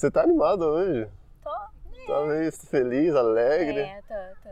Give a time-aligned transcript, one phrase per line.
[0.00, 1.06] Você tá animado hoje?
[1.44, 1.50] Tô.
[2.06, 3.80] Tá meio feliz, alegre.
[3.80, 4.48] É, tô, tô.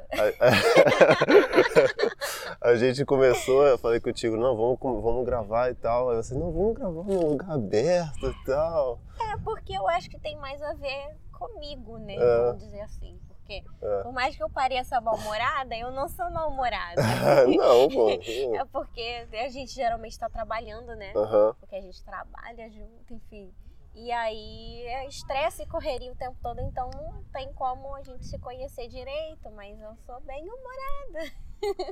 [2.60, 6.10] A, a gente começou, eu falei contigo, não, vamos, vamos gravar e tal.
[6.10, 9.00] Aí você, não, vamos gravar num lugar aberto e tal.
[9.18, 12.16] É, porque eu acho que tem mais a ver comigo, né?
[12.16, 12.44] É.
[12.48, 13.18] Vamos dizer assim.
[13.26, 14.02] Porque É.
[14.02, 17.00] por mais que eu pareça mal-humorada, eu não sou mal-humorada.
[17.48, 18.10] não, pô.
[18.10, 21.10] É porque a gente geralmente está trabalhando, né?
[21.58, 23.50] Porque a gente trabalha junto, enfim.
[23.94, 28.24] E aí é estresse e correria o tempo todo, então não tem como a gente
[28.26, 31.32] se conhecer direito, mas eu sou bem humorada.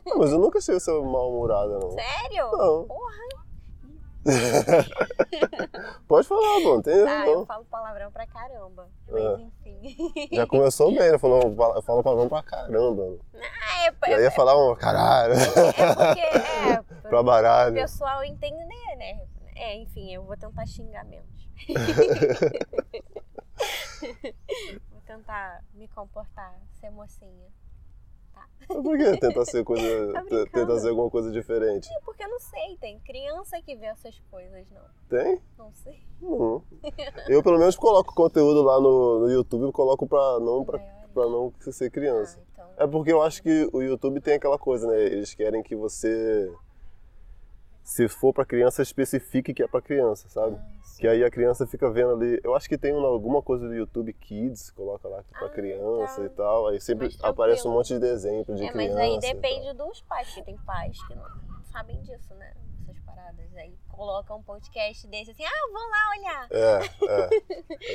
[0.07, 1.91] Não, mas eu nunca achei você mal-humorada, não.
[1.91, 2.51] Sério?
[2.53, 2.87] Não.
[2.87, 3.47] Porra!
[6.09, 8.89] Pode falar, não tem erro, Ah, eu falo palavrão pra caramba.
[9.09, 9.41] Mas É.
[9.43, 10.29] enfim.
[10.33, 11.19] Já começou bem, né?
[11.19, 11.43] Falou,
[11.75, 13.19] eu falo palavrão pra caramba.
[13.35, 15.35] Ah, é, Já ia falar um caralho.
[15.35, 17.75] é porque é, pra o baralho.
[17.75, 19.27] pessoal entender, né?
[19.55, 21.27] É, enfim, eu vou tentar xingar menos.
[24.90, 27.46] vou tentar me comportar, ser mocinha.
[28.68, 29.87] Mas por que tentar ser coisa.
[30.13, 31.88] Tá tentar ser alguma coisa diferente?
[31.93, 34.82] É porque eu não sei, tem criança que vê essas coisas, não.
[35.09, 35.40] Tem?
[35.57, 36.02] Não sei.
[36.21, 36.63] Não.
[37.29, 40.79] Eu pelo menos coloco conteúdo lá no, no YouTube, coloco pra não, pra,
[41.13, 42.41] pra não ser criança.
[42.41, 42.70] Ah, então.
[42.79, 45.01] É porque eu acho que o YouTube tem aquela coisa, né?
[45.01, 46.52] Eles querem que você,
[47.87, 50.56] se for pra criança, especifique que é pra criança, sabe?
[50.59, 50.66] Ah.
[50.98, 52.40] Que aí a criança fica vendo ali.
[52.42, 55.46] Eu acho que tem uma- alguma coisa do YouTube Kids, coloca lá que é pra
[55.46, 56.26] Ah, criança tá.
[56.26, 56.66] e tal.
[56.68, 58.76] Aí sempre aparece um monte de desenho de É, criança.
[58.76, 61.24] mas aí depende dos pais, porque tem pais que não
[61.70, 62.52] sabem disso, né?
[62.82, 63.54] Essas paradas.
[63.57, 66.48] Aí colocam um podcast desse assim, ah, vou lá olhar.
[66.50, 67.28] É, é.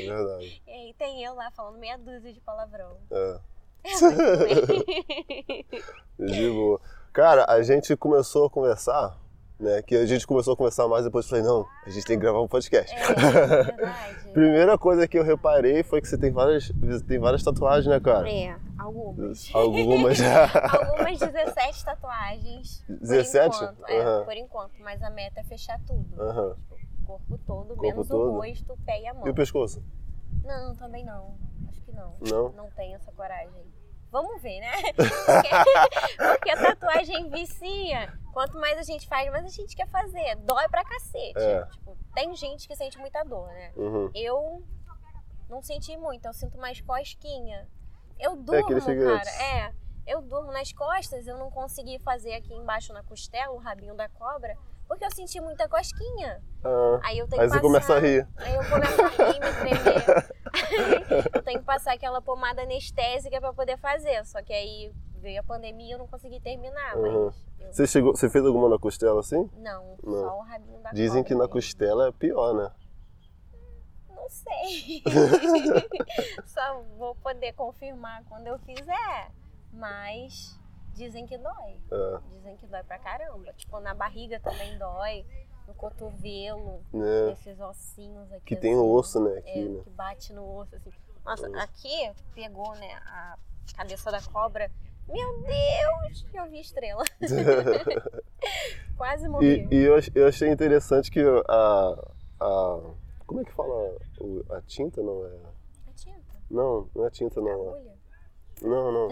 [0.06, 0.62] É verdade.
[0.68, 2.96] E aí tem eu lá falando meia dúzia de palavrão.
[3.12, 3.40] É.
[6.20, 6.80] De boa.
[7.12, 9.18] Cara, a gente começou a conversar,
[9.62, 9.82] né?
[9.82, 12.22] Que a gente começou a conversar mais depois eu falei, não, a gente tem que
[12.22, 12.94] gravar um podcast.
[12.96, 14.30] É, verdade.
[14.34, 16.72] Primeira coisa que eu reparei foi que você tem várias,
[17.08, 18.30] tem várias tatuagens, né, cara?
[18.30, 19.50] É, algumas.
[19.54, 20.18] Algumas.
[20.22, 22.84] Algumas 17 tatuagens.
[22.88, 23.56] por 17?
[23.56, 24.72] enquanto, É, por enquanto.
[24.80, 26.22] Mas a meta é fechar tudo.
[26.22, 26.56] Aham.
[27.02, 28.32] O corpo todo, Corpo menos todo?
[28.32, 29.28] o rosto, o pé e a mão.
[29.28, 29.84] E o pescoço?
[30.46, 31.36] Não, também não.
[31.68, 32.16] Acho que não.
[32.22, 32.50] Não?
[32.54, 33.52] Não tenho essa coragem.
[34.12, 34.72] Vamos ver, né?
[34.94, 38.14] Porque, porque a tatuagem vicia.
[38.34, 40.36] Quanto mais a gente faz, mais a gente quer fazer.
[40.38, 41.38] Dói pra cacete.
[41.40, 41.66] É.
[41.66, 43.72] Tipo, tem gente que sente muita dor, né?
[43.76, 44.12] Uhum.
[44.14, 44.64] Eu
[45.50, 47.68] não senti muito, eu sinto mais cosquinha.
[48.20, 49.26] Eu É durmo, figurante.
[49.26, 49.44] cara.
[49.44, 49.74] É.
[50.08, 54.10] Eu durmo nas costas, eu não consegui fazer aqui embaixo na costela, o rabinho da
[54.10, 54.58] cobra,
[54.92, 56.44] porque eu senti muita cosquinha.
[56.62, 57.62] Ah, Aí eu tenho aí que passar...
[57.62, 58.28] começa a rir.
[58.36, 60.32] Aí eu começo a rir, me tremer.
[61.34, 64.26] Eu tenho que passar aquela pomada anestésica pra poder fazer.
[64.26, 64.92] Só que aí
[65.22, 66.98] veio a pandemia e eu não consegui terminar.
[66.98, 67.02] Uhum.
[67.04, 67.14] Mas
[67.62, 69.50] eu- Você, chegou, você fez alguma na costela assim?
[69.58, 70.14] Não, Não.
[70.24, 71.54] só o rabinho da Dizem que na mesmo.
[71.54, 72.70] costela é pior, né?
[74.10, 75.04] Não sei.
[76.46, 79.32] só vou poder confirmar quando eu fizer.
[79.72, 80.60] Mas
[80.94, 81.80] dizem que dói.
[81.92, 82.20] É.
[82.36, 83.54] Dizem que dói pra caramba.
[83.54, 85.26] Tipo, na barriga também dói.
[85.68, 87.28] No cotovelo, né?
[87.28, 88.44] nesses ossinhos aqui.
[88.46, 88.82] Que tem assim.
[88.82, 89.36] osso, né?
[89.36, 89.82] É, Aqui, né?
[89.84, 90.92] que bate no osso, assim.
[91.24, 93.38] Nossa, aqui pegou, né, a
[93.78, 94.70] cabeça da cobra.
[95.08, 96.26] Meu Deus!
[96.34, 97.04] Eu vi estrela.
[98.98, 99.68] Quase morri.
[99.72, 102.80] E, e eu, eu achei interessante que a, a.
[103.26, 103.98] Como é que fala?
[104.50, 105.36] A tinta não é.
[105.88, 107.52] A tinta, Não, não é tinta, a não.
[107.52, 108.01] agulha.
[108.62, 109.10] Não, não.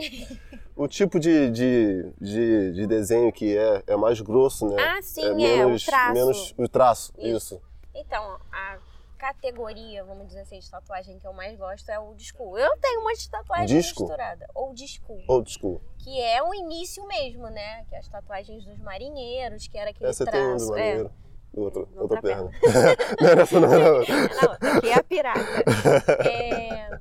[0.76, 4.76] O tipo de, de, de, de desenho que é, é mais grosso, né?
[4.82, 6.14] Ah, sim, é é, menos, o traço.
[6.14, 7.56] menos o traço, Isso.
[7.56, 7.62] isso.
[7.96, 8.78] Então, a
[9.18, 12.58] categoria, vamos dizer assim, de tatuagem que eu mais gosto é o school.
[12.58, 14.04] Eu tenho uma de tatuagem Disco?
[14.04, 14.48] misturada.
[14.56, 15.22] Old school.
[15.28, 15.82] Old school.
[15.98, 17.84] Que é o início mesmo, né?
[17.90, 20.68] Que é as tatuagens dos marinheiros, que era aquele Essa tem um traço.
[20.68, 20.88] do é.
[20.90, 21.12] maneiro.
[21.54, 22.52] Do outro, Na outra outra perna.
[23.20, 24.16] não era essa, não era outra.
[24.16, 25.42] Não, aqui é a pirata.
[26.30, 27.00] É,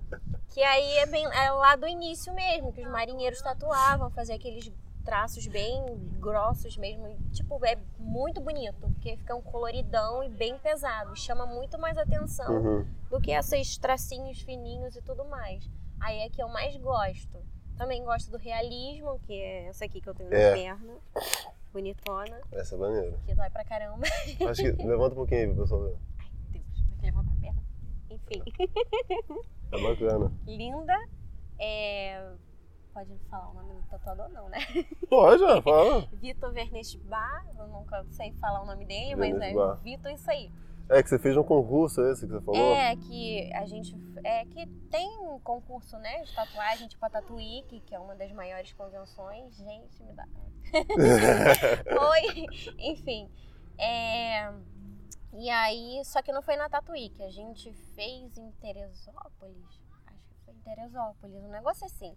[0.58, 4.72] que aí é bem é lá do início mesmo, que os marinheiros tatuavam, faziam aqueles
[5.04, 5.84] traços bem
[6.18, 7.06] grossos mesmo.
[7.06, 11.14] e, tipo, é muito bonito, porque fica um coloridão e bem pesado.
[11.14, 12.86] Chama muito mais atenção Uhum.
[13.08, 15.70] do que esses tracinhos fininhos e tudo mais.
[16.00, 17.38] Aí é que eu mais gosto.
[17.76, 20.50] Também gosto do realismo, que é essa aqui que eu tenho É.
[20.50, 20.94] na perna.
[21.72, 23.16] Bonitona, Essa é maneira.
[23.24, 24.04] que dói pra caramba.
[24.50, 25.96] Acho que levanta um pouquinho aí pro pessoal ver.
[26.18, 27.62] Ai, Deus, vai que levantar a perna.
[28.10, 28.42] Enfim.
[29.08, 30.32] É bacana.
[30.46, 30.94] linda.
[31.58, 32.32] É...
[32.94, 34.58] Pode falar o nome do tatuador, não, né?
[35.08, 36.08] Pode, já, fala.
[36.14, 39.52] Vitor Vernesbar, eu nunca sei falar o nome dele, mas é.
[39.82, 40.50] Vitor isso aí.
[40.90, 42.74] É que você fez um concurso esse que você falou?
[42.74, 43.94] É que a gente.
[44.24, 46.22] É que tem um concurso, né?
[46.22, 49.54] De tatuagem, tipo a Tatuíque, que é uma das maiores convenções.
[49.56, 50.26] Gente, me dá.
[52.10, 52.46] Oi!
[52.78, 53.28] Enfim.
[53.78, 54.50] É,
[55.32, 59.80] E aí, só que não foi na Tatuí, que a gente fez em Teresópolis.
[60.06, 62.16] Acho que foi em Teresópolis, um negócio assim.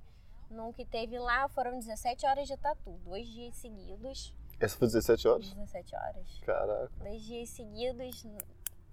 [0.75, 4.33] Que teve lá foram 17 horas de tatu, dois dias seguidos.
[4.59, 5.53] Essa foi 17 horas?
[5.53, 6.39] 17 horas.
[6.39, 6.91] Caraca.
[6.97, 8.25] Dois dias seguidos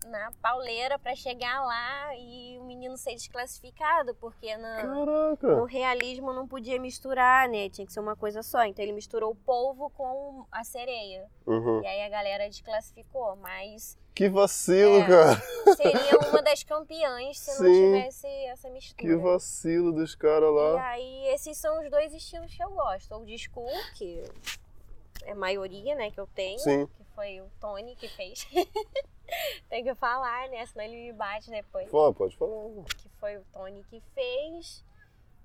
[0.06, 5.66] na pauleira pra chegar lá e o menino ser desclassificado, porque no Caraca.
[5.66, 7.68] realismo não podia misturar, né?
[7.68, 8.64] Tinha que ser uma coisa só.
[8.64, 11.26] Então ele misturou o polvo com a sereia.
[11.46, 11.82] Uhum.
[11.82, 15.06] E aí a galera desclassificou, mas Que vacilo, É.
[15.06, 15.42] cara.
[15.76, 17.92] seria uma das campeãs se não Sim.
[17.94, 19.02] tivesse essa mistura.
[19.08, 20.88] Que vacilo dos caras E lá.
[20.90, 23.14] aí, esses são os dois estilos que eu gosto.
[23.14, 24.24] O de school, que
[25.24, 26.58] é a maioria, né, que eu tenho.
[26.60, 26.86] Sim.
[26.86, 28.46] Que foi o Tony que fez.
[29.69, 30.64] Tem que falar, né?
[30.66, 31.88] Senão ele me bate depois.
[31.90, 32.84] Pô, pode falar.
[32.96, 34.84] Que foi o Tony que fez.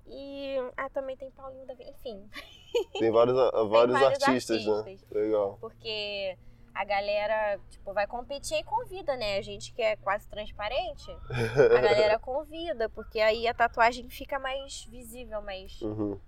[0.06, 2.28] E ah, também tem Paulinho da Enfim,
[2.98, 4.72] Tem vários, a- vários, vários artistas, né?
[4.78, 5.10] artistas.
[5.10, 5.56] Legal.
[5.60, 6.36] porque
[6.74, 9.38] a galera, tipo, vai competir e convida, né?
[9.38, 14.84] A gente que é quase transparente, a galera convida, porque aí a tatuagem fica mais
[14.90, 16.20] visível, mais Uhum.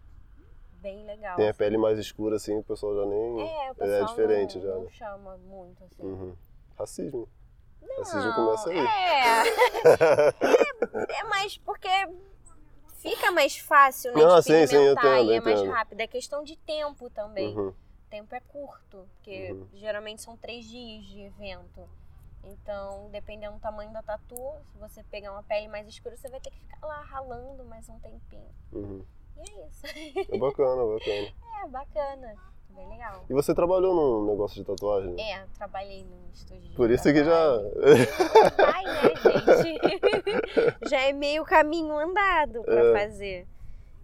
[0.80, 1.36] bem legal.
[1.36, 3.42] Tem a pele mais escura assim, o pessoal já nem.
[3.42, 6.02] É, o pessoal diferente não, já, não chama muito, assim.
[6.02, 6.34] Uhum.
[6.78, 7.28] Racismo.
[7.88, 8.78] Não, começa aí.
[11.08, 11.88] É, é mais porque
[12.98, 14.22] fica mais fácil, né?
[14.22, 15.72] Não, de sim, sim, eu entendo, e é mais entendo.
[15.72, 16.00] rápido.
[16.00, 17.56] É questão de tempo também.
[17.56, 17.68] Uhum.
[17.68, 19.68] O tempo é curto, porque Uhum.
[19.74, 21.88] geralmente são três dias de evento.
[22.44, 24.36] Então, dependendo do tamanho da tatu,
[24.70, 27.88] se você pegar uma pele mais escura, você vai ter que ficar lá ralando mais
[27.88, 28.54] um tempinho.
[28.72, 29.04] Uhum.
[29.36, 29.86] E é isso.
[30.32, 31.34] É bacana, bacana.
[31.56, 32.36] É bem
[32.76, 33.24] Bem legal.
[33.28, 35.14] E você trabalhou num negócio de tatuagem?
[35.20, 36.74] É, trabalhei num estúdio.
[36.76, 37.58] Por isso que já.
[37.58, 38.06] tatuagem.
[38.74, 40.88] Ai, né, gente?
[40.88, 42.92] Já é meio caminho andado pra É.
[43.06, 43.46] fazer.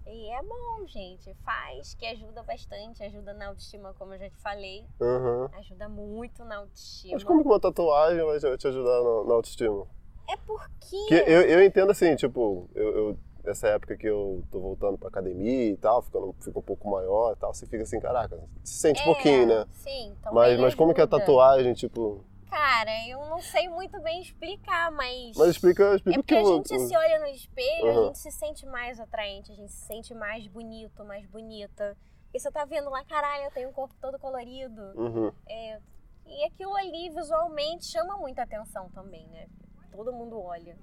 [0.07, 1.33] E é bom, gente.
[1.45, 3.03] Faz, que ajuda bastante.
[3.03, 4.85] Ajuda na autoestima, como eu já te falei.
[5.01, 5.49] Uhum.
[5.59, 7.15] Ajuda muito na autoestima.
[7.15, 9.87] Mas como que uma tatuagem vai te ajudar na, na autoestima?
[10.29, 10.97] É porque.
[11.09, 15.09] Porque eu, eu entendo assim, tipo, eu, eu- nessa época que eu tô voltando pra
[15.09, 18.75] academia e tal, ficando, fica um pouco maior e tal, você fica assim, caraca, se
[18.81, 19.67] sente É, pouquinho, né?
[19.71, 22.25] Sim, então Mas, mas como que é a tatuagem, tipo.
[22.49, 25.37] Cara, eu não sei muito bem explicar, mas.
[25.37, 28.07] Mas explica, É explica o porque que a gente se olha no espelho, a Uhum.
[28.09, 31.97] gente se sente mais atraente, a gente se sente mais bonito, mais bonita.
[32.35, 34.83] E você tá vendo lá, caralho, eu tenho um corpo todo colorido.
[34.95, 35.33] Uhum.
[35.49, 35.81] É,
[36.27, 39.49] e aquilo ali visualmente chama muita atenção também, né?
[39.91, 40.77] Todo mundo olha.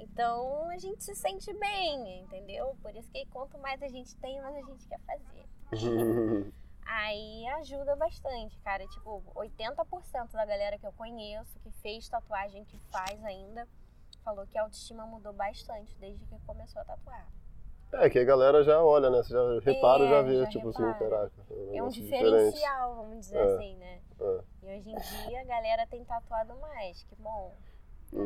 [0.00, 2.76] Então a gente se sente bem, entendeu?
[2.82, 5.46] Por isso que quanto mais a gente tem, mais a gente quer fazer.
[6.86, 8.86] Aí ajuda bastante, cara.
[8.86, 13.68] Tipo, 80% da galera que eu conheço, que fez tatuagem, que faz ainda,
[14.24, 17.26] falou que a autoestima mudou bastante desde que começou a tatuar.
[17.92, 19.18] É, que a galera já olha, né?
[19.22, 20.90] Você já repara, É, já vê, já tipo repara.
[20.90, 21.32] assim, caraca.
[21.50, 23.44] É um negócio diferencial, vamos dizer É.
[23.54, 24.00] assim, né?
[24.20, 24.40] É.
[24.62, 27.54] E hoje em dia a galera tem tatuado mais, que bom.
[28.14, 28.18] É.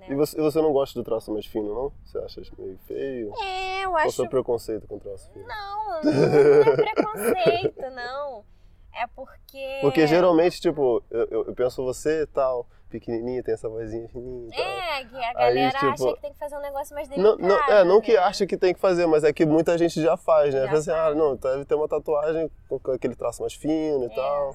[0.00, 0.06] Né?
[0.08, 1.92] E você, e você não gosta do traço mais fino, não?
[2.06, 3.32] Você acha meio feio?
[3.42, 4.12] É, eu Ou acho.
[4.12, 5.46] seu preconceito com traço fino?
[5.46, 8.44] Não, não é preconceito, não.
[8.92, 9.78] É porque.
[9.82, 14.50] Porque geralmente, tipo, eu, eu, eu penso você tal, pequenininha, tem essa vozinha fininha e
[14.50, 14.64] tal.
[14.64, 17.48] É, que a galera tipo, acha que tem que fazer um negócio mais Não, delicado.
[17.68, 18.18] não, é, não que né?
[18.18, 20.66] acha que tem que fazer, mas é que muita gente já faz, né?
[20.66, 24.14] Já assim, ah, não, deve ter uma tatuagem com aquele traço mais fino e É.
[24.14, 24.54] tal.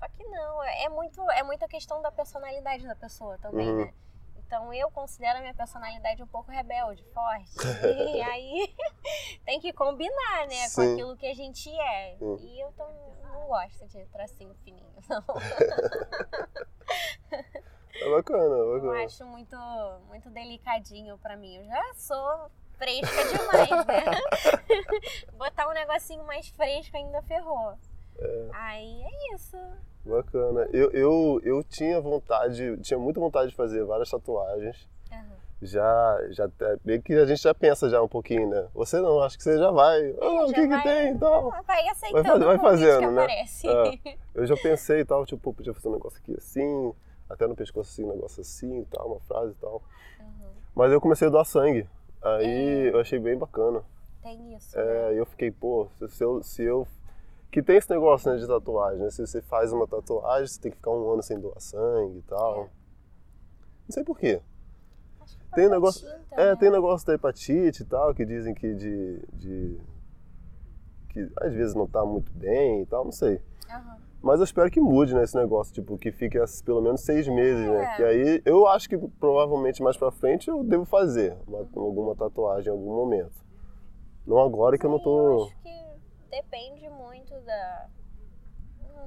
[0.00, 3.76] Só que não, é é muito, é muita questão da personalidade da pessoa também, Uhum.
[3.84, 3.92] né?
[4.48, 7.52] Então eu considero a minha personalidade um pouco rebelde, forte.
[8.16, 8.74] e aí
[9.44, 10.92] tem que combinar, né, com Sim.
[10.94, 12.16] aquilo que a gente é.
[12.18, 12.38] Sim.
[12.40, 12.88] E eu tam-
[13.24, 15.22] não gosto de tracinho fininho, não.
[18.00, 19.04] É bacana, é Eu bacana.
[19.04, 19.56] acho muito,
[20.06, 21.56] muito delicadinho pra mim.
[21.56, 24.04] Eu já sou fresca demais, né?
[25.32, 27.76] Botar um negocinho mais fresco ainda ferrou.
[28.52, 29.56] Aí é isso.
[30.04, 30.68] Bacana.
[30.72, 34.88] Eu, eu, eu tinha vontade, tinha muita vontade de fazer várias tatuagens.
[35.12, 35.22] Aham.
[35.60, 38.68] Já, já até- meio que a gente já pensa já um pouquinho, né?
[38.74, 40.14] Você não, acho que você já vai.
[40.20, 41.50] Ah, o que vai- que tem e tal?
[41.66, 43.26] Vai aceitando fazer- vai o convite fazendo, né?
[43.30, 44.18] É.
[44.34, 46.94] Eu já pensei e tal, tipo, pô, podia fazer um negócio aqui assim,
[47.28, 49.82] até no pescoço assim, um negócio assim e tal, uma frase e tal.
[50.20, 50.50] Uhum.
[50.76, 51.88] Mas eu comecei a doar sangue.
[52.22, 52.90] Aí É.
[52.92, 53.82] eu achei bem bacana.
[54.22, 54.76] Tem isso.
[54.76, 54.84] né?
[54.84, 56.86] É, aí eu fiquei, pô, se eu, se eu.
[57.50, 59.10] Que tem esse negócio né, de tatuagem, né?
[59.10, 62.22] Se você faz uma tatuagem, você tem que ficar um ano sem doar sangue e
[62.22, 62.54] tal.
[62.56, 62.58] É.
[62.60, 62.68] Não
[63.90, 64.40] sei porquê.
[65.54, 66.56] Tem falta negócio- É, né?
[66.56, 69.18] tem negócio da hepatite e tal, que dizem que de.
[69.32, 69.80] de
[71.08, 73.40] que às vezes não tá muito bem e tal, não sei.
[73.70, 73.96] Aham.
[74.20, 77.66] Mas eu espero que mude, né, esse negócio, tipo, que fique pelo menos seis meses,
[77.66, 77.84] né?
[77.84, 77.96] É.
[77.96, 82.68] Que aí eu acho que provavelmente mais pra frente eu devo fazer uma- alguma tatuagem
[82.68, 83.42] em algum momento.
[84.26, 85.44] Não agora que eu não Sim, tô.
[85.44, 85.68] acho que
[86.30, 87.88] depende muito da.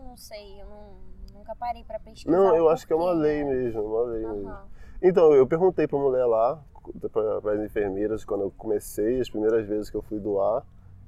[0.04, 1.00] Não sei, eu não,
[1.34, 2.32] Nunca parei pra pesquisar.
[2.32, 4.50] Não, eu acho que é uma lei mesmo, uma lei mesmo.
[4.50, 4.68] Aham.
[5.02, 6.64] Então, eu perguntei pra mulher lá,
[7.12, 10.64] para as enfermeiras, quando eu comecei, as primeiras vezes que eu fui doar,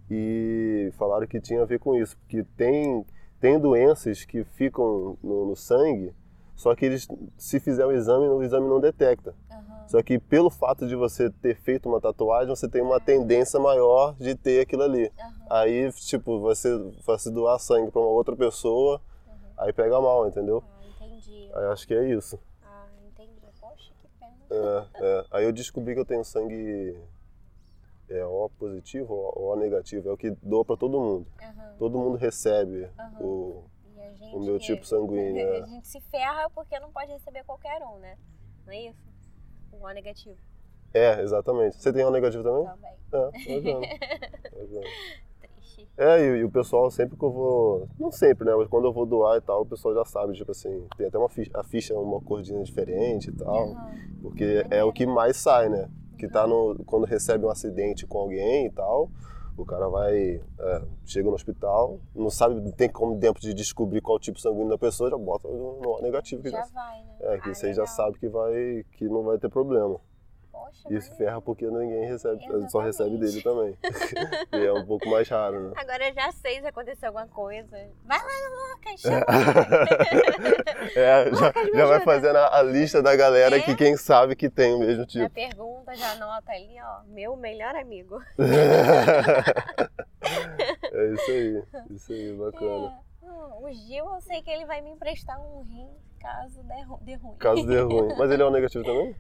[0.10, 3.06] e falaram que tinha a ver com isso, porque tem,
[3.40, 6.14] tem doenças que ficam no, no sangue,
[6.56, 7.08] só que eles,
[7.38, 9.36] se fizer o exame, o exame não detecta.
[9.52, 9.88] Aham.
[9.88, 14.16] Só que pelo fato de você ter feito uma tatuagem, você tem uma tendência maior
[14.16, 15.12] de ter aquilo ali.
[15.20, 15.34] Aham.
[15.50, 16.70] Aí, tipo, você
[17.06, 19.34] vai se doar sangue pra uma outra pessoa, Uhum.
[19.58, 20.64] aí pega mal, entendeu?
[20.66, 21.50] Ah, entendi.
[21.54, 22.40] Aí acho que é isso.
[22.64, 23.32] Ah, entendi.
[23.60, 24.88] Poxa, que pena.
[25.00, 25.26] É, é.
[25.32, 26.98] Aí eu descobri que eu tenho sangue
[28.10, 30.10] é, O positivo ou O negativo.
[30.10, 31.28] É o que dou pra todo mundo.
[31.80, 32.88] Todo mundo recebe
[33.20, 33.64] o,
[34.08, 35.52] a gente, o meu tipo sanguíneo.
[35.52, 35.66] A é.
[35.66, 38.18] gente se ferra porque não pode receber qualquer um, né?
[38.66, 39.14] Não é isso?
[39.72, 40.38] O O negativo
[40.94, 41.76] É, exatamente.
[41.78, 42.66] Você tem O negativo também?
[42.66, 42.92] também.
[43.12, 43.88] É, bacana.
[44.54, 44.88] Bacana.
[45.42, 45.88] Triste.
[45.98, 47.88] É, e, e o pessoal sempre que eu vou.
[48.00, 48.56] Não sempre, né?
[48.56, 51.18] Mas quando eu vou doar e tal, o pessoal já sabe, tipo assim, tem até
[51.18, 53.72] uma ficha, a ficha é uma cordinha diferente e tal.
[53.72, 53.96] Aham.
[54.22, 55.90] Porque é o que mais sai, né?
[56.18, 56.84] Que tá no.
[56.86, 59.10] Quando recebe um acidente com alguém e tal,
[59.58, 60.42] o cara vai.
[60.60, 64.70] é, chega no hospital, não sabe, não tem como tempo de descobrir qual tipo sanguíneo
[64.70, 66.62] da pessoa, já bota no, no negativo que já.
[66.62, 67.16] Já vai, né?
[67.22, 67.88] É, que Ah, você já legal.
[67.96, 68.86] sabe que vai.
[68.94, 70.00] que não vai ter problema.
[70.64, 71.16] Poxa, E maneiro.
[71.16, 72.86] ferra porque ninguém recebe, só Exatamente.
[72.86, 73.78] recebe dele também.
[74.62, 75.74] e é um pouco mais raro, né?
[75.76, 77.78] Agora eu já sei se acontecer alguma coisa.
[78.06, 79.26] Vai lá no Lucas, chama.
[80.96, 83.62] É, já, Lucas, me já vai fazendo a, a lista da galera É?
[83.62, 85.30] que quem sabe que tem o mesmo Já tipo.
[85.32, 87.04] pergunta, já anota ali, ó.
[87.08, 88.22] Meu melhor amigo.
[90.92, 92.94] é isso aí, isso aí, bacana.
[93.22, 93.26] É.
[93.26, 95.90] Hum, O Gil, eu sei que ele vai me emprestar um rim
[96.20, 97.36] caso dê, ru- dê ruim.
[97.38, 98.16] Caso dê ruim.
[98.18, 99.16] Mas ele é o negativo também?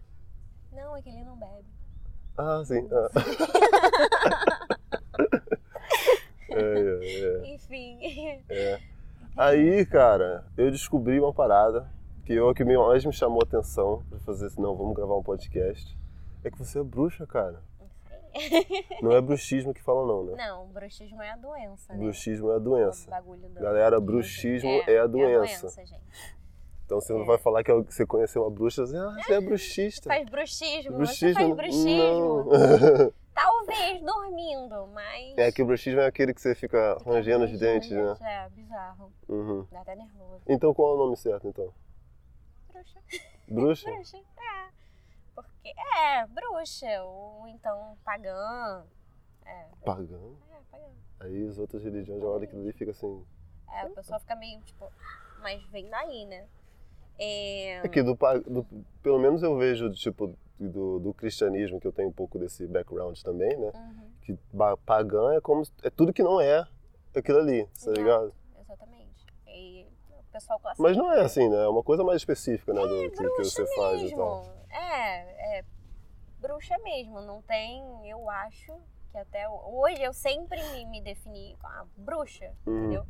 [0.93, 1.65] Não, é que ele não bebe.
[2.37, 2.87] Ah, sim.
[2.91, 3.09] Ah.
[6.49, 7.97] É, é, Enfim.
[8.03, 8.41] é,
[8.73, 8.79] é.
[9.35, 11.89] Aí, cara, eu descobri uma parada
[12.25, 15.15] que eu que me- mais me chamou a atenção pra fazer assim, não, vamos gravar
[15.17, 15.97] um podcast.
[16.43, 17.59] É que você é bruxa, cara.
[19.01, 20.33] Não é bruxismo que fala não, né?
[20.47, 21.99] Não, bruxismo é a doença, né?
[21.99, 23.09] Bruxismo é a O doença.
[23.59, 25.67] Galera, bruxismo é a doença.
[25.67, 26.03] doença, gente.
[26.85, 27.25] Então você não É.
[27.25, 30.09] vai falar que é que você conheceu uma bruxa, assim, ah, você é bruxista.
[30.09, 31.29] Faz bruxismo, Bruxismo?
[31.29, 32.43] você faz bruxismo.
[32.45, 33.13] Não.
[33.33, 35.35] Talvez dormindo, mas...
[35.37, 38.15] É que o bruxismo é aquele que você fica Fica rangendo os dentes, né?
[38.21, 39.11] É, bizarro.
[39.27, 39.65] Uhum.
[39.71, 40.41] Dá até nervoso.
[40.47, 41.73] Então qual é o nome certo, então?
[42.71, 42.99] Bruxa.
[43.47, 43.89] Bruxa?
[43.91, 44.69] Bruxa, é.
[45.33, 48.83] Porque, é, bruxa, ou então pagã.
[49.45, 50.35] É, Pagão?
[50.51, 50.85] é, pagã.
[51.21, 53.25] Aí as outras religiões já olham aquilo ali e fica assim.
[53.73, 54.87] É, o pessoal fica meio, tipo,
[55.41, 56.45] mas vem daí, né?
[57.19, 58.13] É, É que do,
[58.47, 58.65] do-
[59.01, 63.19] pelo menos eu vejo, tipo, do, do cristianismo, que eu tenho um pouco desse background
[63.21, 63.71] também, né?
[63.75, 64.37] uhum, Que
[64.85, 65.63] pagã é como.
[65.83, 66.65] É tudo que não é
[67.15, 68.33] aquilo ali, tá ligado?
[68.59, 69.25] exatamente.
[69.47, 70.59] E o pessoal.
[70.79, 71.63] Mas não é assim, né?
[71.63, 72.81] É uma coisa mais específica, né?
[72.81, 74.45] Do que, que você faz e tal.
[74.69, 75.65] É, é
[76.39, 77.21] bruxa mesmo.
[77.21, 78.73] Não tem, eu acho
[79.11, 82.79] que até hoje eu sempre me, me defini como ah, bruxa, Uhum.
[82.79, 83.05] entendeu?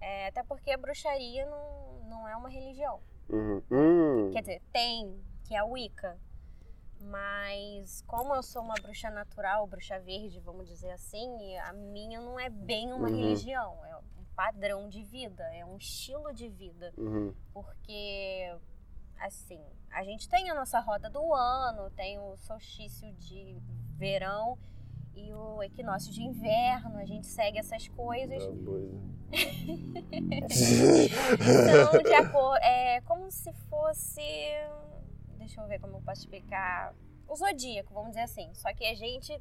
[0.00, 3.00] É, até porque a bruxaria não, não é uma religião.
[3.28, 3.62] Uhum.
[3.70, 4.30] Hum.
[4.32, 6.18] Quer dizer, tem, que é a Wicca.
[7.00, 12.38] Mas como eu sou uma bruxa natural, bruxa verde, vamos dizer assim, a minha não
[12.40, 13.16] é bem uma Uhum.
[13.16, 16.94] religião, é um padrão de vida, é um estilo de vida.
[16.96, 17.34] Uhum.
[17.52, 18.56] Porque,
[19.20, 23.60] assim, a gente tem a nossa roda do ano, tem o solstício de
[23.96, 24.58] verão
[25.16, 28.44] e o equinócio de inverno, a gente segue essas coisas.
[28.46, 29.00] Doido.
[31.40, 34.22] Então, de acordo, é como se fosse.
[35.38, 36.94] Deixa eu ver como eu posso explicar.
[37.26, 38.52] O zodíaco, vamos dizer assim.
[38.54, 39.40] Só que a gente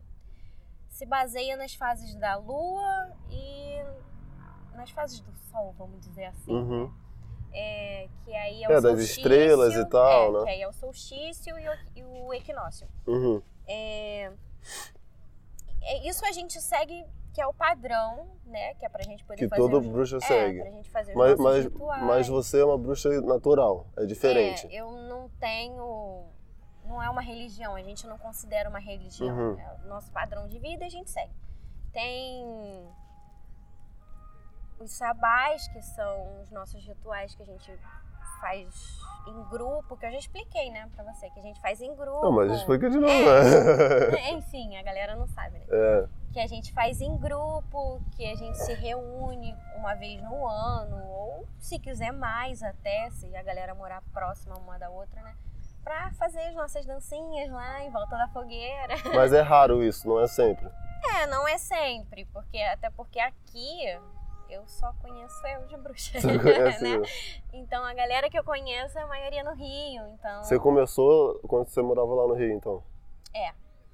[0.89, 3.83] se baseia nas fases da lua e
[4.75, 6.51] nas fases do sol, vamos dizer assim.
[6.51, 6.93] Uhum.
[7.51, 10.43] É, que aí é, É, das estrelas e tal, é, né?
[10.45, 12.87] Que aí é o solstício e o, e o equinócio.
[13.05, 13.41] Uhum.
[13.67, 14.31] É,
[16.07, 18.73] isso a gente segue, que é o padrão, né?
[18.75, 20.61] Que é pra gente poder Que fazer todo os- bruxa é, segue.
[20.61, 22.03] pra gente fazer os Mas, mas, rituais.
[22.03, 24.67] mas você é uma bruxa natural, é diferente.
[24.67, 26.25] É, eu não tenho.
[26.85, 29.35] Não é uma religião, a gente não considera uma religião.
[29.53, 29.59] Uhum.
[29.59, 31.33] É o nosso padrão de vida a gente segue.
[31.93, 32.45] Tem
[34.79, 37.71] os sabás, que são os nossos rituais que a gente
[38.43, 41.95] faz em grupo, que eu já expliquei, né, pra você, que a gente faz em
[41.95, 42.23] grupo.
[42.23, 44.19] Não, mas explica de novo, né?
[44.19, 45.65] É, Enfim, a galera não sabe, né?
[45.71, 46.05] É.
[46.33, 51.01] que a gente faz em grupo, que a gente se reúne uma vez no ano,
[51.07, 55.33] ou se quiser mais até, se a galera morar próxima uma da outra, né?
[55.85, 58.95] Pra fazer as nossas dancinhas lá em volta da fogueira.
[59.15, 60.69] Mas é raro isso, não é sempre.
[61.15, 63.85] É, não é sempre, porque até porque aqui
[64.49, 66.19] eu só conheço eu de bruxa.
[66.81, 67.01] Né?
[67.53, 70.07] Então a galera que eu conheço, a maioria no Rio.
[70.07, 72.83] Então, Você começou quando você morava lá no Rio, então?
[73.33, 73.51] é,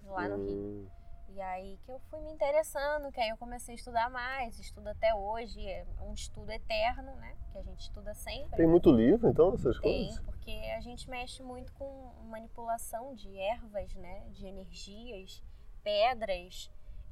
[0.08, 0.56] lá no Rio.
[0.56, 0.88] Hum.
[1.36, 4.90] E aí que eu fui me interessando, que aí eu comecei a estudar mais, estudo
[4.90, 7.34] até hoje, é um estudo eterno, né?
[7.52, 8.58] Que a gente estuda sempre.
[8.58, 10.20] Tem muito livro, então, essas Tem, coisas?
[10.26, 14.24] porque a gente mexe muito com manipulação de ervas, né?
[14.32, 15.42] De energias,
[15.82, 16.70] pedras,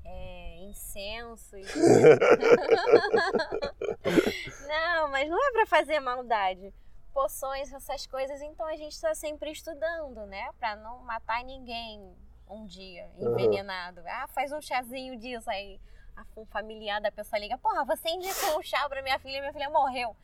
[0.08, 1.68] é, incensos.
[4.68, 6.74] não, mas não é pra fazer maldade.
[7.14, 10.50] Poções, essas coisas, então a gente tá sempre estudando, né?
[10.60, 12.16] Pra não matar ninguém
[12.50, 14.02] um dia, envenenado.
[14.06, 15.80] Ah, faz um chazinho disso aí.
[16.16, 19.70] A familiar da pessoa liga, porra, você indicou um chá pra minha filha, minha filha
[19.70, 20.16] morreu.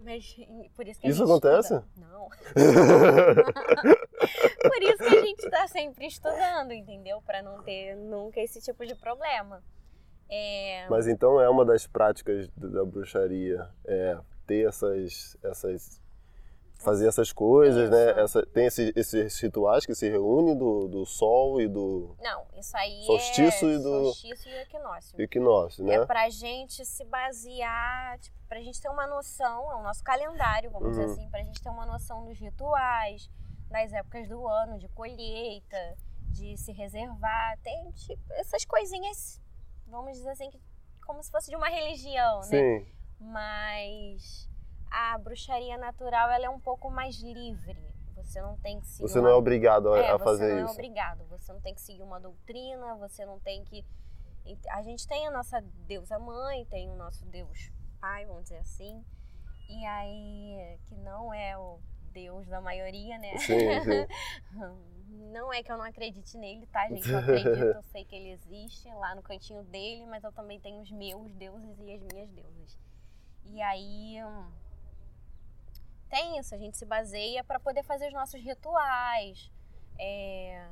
[0.00, 0.34] Mas
[0.74, 1.74] por isso que a Isso acontece?
[1.74, 1.86] estuda.
[1.98, 2.28] Não.
[4.62, 7.20] Por isso que a gente tá sempre estudando, entendeu?
[7.22, 9.62] Pra não ter nunca esse tipo de problema.
[10.28, 14.16] É, Mas então é uma das práticas da bruxaria, é
[14.46, 16.00] ter essas, essas
[16.80, 18.20] fazer essas coisas, né?
[18.22, 22.76] Essa, tem esse- esses rituais que se reúnem do, do sol e do não, isso
[22.76, 25.20] aí Solstício é e do- solstício e equinócio.
[25.20, 25.94] equinócio, né?
[25.94, 30.70] É pra gente se basear, tipo, pra gente ter uma noção, é o nosso calendário,
[30.70, 31.12] vamos dizer Uhum.
[31.12, 33.30] assim, pra gente ter uma noção dos rituais,
[33.70, 35.96] das épocas do ano, de colheita,
[36.32, 39.40] de se reservar, tem tipo, essas coisinhas,
[39.86, 40.60] vamos dizer assim, que,
[41.06, 42.44] como se fosse de uma religião, né?
[42.46, 42.86] Sim.
[43.20, 44.48] Mas
[44.90, 47.78] a bruxaria natural ela é um pouco mais livre.
[48.16, 49.28] Você não tem que seguir Você uma...
[49.28, 50.74] não é obrigado a, É, a você fazer não é isso.
[50.74, 51.24] obrigado.
[51.28, 53.84] Você não tem que seguir uma doutrina, você não tem que.
[54.70, 57.70] A gente tem a nossa deusa mãe, tem o nosso Deus
[58.00, 59.04] pai, vamos dizer assim.
[59.68, 61.78] E aí, que não é o
[62.12, 63.36] Deus da maioria, né?
[63.38, 64.06] Sim, sim.
[65.32, 67.08] Não é que eu não acredite nele, tá, gente?
[67.10, 70.80] Eu acredito, eu sei que ele existe lá no cantinho dele, mas eu também tenho
[70.80, 72.78] os meus deuses e as minhas deusas.
[73.44, 74.22] E aí.
[74.24, 74.50] hum,
[76.10, 79.50] Tem isso, a gente se baseia para poder fazer os nossos rituais,
[79.98, 80.68] é,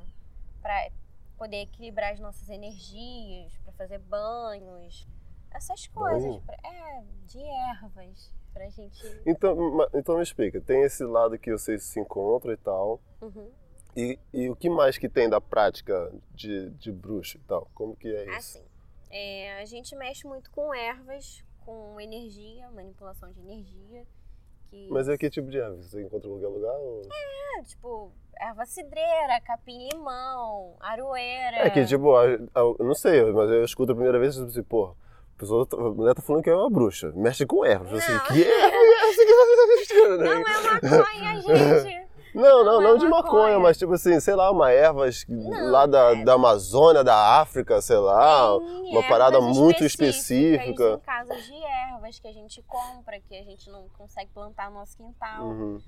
[0.61, 0.91] para
[1.37, 5.07] poder equilibrar as nossas energias, para fazer banhos,
[5.51, 6.37] essas coisas.
[6.43, 9.01] Pra- é, de ervas, pra gente.
[9.25, 9.55] Então,
[9.93, 13.49] então me explica, tem esse lado que vocês se encontram e tal, Uhum.
[13.95, 17.69] e, e o que mais que tem da prática de, de bruxo e tal?
[17.73, 18.57] Como que é isso?
[18.57, 18.65] Assim,
[19.09, 24.05] é, a gente mexe muito com ervas, com energia, manipulação de energia.
[24.69, 25.75] Que, Mas é que tipo de erva?
[25.81, 26.75] Você encontra em qualquer lugar?
[26.77, 27.01] Ou...
[27.57, 31.57] é, tipo, erva cidreira, capim-limão, aroeira.
[31.57, 34.63] É que, tipo, eu não sei, mas eu escuto a primeira vez e tipo assim,
[34.63, 37.89] pô, a pessoa, tá- a mulher tá falando que é uma bruxa, mexe com erva.
[37.89, 38.25] Eu assim, Não.
[38.25, 40.09] que erva é essa que tá?
[40.09, 40.31] Não né?
[40.31, 41.98] é maconha, gente.
[42.33, 43.59] Não, não, não não, é de maconha, maconha.
[43.59, 46.23] mas tipo assim, sei lá, uma erva Não, lá da, é.
[46.23, 50.93] da Amazônia, da África, sei lá, Tem uma parada muito específica.
[50.93, 54.79] Em casas de ervas que a gente compra, que a gente não consegue plantar no
[54.79, 55.45] nosso quintal.
[55.45, 55.81] Uhum.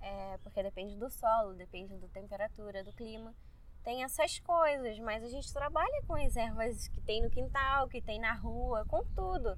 [0.00, 3.34] É, porque depende do solo, depende da temperatura, do clima.
[3.82, 8.00] Tem essas coisas, mas a gente trabalha com as ervas que tem no quintal, que
[8.00, 9.56] tem na rua, com tudo.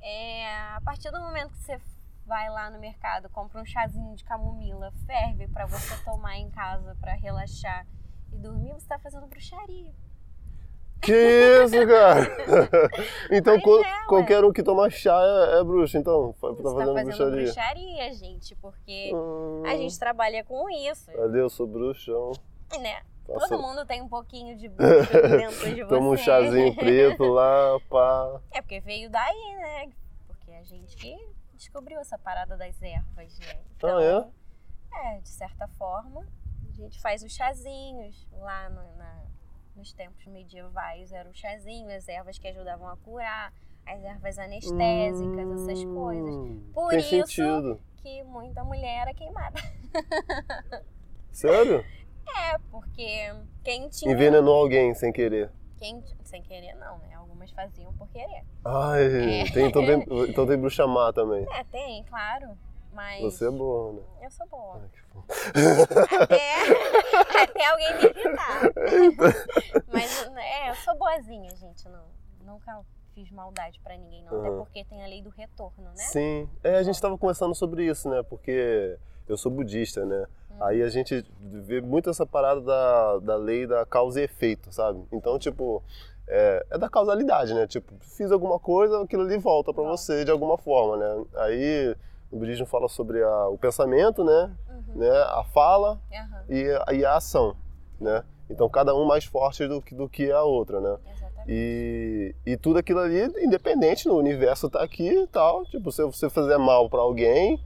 [0.00, 1.80] É, a partir do momento que você
[2.26, 6.96] vai lá no mercado, compra um chazinho de camomila, ferve para você tomar em casa
[7.00, 7.86] para relaxar
[8.32, 9.92] e dormir, você tá fazendo bruxaria.
[11.00, 11.12] Que
[11.64, 12.20] isso, cara?
[13.30, 15.18] então co- é, qualquer um que toma chá
[15.52, 17.42] é, é bruxo, então, tá Você fazendo, tá fazendo bruxaria.
[17.44, 22.30] bruxaria, gente, porque Hum, a gente trabalha com isso, Adeus, sou bruxão.
[22.80, 23.02] né?
[23.26, 25.88] Faço- Todo mundo tem um pouquinho de bruxa dentro de você.
[25.88, 28.40] Toma um chazinho preto lá, pá.
[28.52, 29.90] É porque veio daí, né?
[30.28, 31.16] Porque a gente que
[31.62, 33.60] descobriu essa parada das ervas, né?
[33.76, 35.20] Então, Ah, é?
[35.20, 36.26] de certa forma,
[36.68, 39.22] a gente faz os chazinhos lá no- na-
[39.76, 43.52] nos tempos medievais, era o chazinho, as ervas que ajudavam a curar,
[43.86, 46.34] as ervas anestésicas, essas coisas.
[46.34, 47.80] Hum, Por Tem isso- sentido.
[48.02, 49.60] Que muita mulher era queimada.
[51.30, 51.84] Sério?
[52.36, 54.12] É, porque quem tinha.
[54.12, 55.50] Envenenou alguém sem querer.
[55.78, 57.18] Quem, sem querer, não, né?
[57.42, 58.44] Algumas faziam por querer.
[58.64, 59.50] Ai, É.
[59.52, 61.44] tem, então, tem, então tem bruxa má também.
[61.52, 62.56] É, tem, claro.
[62.94, 63.20] Mas.
[63.22, 64.00] Você é boa, né?
[64.22, 64.80] Eu sou boa.
[64.80, 65.24] Ai, que bom.
[66.20, 68.60] Até, até alguém me irritar.
[69.92, 71.88] Mas é, eu sou boazinha, gente.
[71.88, 72.04] Não,
[72.44, 72.80] nunca
[73.14, 74.38] fiz maldade pra ninguém, não.
[74.38, 74.58] Até Uhum.
[74.58, 75.96] porque tem a lei do retorno, né?
[75.96, 76.48] Sim.
[76.62, 78.22] É, a gente estava conversando sobre isso, né?
[78.22, 80.26] Porque eu sou budista, né?
[80.50, 80.64] Uhum.
[80.64, 85.02] Aí a gente vê muito essa parada da, da lei da causa e efeito, sabe?
[85.10, 85.82] Então, tipo,
[86.28, 87.66] é, é da causalidade, né?
[87.66, 89.96] Tipo, fiz alguma coisa, aquilo ali volta pra Volta.
[89.98, 91.24] você de alguma forma, né?
[91.36, 91.96] Aí
[92.30, 94.50] o budismo fala sobre a- o pensamento, né?
[94.68, 94.98] Uhum.
[95.00, 95.10] né?
[95.10, 97.54] A fala Aham, e, a- e a ação,
[98.00, 98.24] né?
[98.48, 100.96] Então cada um mais forte do que, do que a outra, né?
[101.14, 101.22] exatamente.
[101.48, 105.64] E, e tudo aquilo ali, independente, no universo tá aqui e tal.
[105.66, 107.58] Tipo, se você fazer mal para alguém,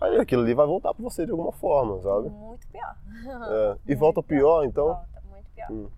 [0.00, 2.28] aí aquilo ali vai voltar para você de alguma forma, sabe?
[2.28, 2.94] Muito pior.
[3.48, 3.76] É.
[3.88, 4.86] E volta pior, então?
[4.86, 5.70] Volta, muito pior.
[5.70, 5.88] Hum.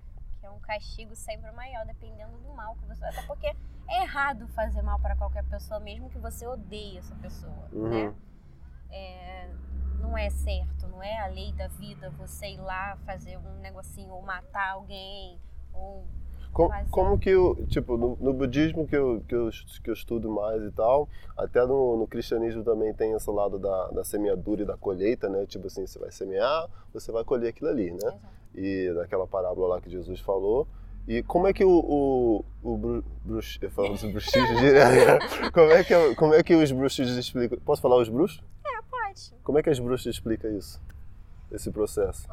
[0.62, 3.04] É castigo sempre maior, dependendo do mal que você.
[3.04, 3.46] Até porque
[3.88, 7.88] é errado fazer mal para qualquer pessoa, mesmo que você odeie essa pessoa, Uhum.
[7.88, 8.14] né?
[8.90, 9.48] É,
[10.00, 14.10] não é certo, não é a lei da vida você ir lá fazer um negocinho
[14.12, 15.38] ou matar alguém
[15.72, 16.04] ou
[16.52, 19.48] Como, como que o tipo no, no budismo que eu, que, eu,
[19.82, 23.88] que eu estudo mais e tal, até no, no cristianismo também tem esse lado da,
[23.88, 25.46] da semeadura e da colheita, né?
[25.46, 27.96] Tipo assim, você vai semear, você vai colher aquilo ali, né?
[27.96, 28.41] Exato.
[28.54, 30.66] E daquela parábola lá que Jesus falou.
[31.06, 35.72] E como é que o, o, o bru, bruxo, eu falo dos bruxistas direto, como
[35.72, 37.58] é que como é que os bruxos explicam?
[37.58, 38.42] Posso falar os bruxos?
[39.12, 39.34] Pode.
[39.42, 40.80] Como é que as bruxas explicam isso?
[41.50, 42.26] Esse processo?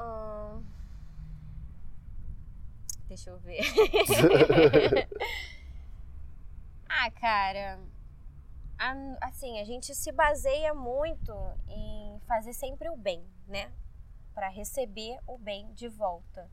[3.08, 3.60] Deixa eu ver.
[6.88, 7.80] ah, cara.
[9.22, 11.34] Assim, a gente se baseia muito
[11.68, 13.70] em fazer sempre o bem, né?
[14.34, 16.50] Pra receber o bem de volta.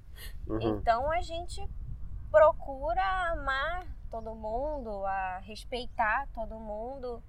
[0.48, 0.60] Uhum.
[0.78, 1.64] Então a gente
[2.30, 7.22] procura amar todo mundo, a respeitar todo mundo,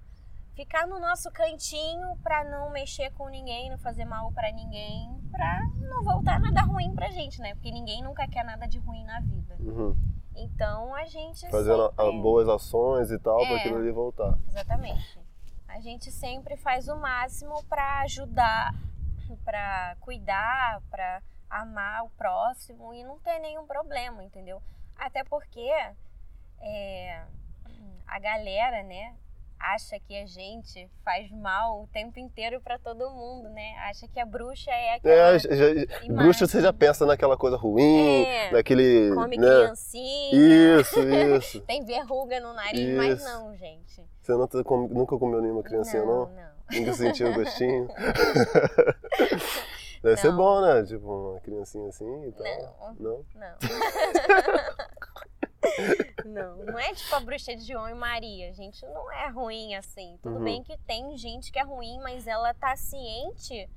[0.55, 5.59] ficar no nosso cantinho pra não mexer com ninguém, não fazer mal pra ninguém, pra
[5.79, 7.53] não voltar nada ruim pra gente, né?
[7.55, 9.55] Porque ninguém nunca quer nada de ruim na vida.
[9.59, 9.95] Uhum.
[10.35, 12.21] Então a gente Fazendo a- sempre...
[12.21, 13.59] boas ações e tal, para É.
[13.59, 14.37] aquilo ali voltar.
[14.47, 15.19] Exatamente.
[15.67, 18.73] A gente sempre faz o máximo para ajudar,
[19.37, 24.61] para cuidar, para amar o próximo e não ter nenhum problema, entendeu?
[24.95, 25.69] Até porque
[26.59, 27.23] é,
[28.05, 29.15] a galera, né,
[29.59, 33.75] acha que a gente faz mal o tempo inteiro para todo mundo, né?
[33.89, 38.23] Acha que a bruxa é aquela É, já, bruxa você já pensa naquela coisa ruim,
[38.23, 38.51] É.
[38.51, 39.13] naquele.
[39.13, 39.47] come né?
[39.47, 40.99] criancinha, Isso,
[41.37, 41.61] isso.
[41.61, 43.29] tem verruga no nariz, mas Isso.
[43.29, 44.03] não, gente.
[44.21, 46.27] Você não tá nunca comeu nenhuma criancinha, não?
[46.27, 46.35] não.
[46.35, 46.56] não.
[46.71, 47.87] Nunca sentiu o gostinho?
[50.03, 50.37] Deve ser Não.
[50.37, 50.83] bom, né?
[50.83, 52.45] Tipo, uma criancinha assim e tal.
[52.45, 52.95] Não.
[52.99, 53.25] Não?
[53.35, 53.57] Não.
[56.25, 58.53] não, não é tipo a bruxa de João e Maria.
[58.53, 60.17] Gente, não é ruim assim.
[60.21, 60.43] Tudo Uhum.
[60.43, 63.69] bem que tem gente que é ruim, mas ela tá ciente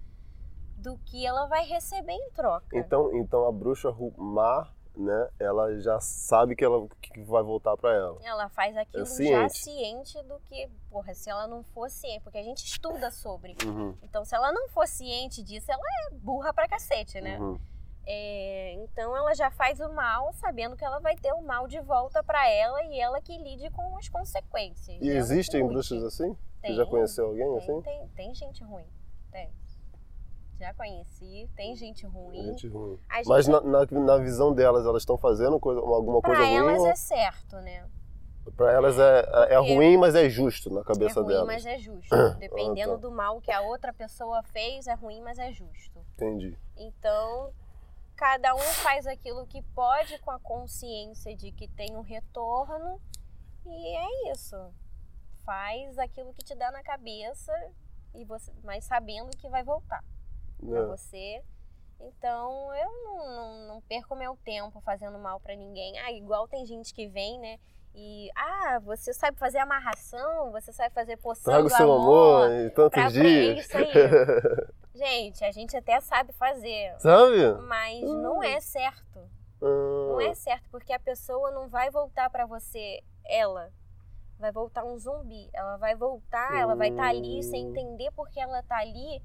[0.76, 2.76] do que ela vai receber em troca.
[2.78, 5.28] Então, então a bruxa ru- má, né?
[5.38, 8.18] Ela já sabe que, ela, que vai voltar pra ela.
[8.22, 9.58] Ela faz aquilo É já ciente.
[9.58, 13.56] ciente do que, porra, se ela não for ciente, porque a gente estuda sobre.
[13.64, 17.38] Uhum, Então, se ela não for ciente disso, ela é burra pra cacete, né?
[17.38, 17.58] uhum.
[18.06, 21.78] É, então ela já faz o mal, sabendo que ela vai ter o mal de
[21.80, 24.98] volta pra ela e ela que lide com as consequências.
[25.00, 26.36] E existem bruxas assim?
[26.60, 27.82] Tem, Você já conheceu alguém tem, assim?
[27.82, 28.84] Tem, tem gente ruim.
[30.60, 32.44] Já conheci, tem gente ruim.
[32.44, 32.98] Gente ruim.
[33.14, 36.54] Gente, Mas na, na, na visão delas, elas estão fazendo coisa, alguma pra coisa ruim?
[36.58, 37.88] elas ou- é certo, né?
[38.56, 41.46] Pra elas é, é Porque- ruim, mas é justo na É cabeça ruim, delas.
[41.46, 42.10] mas é justo.
[42.38, 42.98] Dependendo tá.
[42.98, 45.98] do mal que a outra pessoa fez, é ruim, mas é justo.
[46.14, 46.54] Entendi.
[46.76, 47.54] Então,
[48.14, 53.00] cada um faz aquilo que pode com a consciência de que tem um retorno
[53.64, 54.56] e é isso.
[55.46, 57.52] Faz aquilo que te dá na cabeça
[58.14, 60.04] e você, mas sabendo que vai voltar
[60.60, 60.84] pra É.
[60.86, 61.42] você.
[62.00, 65.98] Então, eu não, não, não perco meu tempo fazendo mal pra ninguém.
[65.98, 67.58] Ah, igual tem gente que vem, né?
[67.94, 72.44] E, ah, você sabe fazer amarração, você sabe fazer poção Traga o do seu amor.
[72.46, 73.58] amor em tantos dias.
[73.66, 73.92] isso aí.
[74.94, 77.52] Gente, a gente até sabe fazer, Sabe?
[77.66, 79.20] mas não é certo.
[79.60, 83.70] Não Ah, é certo, porque a pessoa não vai voltar pra você, ela.
[84.38, 85.48] Vai voltar um zumbi.
[85.52, 87.70] Ela vai voltar, ela vai estar ali sem Hum.
[87.70, 89.22] entender porque ela tá ali,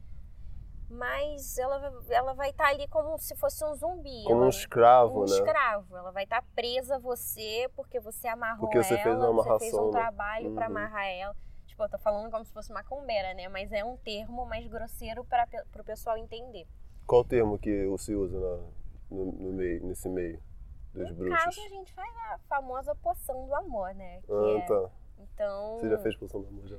[0.89, 4.23] mas ela, ela vai estar ali como se fosse um zumbi.
[4.25, 5.25] como um ela, escravo, um né?
[5.35, 5.97] escravo.
[5.97, 9.59] Ela vai estar presa a você porque você amarrou Porque você ela, fez uma você
[9.59, 9.99] fez amarração, um né?
[9.99, 10.71] trabalho pra Uhum.
[10.71, 11.35] amarrar ela.
[11.65, 13.47] Tipo, eu tô falando como se fosse macumbeira, né?
[13.49, 15.47] Mas é um termo mais grosseiro para
[15.79, 16.65] o pessoal entender.
[17.05, 18.63] Qual o termo que se usa na-
[19.11, 20.41] no, no meio, nesse meio
[20.93, 21.43] dos No bruxos?
[21.43, 24.21] caso, a gente faz a famosa poção do amor, né?
[24.21, 24.89] Que Ah, é- tá.
[25.19, 25.79] Então.
[25.79, 26.77] Você já fez poção do amor já?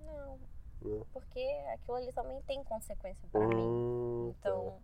[0.00, 0.38] Não,
[0.84, 1.06] Não?
[1.12, 1.40] porque
[1.74, 3.54] aquilo ali também tem consequência pra mim.
[3.56, 4.48] Hum, tá.
[4.50, 4.78] Então,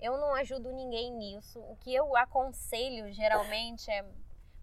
[0.00, 1.60] eu não ajudo ninguém nisso.
[1.60, 4.04] O que eu aconselho geralmente é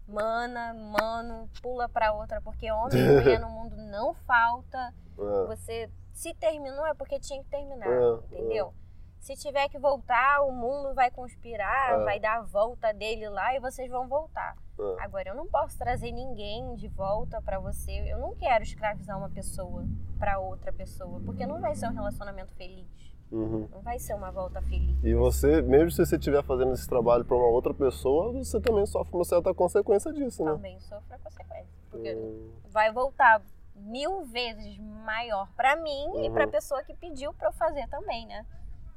[0.06, 4.92] mana, mano, pula pra outra, porque homem e mulher no mundo não falta.
[5.18, 8.74] Ah, Você se terminou é porque tinha que terminar, É, entendeu?
[9.20, 12.04] Se tiver que voltar, o mundo vai conspirar, É.
[12.04, 14.56] vai dar a volta dele lá e vocês vão voltar.
[14.80, 15.04] Ah.
[15.04, 17.90] Agora, eu não posso trazer ninguém de volta pra você.
[18.10, 19.84] Eu não quero escravizar uma pessoa
[20.18, 22.86] pra outra pessoa, porque não vai ser um relacionamento feliz.
[23.32, 23.68] Uhum.
[23.70, 24.98] Não vai ser uma volta feliz.
[25.04, 28.84] E você, mesmo se você estiver fazendo esse trabalho para uma outra pessoa, você também
[28.86, 30.50] sofre uma certa consequência disso, né?
[30.52, 31.70] Também sofre a consequência.
[31.90, 33.40] Porque Hum, vai voltar
[33.76, 36.32] mil vezes maior pra mim e Uhum.
[36.34, 38.44] pra pessoa que pediu pra eu fazer também, né?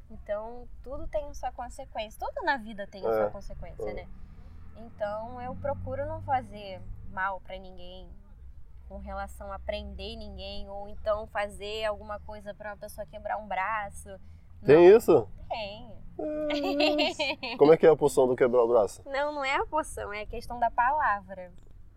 [0.10, 2.20] Então, tudo tem a sua consequência.
[2.20, 3.14] Tudo na vida tem a É.
[3.14, 3.94] sua consequência, É.
[3.94, 4.08] né?
[4.78, 6.82] Então, eu procuro não fazer
[7.12, 8.10] mal pra ninguém
[8.88, 13.48] com relação a prender ninguém ou então fazer alguma coisa pra uma pessoa quebrar um
[13.48, 14.10] braço.
[14.66, 15.28] Tem Não, isso?
[15.50, 16.04] Tem.
[17.58, 19.02] Como é que é a poção do quebrar o braço?
[19.06, 21.52] Não, não é a poção, é a questão da palavra.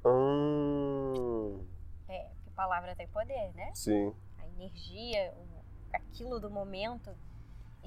[0.05, 1.61] Hum,
[2.09, 3.73] É, porque palavra tem poder, né?
[3.75, 4.15] sim.
[4.39, 5.35] a energia,
[5.93, 7.11] aquilo do momento.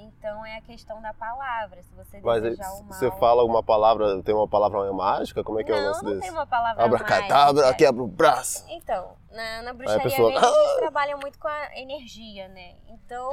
[0.02, 1.84] Então é a questão da palavra.
[1.84, 2.94] Se você Mas desejar o mal.
[2.94, 5.44] você fala uma palavra, tem uma palavra mágica?
[5.44, 6.22] Como é que é o não, lance não desse?
[6.22, 7.78] tem uma palavra Abracadabra, mágica.
[7.78, 8.66] quebra o braço.
[8.70, 12.76] Então, na, na bruxaria pessoa- mesmo, a gente trabalha muito com a energia, né?
[12.88, 13.32] Então,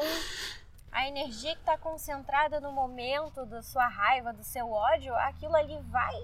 [0.91, 5.79] a energia que está concentrada no momento da sua raiva, do seu ódio, aquilo ali
[5.91, 6.15] vai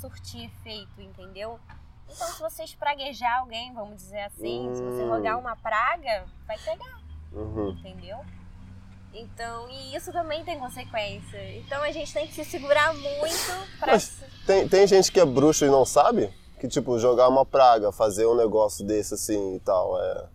[0.00, 1.60] surtir efeito, entendeu?
[2.08, 5.08] Então, se você espraguejar alguém, vamos dizer assim, se você Hum.
[5.10, 7.00] rogar uma praga, vai pegar.
[7.32, 7.70] Uhum.
[7.70, 8.18] entendeu?
[9.14, 11.58] Então, e isso também tem consequência.
[11.58, 13.92] Então a gente tem que se segurar muito pra.
[13.92, 16.32] Mas- Tem, tem gente que é bruxo e não sabe?
[16.58, 20.00] Que, tipo, jogar uma praga, fazer um negócio desse assim e tal.
[20.02, 20.26] É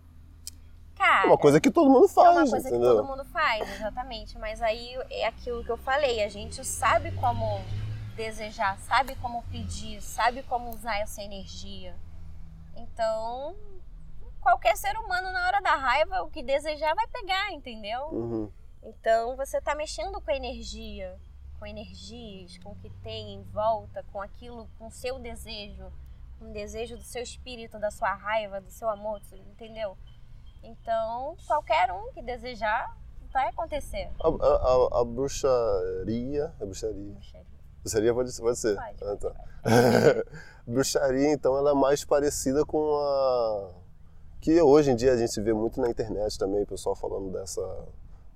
[0.96, 2.90] Cara, uma coisa que todo mundo é faz, uma coisa entendeu?
[2.90, 4.38] que todo mundo faz, exatamente.
[4.38, 7.60] Mas aí é aquilo que eu falei, a gente sabe como
[8.16, 11.94] desejar, sabe como pedir, sabe como usar essa energia.
[12.76, 13.54] Então,
[14.40, 18.08] qualquer ser humano na hora da raiva, o que desejar vai pegar, entendeu?
[18.12, 18.50] Uhum.
[18.82, 21.16] Então você está mexendo com energia,
[21.58, 25.90] com energias, com o que tem em volta, com aquilo, com o seu desejo,
[26.38, 29.96] com o desejo do seu espírito, da sua raiva, do seu amor, entendeu?
[30.62, 32.96] Então, qualquer um que desejar,
[33.32, 34.10] vai acontecer.
[34.20, 36.52] A, a- a- a bruxaria.
[36.60, 37.16] A bruxaria.
[37.80, 38.74] Bruxaria pode, pode ser.
[38.76, 39.30] Pode, Ah, tá.
[39.30, 39.44] pode.
[40.66, 43.70] bruxaria, então, ela é mais parecida com a.
[44.40, 47.60] Que hoje em dia a gente vê muito na internet também, o pessoal falando dessa.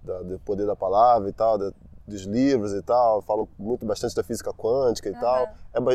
[0.03, 1.73] Da, do poder da palavra e tal, da-
[2.07, 5.21] dos livros e tal, falam muito bastante da física quântica e Aham.
[5.21, 5.43] tal.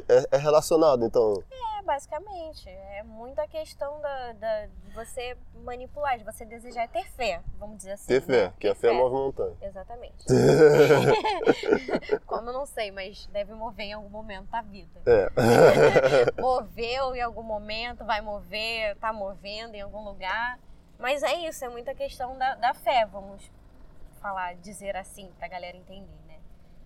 [0.07, 1.43] É, é- é relacionado, então.
[1.51, 2.69] É, basicamente.
[2.69, 7.77] É muito a questão da, da- de você manipular, de você desejar ter fé, vamos
[7.77, 8.07] dizer assim.
[8.07, 8.53] Ter fé, né?
[8.57, 9.53] que a Ter fé move montanha.
[9.61, 10.25] Exatamente.
[12.25, 15.01] Como eu não sei, mas deve mover em algum momento da vida.
[15.05, 15.29] É.
[16.41, 20.57] Moveu em algum momento, vai mover, tá movendo em algum lugar.
[20.99, 23.43] Mas é isso, é muita questão da, da fé, vamos
[24.27, 26.35] falar, dizer assim, pra galera entender, né?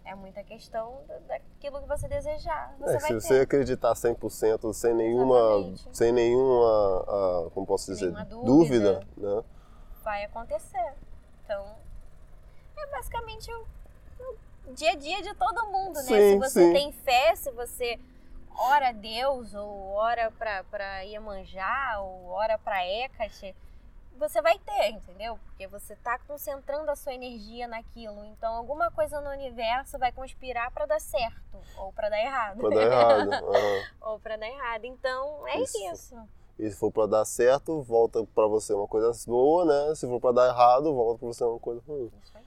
[0.05, 2.75] É muita questão da- daquilo que você desejar.
[2.79, 3.13] Você É, se ter.
[3.21, 5.97] você acreditar 100% sem nenhuma, Exatamente.
[5.97, 9.05] sem nenhuma, ah, como posso dizer, dúvida, dúvida.
[9.17, 9.43] né?
[10.03, 10.93] vai acontecer.
[11.45, 11.75] Então,
[12.75, 13.65] é basicamente o,
[14.67, 16.01] o dia a dia de todo mundo, né?
[16.01, 16.73] Sim, se você sim.
[16.73, 17.99] tem fé, se você
[18.57, 23.55] ora a Deus, ou ora pra, pra Iemanjá, ou ora pra Hecate,
[24.17, 25.39] você vai ter, entendeu?
[25.45, 28.23] Porque você tá concentrando a sua energia naquilo.
[28.25, 32.57] Então, alguma coisa no universo vai conspirar pra dar certo, ou pra dar errado.
[32.59, 33.31] Pra dar errado.
[33.33, 33.83] aham.
[34.01, 34.85] ou pra dar errado.
[34.85, 35.77] Então, é Isso.
[35.91, 36.15] isso.
[36.59, 39.95] E se for pra dar certo, volta pra você uma coisa boa, né?
[39.95, 42.11] Se for pra dar errado, volta pra você uma coisa ruim.
[42.23, 42.43] Isso aí.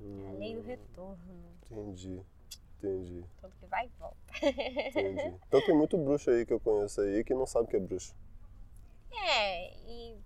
[0.00, 1.16] É Hum, a lei do retorno.
[1.70, 2.20] Entendi,
[2.78, 4.16] entendi, Tudo que vai e volta.
[4.42, 5.34] entendi.
[5.46, 7.80] Então tem muito bruxo aí que eu conheço aí que não sabe o que é
[7.80, 8.14] bruxo.
[9.14, 10.16] É, e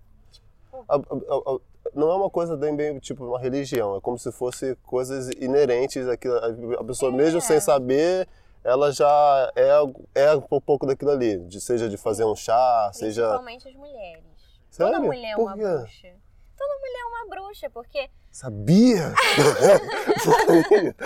[0.87, 1.59] A- a- a-
[1.95, 6.07] não é uma coisa bem, bem tipo uma religião, é como se fosse coisas inerentes
[6.07, 6.35] àquilo.
[6.79, 7.41] A pessoa, mesmo É.
[7.41, 8.27] sem saber,
[8.63, 9.69] ela já é,
[10.15, 13.21] é um pouco daquilo ali, de, seja de fazer um chá, seja.
[13.23, 14.23] principalmente as mulheres.
[14.69, 14.93] Sério?
[14.93, 16.13] Toda mulher é uma bruxa.
[16.57, 18.09] Toda mulher é uma bruxa, porque.
[18.31, 19.13] Sabia?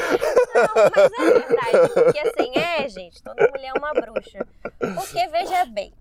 [0.53, 1.93] Não, mas é verdade.
[1.93, 4.45] Porque assim, é, gente, toda mulher é uma bruxa.
[4.95, 5.93] Porque, veja bem,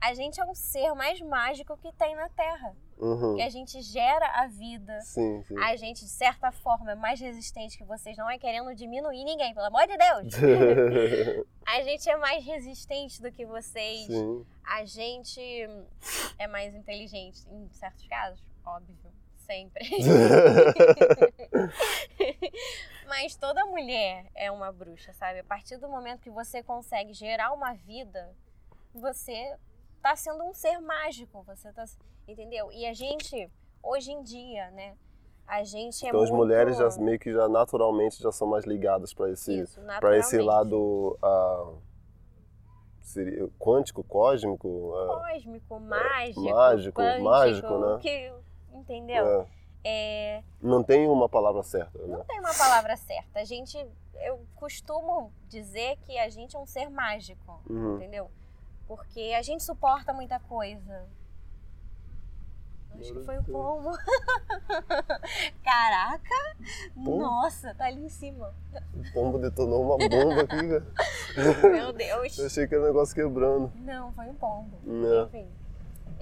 [0.00, 2.74] a gente é um ser mais mágico que tem na Terra.
[3.00, 3.36] Uhum.
[3.36, 5.00] Que a gente gera a vida.
[5.00, 5.58] Sim, sim.
[5.58, 8.16] A gente, de certa forma, é mais resistente que vocês.
[8.16, 10.34] Não é querendo diminuir ninguém, pelo amor de Deus.
[11.66, 14.06] A gente é mais resistente do que vocês.
[14.06, 14.44] sim.
[14.64, 15.40] A gente
[16.38, 18.94] é mais inteligente em certos casos, óbvio,
[19.38, 19.88] sempre.
[23.08, 25.40] Mas toda mulher é uma bruxa, sabe?
[25.40, 28.32] A partir do momento que você consegue gerar uma vida,
[28.94, 29.56] você
[30.00, 31.84] tá sendo um ser mágico, você tá,
[32.30, 32.70] entendeu?
[32.72, 33.50] E a gente
[33.82, 34.94] hoje em dia, né?
[35.46, 38.64] A gente é Então as muito mulheres já meio que já naturalmente já são mais
[38.64, 39.64] ligadas para esse
[39.98, 41.72] para esse lado ah,
[43.00, 47.98] seria quântico, cósmico, ah, cósmico, mágico, mágico, mágico, né?
[48.00, 48.32] que
[48.72, 49.26] entendeu?
[49.42, 49.60] é.
[49.82, 52.18] É, Não tem uma palavra certa, né?
[52.18, 53.40] não tem uma palavra certa.
[53.40, 53.78] A gente,
[54.22, 57.96] eu costumo dizer que a gente é um ser mágico, Uhum.
[57.96, 58.30] entendeu?
[58.86, 61.08] Porque a gente suporta muita coisa.
[62.98, 63.90] Acho que foi o pombo.
[65.64, 66.56] Caraca!
[66.94, 67.18] Pombo?
[67.18, 68.52] Nossa, tá ali em cima.
[68.94, 70.86] O pombo detonou uma bomba aqui, cara.
[71.70, 72.38] Meu Deus.
[72.38, 73.72] Eu achei que era um negócio quebrando.
[73.76, 74.76] Não, foi um pombo.
[74.84, 75.22] Né?
[75.26, 75.48] Enfim.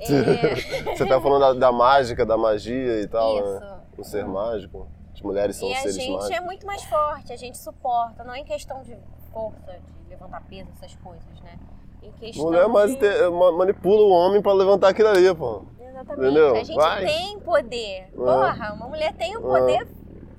[0.01, 3.57] É, Você tá falando da, da mágica, da magia e tal, né?
[3.57, 4.01] isso.
[4.01, 4.87] O ser mágico.
[5.13, 6.37] As mulheres são E a seres gente mágicos.
[6.37, 8.97] é muito mais forte, a gente suporta, não é em questão de
[9.33, 9.73] força,
[10.05, 11.59] de levantar peso, essas coisas, né?
[12.01, 12.97] Em questão Mulher mais de...
[12.99, 15.65] te- ma- manipula o homem pra levantar aquilo ali, pô.
[16.01, 16.25] Exatamente.
[16.25, 16.55] Entendeu?
[16.57, 17.05] A gente Vai.
[17.05, 18.11] tem poder.
[18.15, 19.87] Porra, uma mulher tem um poder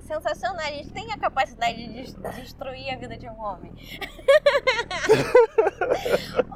[0.00, 0.64] sensacional.
[0.64, 3.72] A gente tem a capacidade de des- destruir a vida de um homem.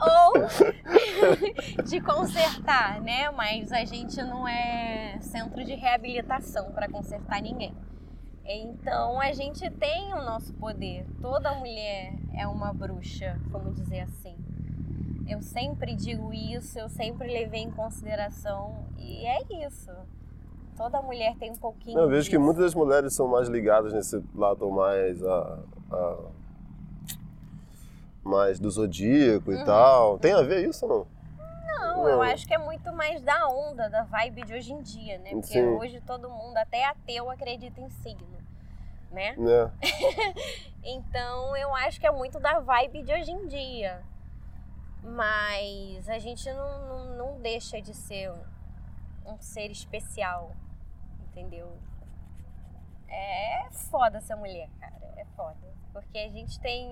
[0.00, 0.32] Ou
[1.84, 3.30] de consertar, né?
[3.30, 7.74] Mas a gente não é centro de reabilitação para consertar ninguém.
[8.46, 11.06] Então a gente tem o nosso poder.
[11.20, 14.36] Toda mulher é uma bruxa, vamos dizer assim.
[15.28, 19.90] Eu sempre digo isso, eu sempre levei em consideração e é isso.
[20.76, 21.98] Toda mulher tem um pouquinho.
[21.98, 22.40] Eu vejo que disso.
[22.44, 25.58] muitas das mulheres são mais ligadas nesse lado mais a,
[25.92, 26.18] a-
[28.22, 29.64] mais do zodíaco e Uhum.
[29.64, 30.18] tal.
[30.18, 31.14] Tem a ver isso ou não?
[31.78, 32.22] Não, eu Não.
[32.22, 35.30] acho que é muito mais da onda, da vibe de hoje em dia, né?
[35.30, 35.66] Porque Sim.
[35.66, 38.26] hoje todo mundo, até ateu, acredita em signo,
[39.10, 39.34] né?
[39.36, 39.70] Né?
[40.86, 44.02] Então eu acho que é muito da vibe de hoje em dia.
[45.04, 48.32] Mas a gente não, não, não deixa de ser
[49.26, 50.56] um, ser especial,
[51.28, 51.76] entendeu?
[53.06, 54.94] É foda essa mulher, cara.
[55.18, 55.74] É foda.
[55.92, 56.88] Porque a gente tem,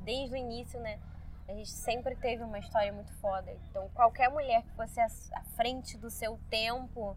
[0.00, 0.98] desde o início, né?
[1.46, 3.52] A gente sempre teve uma história muito foda.
[3.68, 7.14] Então qualquer mulher que fosse à frente do seu tempo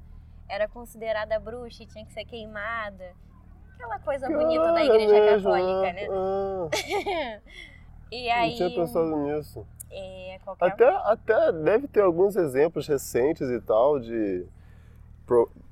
[0.49, 3.15] era considerada bruxa e tinha que ser queimada.
[3.75, 6.07] Aquela coisa bonita da Caralho, igreja é mesmo, católica, ah, né?
[6.11, 7.41] ah,
[8.11, 8.55] E não aí.
[8.55, 9.65] tinha pensado nisso.
[9.89, 10.65] É, qualquer.
[10.65, 14.45] Até, até deve ter alguns exemplos recentes e tal de.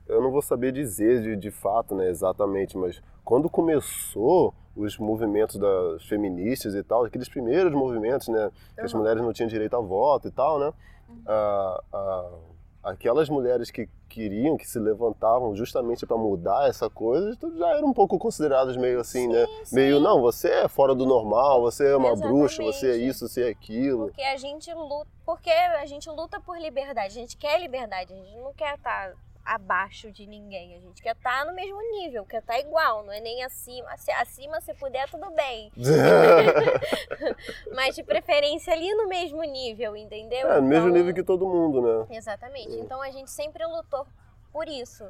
[0.08, 5.56] Eu não vou saber dizer de, de fato, né, exatamente, mas quando começou os movimentos
[5.56, 9.80] das feministas e tal, aqueles primeiros movimentos, né, que as mulheres não tinham direito a
[9.80, 10.74] voto e tal, né,
[11.08, 11.22] Uhum.
[11.28, 12.32] ah, ah,
[12.86, 17.90] aquelas mulheres que queriam, que se levantavam justamente para mudar essa coisa, então já eram
[17.90, 19.76] um pouco consideradas meio assim, né, sim.
[19.76, 22.78] meio não, você é fora do normal, você é uma bruxa, Exatamente.
[22.78, 24.06] você é isso, você é aquilo.
[24.06, 25.08] Porque a gente luta.
[25.26, 27.08] Porque a gente luta por liberdade.
[27.08, 28.14] A gente quer liberdade.
[28.14, 29.14] A gente não quer estar
[29.46, 30.76] abaixo de ninguém.
[30.76, 33.96] A gente quer estar no mesmo nível, quer estar igual, não é nem acima.
[33.98, 35.72] Se acima, se puder, tudo bem.
[37.76, 40.52] Mas de preferência ali no mesmo nível, entendeu?
[40.52, 42.16] É, no mesmo Então- nível que todo mundo, né?
[42.18, 42.74] Exatamente.
[42.76, 44.08] Então a gente sempre lutou
[44.52, 45.08] por isso.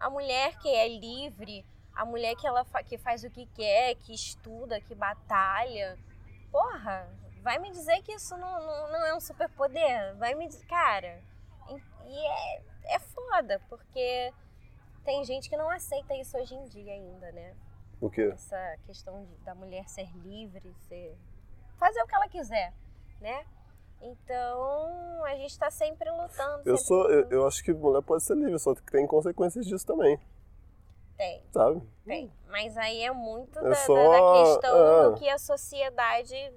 [0.00, 3.94] A mulher que é livre, a mulher que ela fa- que faz o que quer,
[3.96, 5.96] que estuda, que batalha.
[6.50, 7.08] Porra,
[7.42, 10.14] vai me dizer que isso não, não, não é um superpoder?
[10.16, 11.20] Vai me dizer, cara.
[12.08, 14.32] E é, é foda, porque
[15.04, 17.54] tem gente que não aceita isso hoje em dia ainda, né?
[18.00, 18.30] O quê?
[18.32, 21.16] Essa questão de- da mulher ser livre, ser
[21.78, 22.72] fazer o que ela quiser,
[23.20, 23.44] né?
[24.00, 26.62] Então a gente tá sempre lutando.
[26.68, 27.34] Eu sempre sou, eu, lutando.
[27.34, 30.18] eu acho que mulher pode ser livre, só que tem consequências disso também,
[31.16, 31.82] Tem, sabe?
[32.04, 32.30] tem.
[32.48, 35.10] Mas aí é muito É da, só- da questão é.
[35.10, 36.52] do que a sociedade.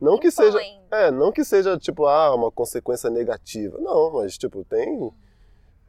[0.00, 0.58] Não que seja,
[0.90, 3.78] é, não que seja tipo ah, uma consequência negativa.
[3.78, 5.12] Não, mas tipo, tem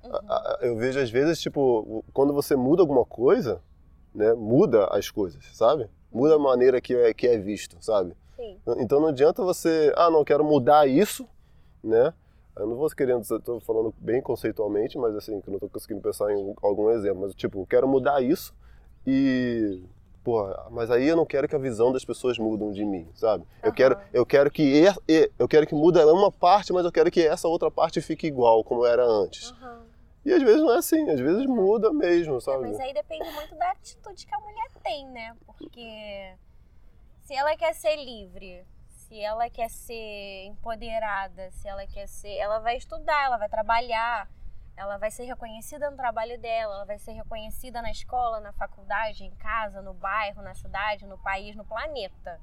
[0.05, 0.55] Uhum.
[0.61, 3.61] eu vejo às vezes tipo, quando você muda alguma coisa,
[4.13, 5.89] né, muda as coisas, sabe?
[6.11, 8.15] Muda a maneira que é que é visto, sabe?
[8.35, 8.59] Sim.
[8.77, 11.27] Então não adianta você, ah, não quero mudar isso,
[11.83, 12.13] né?
[12.57, 16.01] Eu não vou querendo, estou falando bem conceitualmente, mas assim, que eu não estou conseguindo
[16.01, 18.53] pensar em algum exemplo, mas tipo, eu quero mudar isso
[19.05, 19.83] e
[20.23, 23.45] porra, mas aí eu não quero que a visão das pessoas mudem de mim, sabe?
[23.61, 23.75] Eu Aham.
[23.75, 24.83] quero, eu quero que
[25.37, 28.63] eu quero que mude uma parte, mas eu quero que essa outra parte fique igual
[28.63, 29.51] como era antes.
[29.51, 29.84] Aham.
[30.25, 32.63] E às vezes não é assim, às vezes muda mesmo, É, sabe?
[32.63, 35.35] mas aí depende muito da atitude que a mulher tem, né?
[35.45, 36.35] Porque
[37.21, 42.35] se ela quer ser livre, se ela quer ser empoderada, se ela quer ser.
[42.37, 44.27] Ela vai estudar, ela vai trabalhar,
[44.75, 49.23] ela vai ser reconhecida no trabalho dela, ela vai ser reconhecida na escola, na faculdade,
[49.23, 52.41] em casa, no bairro, na cidade, no país, no planeta.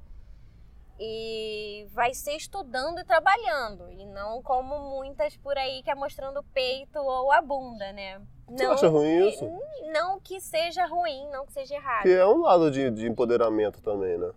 [1.05, 6.39] E vai ser estudando e trabalhando, e não como muitas por aí que é mostrando
[6.39, 8.21] o peito ou a bunda, né?
[8.49, 9.51] Você acha ruim que- isso?
[9.93, 12.03] Não que seja ruim, não que seja errado.
[12.05, 14.31] Que é um lado de, de empoderamento também, né?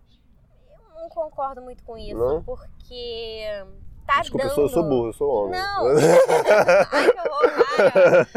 [0.71, 2.43] Eu não concordo muito com isso, Não?
[2.43, 3.45] porque
[4.05, 4.55] tá Desculpa, eu dando...
[4.55, 5.59] sou, eu sou burro, eu sou homem.
[5.59, 5.87] Não!
[6.91, 8.27] Ai, que horror, cara.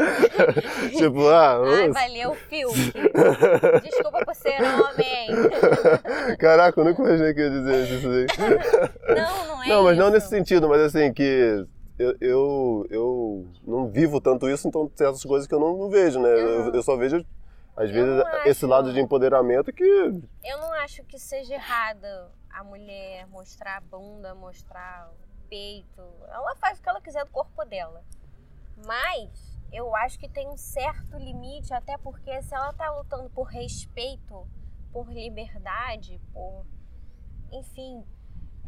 [0.89, 2.93] tipo, ah, Ai, valeu, Fiuk.
[3.83, 5.29] Desculpa por ser homem.
[6.39, 8.27] caraca, eu nunca imaginei que ia dizer isso aí.
[9.15, 10.13] Não, não é Não, mas não isso.
[10.13, 11.65] nesse sentido, mas assim, que
[11.97, 15.89] eu, eu, eu não vivo tanto isso, então tem essas coisas que eu não, não
[15.89, 16.29] vejo, né?
[16.29, 16.75] Eu, Uhum.
[16.75, 17.17] eu só vejo,
[17.75, 18.67] às Eu vezes, não esse acho.
[18.67, 19.83] lado de empoderamento que.
[19.83, 22.05] Eu não acho que seja errado
[22.51, 25.09] a mulher mostrar a bunda, mostrar
[25.49, 26.01] o peito.
[26.29, 28.03] Ela faz o que ela quiser do corpo dela.
[28.85, 33.43] Mas eu acho que tem um certo limite, até porque se ela tá lutando por
[33.43, 34.47] respeito,
[34.93, 36.65] por liberdade, por.
[37.51, 38.05] Enfim.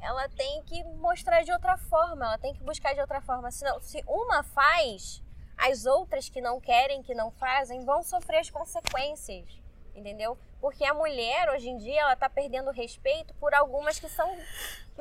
[0.01, 3.51] Ela tem que mostrar de outra forma, ela tem que buscar de outra forma.
[3.51, 5.23] Senão, se uma faz,
[5.55, 9.61] as outras que não querem, que não fazem, vão sofrer as consequências.
[9.93, 10.39] Entendeu?
[10.59, 14.36] Porque a mulher, hoje em dia, ela tá perdendo respeito por algumas que são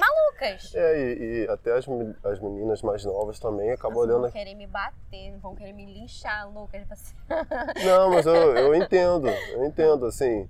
[0.00, 0.74] malucas.
[0.74, 1.86] É, e, e até as,
[2.24, 4.22] as meninas mais novas também acabam Nossa, olhando.
[4.22, 6.82] vão querer me bater, vão querer me linchar, Lucas.
[6.88, 7.14] Você...
[7.86, 10.48] Não, mas eu, eu entendo, eu entendo, assim.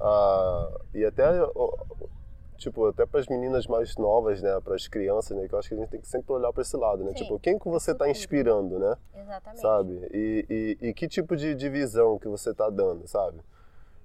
[0.00, 1.24] ah, e até,
[2.56, 5.68] tipo, até para as meninas mais novas, né, para as crianças, né, que eu acho
[5.68, 7.10] que a gente tem que sempre olhar para esse lado, né?
[7.10, 7.22] Sim.
[7.22, 8.96] Tipo, quem que você está inspirando, né?
[9.14, 9.60] Exatamente.
[9.60, 10.08] Sabe?
[10.12, 13.38] E, e, e que tipo de divisão que você tá dando, sabe?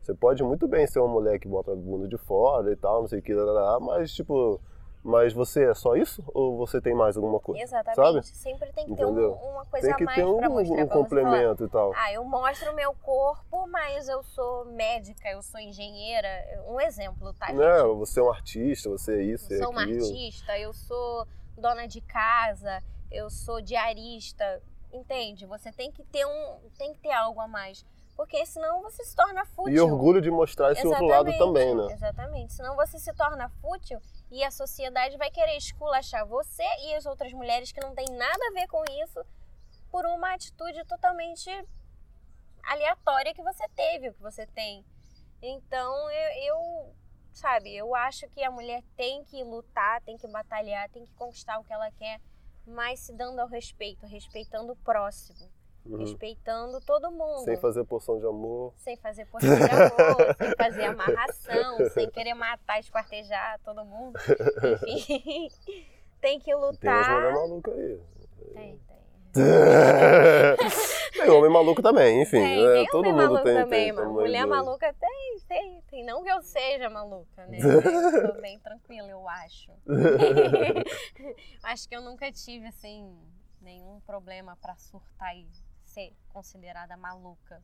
[0.04, 3.02] Você pode muito bem ser uma mulher que bota a bunda de fora e tal,
[3.02, 3.34] não sei o que,
[3.82, 4.60] mas tipo,
[5.04, 7.62] mas você é só isso ou você tem mais alguma coisa?
[7.62, 7.96] Exatamente.
[7.96, 8.38] Sabe?
[8.38, 9.34] Sempre tem que ter um- Entendeu?
[9.34, 10.76] uma coisa Tem a que mais ter um, pra mostrar.
[10.84, 11.92] um pra complemento e tal.
[11.96, 16.28] Ah, eu mostro o meu corpo, mas eu sou médica, eu sou engenheira.
[16.68, 17.58] Um exemplo, tá, gente?
[17.58, 17.84] Né?
[17.98, 20.06] Você é um artista, você é isso, Eu é sou uma aquilo.
[20.06, 21.28] artista, eu sou
[21.58, 22.82] dona de casa,
[23.12, 24.62] eu sou diarista.
[24.92, 25.46] Entende?
[25.48, 27.84] Você tem que ter um, tem que ter algo a mais,
[28.16, 29.74] porque senão você se torna fútil.
[29.74, 31.92] E orgulho de mostrar esse outro lado Exatamente, também, né?
[31.94, 32.54] Exatamente.
[32.54, 34.00] Senão você se torna fútil
[34.34, 38.48] e a sociedade vai querer esculachar você e as outras mulheres que não tem nada
[38.48, 39.24] a ver com isso
[39.92, 41.52] por uma atitude totalmente
[42.64, 44.84] aleatória que você teve, o que você tem.
[45.40, 46.96] Então eu, eu,
[47.32, 51.60] sabe, eu acho que a mulher tem que lutar, tem que batalhar, tem que conquistar
[51.60, 52.20] o que ela quer,
[52.66, 55.48] mas se dando ao respeito, respeitando o próximo,
[55.86, 55.98] Uhum.
[55.98, 58.74] respeitando todo mundo Sem fazer porção de amor.
[58.78, 64.18] sem fazer postura de amor, sem fazer amarração, sem querer matar, esquartejar todo mundo.
[64.88, 65.50] Enfim,
[66.22, 67.34] tem que Tem umas lutar.
[67.34, 68.00] malucas aí.
[68.54, 68.80] Tem,
[69.34, 71.20] tem.
[71.22, 72.38] tem homem maluco também, enfim.
[72.38, 73.56] Tem, é, tem todo homem mundo maluco tem.
[73.56, 76.06] também, tem, Mulher maluca tem, tem, tem.
[76.06, 77.58] Não que eu seja maluca, né?
[77.60, 79.72] Eu sou bem tranquila, eu acho.
[81.64, 83.18] acho que eu nunca tive, assim,
[83.62, 85.48] nenhum problema pra surtar e
[85.94, 87.62] ser considerada maluca.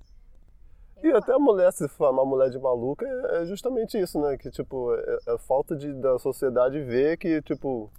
[1.01, 4.38] E Eu até a mulher se chamar mulher de maluca é é justamente isso, né?
[4.38, 7.89] Que, tipo, é, é falta de, da sociedade ver que, tipo,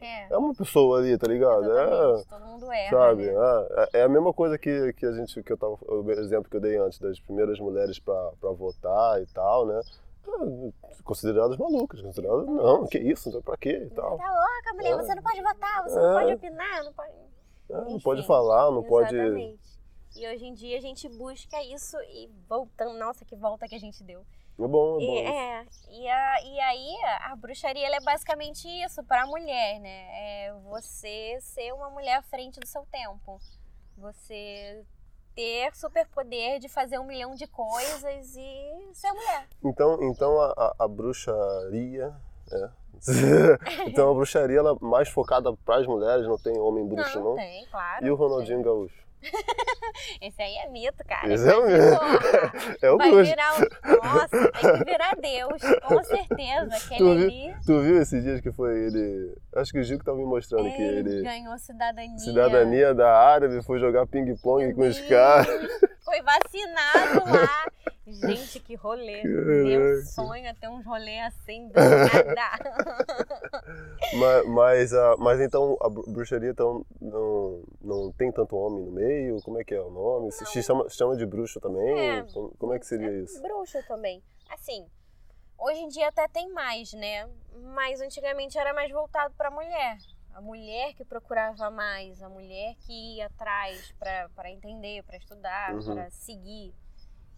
[0.00, 1.70] É, é uma pessoa ali, tá ligado?
[1.70, 2.28] É, exatamente.
[2.28, 3.26] Todo mundo erra, sabe?
[3.30, 3.66] né?
[3.92, 6.56] É, é a mesma coisa que, que a gente, que eu tava, o exemplo que
[6.56, 9.80] eu dei antes das primeiras mulheres pra, pra votar e tal, né?
[10.26, 14.16] É, consideradas malucas, consideradas, não, que isso, então pra quê e Você tal.
[14.18, 14.96] tá louca, mulher, É.
[14.96, 16.22] você não pode votar, você não É.
[16.22, 17.12] pode opinar, não pode.
[17.70, 19.14] É, não Enfim, pode falar, não pode.
[20.18, 23.78] E hoje em dia a gente busca isso e voltando, nossa, que volta que a
[23.80, 24.26] gente deu.
[24.58, 25.28] É bom, é E, bom.
[25.30, 30.06] é, e, a, e aí a bruxaria é basicamente isso para a mulher, né?
[30.48, 33.38] É você ser uma mulher à frente do seu tempo.
[33.96, 34.84] Você
[35.36, 39.46] ter superpoder de fazer um milhão de coisas e ser mulher.
[39.64, 42.12] Então, então a, a- a bruxaria.
[42.50, 42.70] É.
[43.86, 47.34] então a bruxaria ela é mais focada para as mulheres, não tem homem bruxo, não.
[47.36, 48.06] tem, claro.
[48.06, 49.08] E o Ronaldinho Gaúcho?
[50.22, 51.32] Esse aí é mito, cara.
[51.32, 52.78] Esse é o Mas, mito.
[52.82, 53.30] É o Vai bruxo.
[53.30, 54.06] virar um...
[54.06, 56.76] Nossa, tem que virar Deus, com certeza.
[56.76, 57.26] Aquele Tu viu?
[57.26, 59.34] ali Tu viu esses dias que foi ele.
[59.56, 61.22] Acho que o Gil que tava me mostrando que ele ele.
[61.22, 62.18] ganhou cidadania.
[62.18, 65.48] Cidadania da árabe, foi jogar ping-pong com os caras.
[66.04, 67.66] Foi vacinado lá.
[68.12, 69.22] Gente, que rolê.
[69.24, 71.74] Meu sonho é ter uns rolês assim do
[72.34, 72.70] nada.
[74.18, 78.92] Mas, mas, a- mas então a bru- bruxaria então, não, não tem tanto homem no
[78.92, 79.40] meio?
[79.42, 80.32] Como é que é o nome?
[80.32, 81.98] Se se chama, chama de bruxo também?
[82.18, 82.22] É.
[82.32, 83.40] Como, como é que seria isso?
[83.42, 84.22] Bruxo também.
[84.50, 84.86] Assim,
[85.58, 87.28] hoje em dia até tem mais, né?
[87.74, 89.98] Mas antigamente era mais voltado pra mulher.
[90.34, 95.94] A mulher que procurava mais, a mulher que ia atrás pra entender, pra estudar, Uhum.
[95.94, 96.72] pra seguir.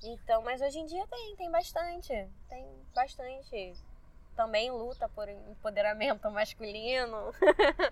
[0.02, 2.08] Então, mas hoje em dia tem, tem bastante.
[2.48, 3.74] Tem bastante.
[4.36, 7.32] Também luta por empoderamento masculino.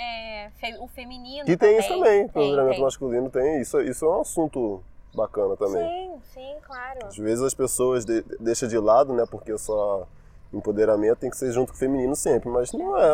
[0.00, 1.44] É, o feminino.
[1.44, 2.84] Que tem isso também, o Tem, empoderamento tem.
[2.84, 3.60] masculino tem.
[3.60, 4.82] Isso, isso é um assunto
[5.12, 5.82] bacana também.
[5.82, 7.06] Sim, sim, claro.
[7.06, 9.24] Às vezes as pessoas de, deixam de lado, né?
[9.28, 10.06] Porque só
[10.52, 13.04] empoderamento tem que ser junto com o feminino sempre, mas não é.
[13.06, 13.08] é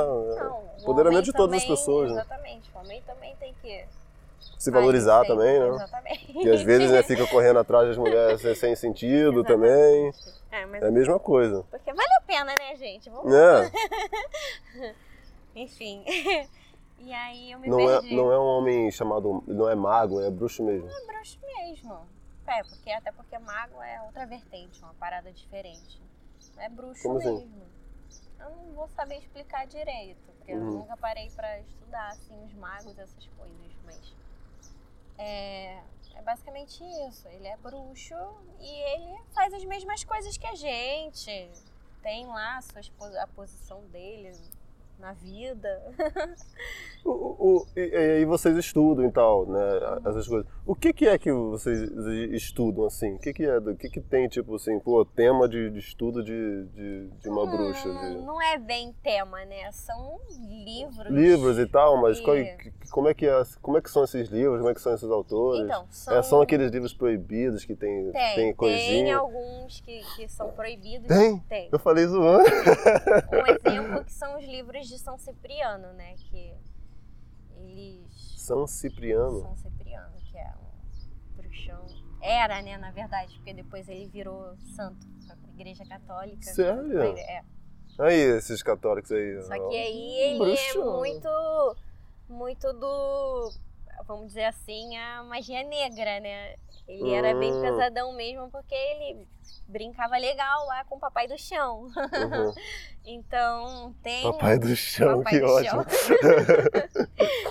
[0.44, 2.20] Não, o empoderamento de todas as também- pessoas, né?
[2.20, 2.70] Exatamente.
[2.74, 3.84] O homem também tem que.
[4.64, 5.68] Se valorizar agir também, né?
[5.68, 6.32] Exatamente.
[6.46, 10.10] E às vezes né, fica correndo atrás das mulheres sem- sentido também.
[10.50, 11.64] É, mas É a mesma coisa.
[11.70, 13.10] porque vale a pena, né, gente?
[13.10, 13.32] Vamos...
[13.34, 13.70] É,
[15.54, 16.04] Enfim.
[16.98, 18.14] e aí eu me não é, perdi.
[18.16, 19.42] não é um homem chamado.
[19.46, 20.88] Não é mago, é bruxo mesmo.
[20.88, 21.98] É bruxo mesmo.
[22.46, 26.00] É, porque até porque mago é outra vertente, uma parada diferente.
[26.58, 27.30] É bruxo Como assim?
[27.38, 27.62] mesmo.
[28.40, 30.70] Eu não vou saber explicar direito, porque eu Uhum.
[30.78, 34.14] nunca parei pra estudar assim os magos, essas coisas, mas
[35.18, 35.80] é,
[36.14, 37.28] é basicamente isso.
[37.28, 38.14] Ele é bruxo
[38.60, 41.50] e ele faz as mesmas coisas que a gente.
[42.02, 42.82] Tem lá a, sua,
[43.22, 44.32] a posição dele
[44.98, 45.82] na vida.
[47.04, 49.60] O, o- o- e, e aí vocês estudam e tal, né?
[50.06, 50.50] Essas coisas.
[50.64, 51.78] O que, que é que vocês
[52.32, 53.14] estudam assim?
[53.14, 53.58] O que, que é?
[53.58, 57.46] O que, que tem, tipo assim, pô, tema de, de estudo de, de, de uma
[57.46, 57.88] bruxa?
[57.88, 58.24] Hum, De...
[58.24, 59.70] Não é bem tema, né?
[59.72, 61.10] São livros.
[61.12, 64.04] Livros e tal, mas qual- E- que- como, é que é, como é que são
[64.04, 64.58] esses livros?
[64.58, 65.64] Como é que são esses autores?
[65.66, 69.18] Então, são, É, são aqueles livros proibidos que tem, tem, tem tem coisinha?
[69.18, 71.06] alguns que, que são proibidos.
[71.08, 71.38] Tem?
[71.40, 71.68] Tem.
[71.70, 72.44] Eu falei zoando.
[72.48, 76.14] Um exemplo que são os livros de São Cipriano, né?
[76.16, 76.54] Que
[77.56, 78.34] eles.
[78.36, 79.40] São Cipriano.
[79.40, 81.86] São Cipriano, que é um bruxão.
[82.20, 86.42] Era, né, na verdade, porque depois ele virou santo pra Igreja Católica.
[86.42, 87.02] Sério?
[87.02, 87.44] É.
[87.98, 89.42] Aí, esses católicos aí.
[89.42, 90.80] Só que aí ele Bruxo.
[90.80, 91.76] é muito,
[92.28, 93.52] muito do,
[94.06, 96.54] vamos dizer assim, a magia negra, né?
[96.86, 97.60] Ele era bem Hum.
[97.62, 99.26] pesadão mesmo porque ele
[99.66, 101.84] brincava legal lá com o papai do chão.
[101.84, 102.54] Uhum.
[103.06, 104.22] Então tem.
[104.22, 105.84] Papai do chão, Papai que do ótimo.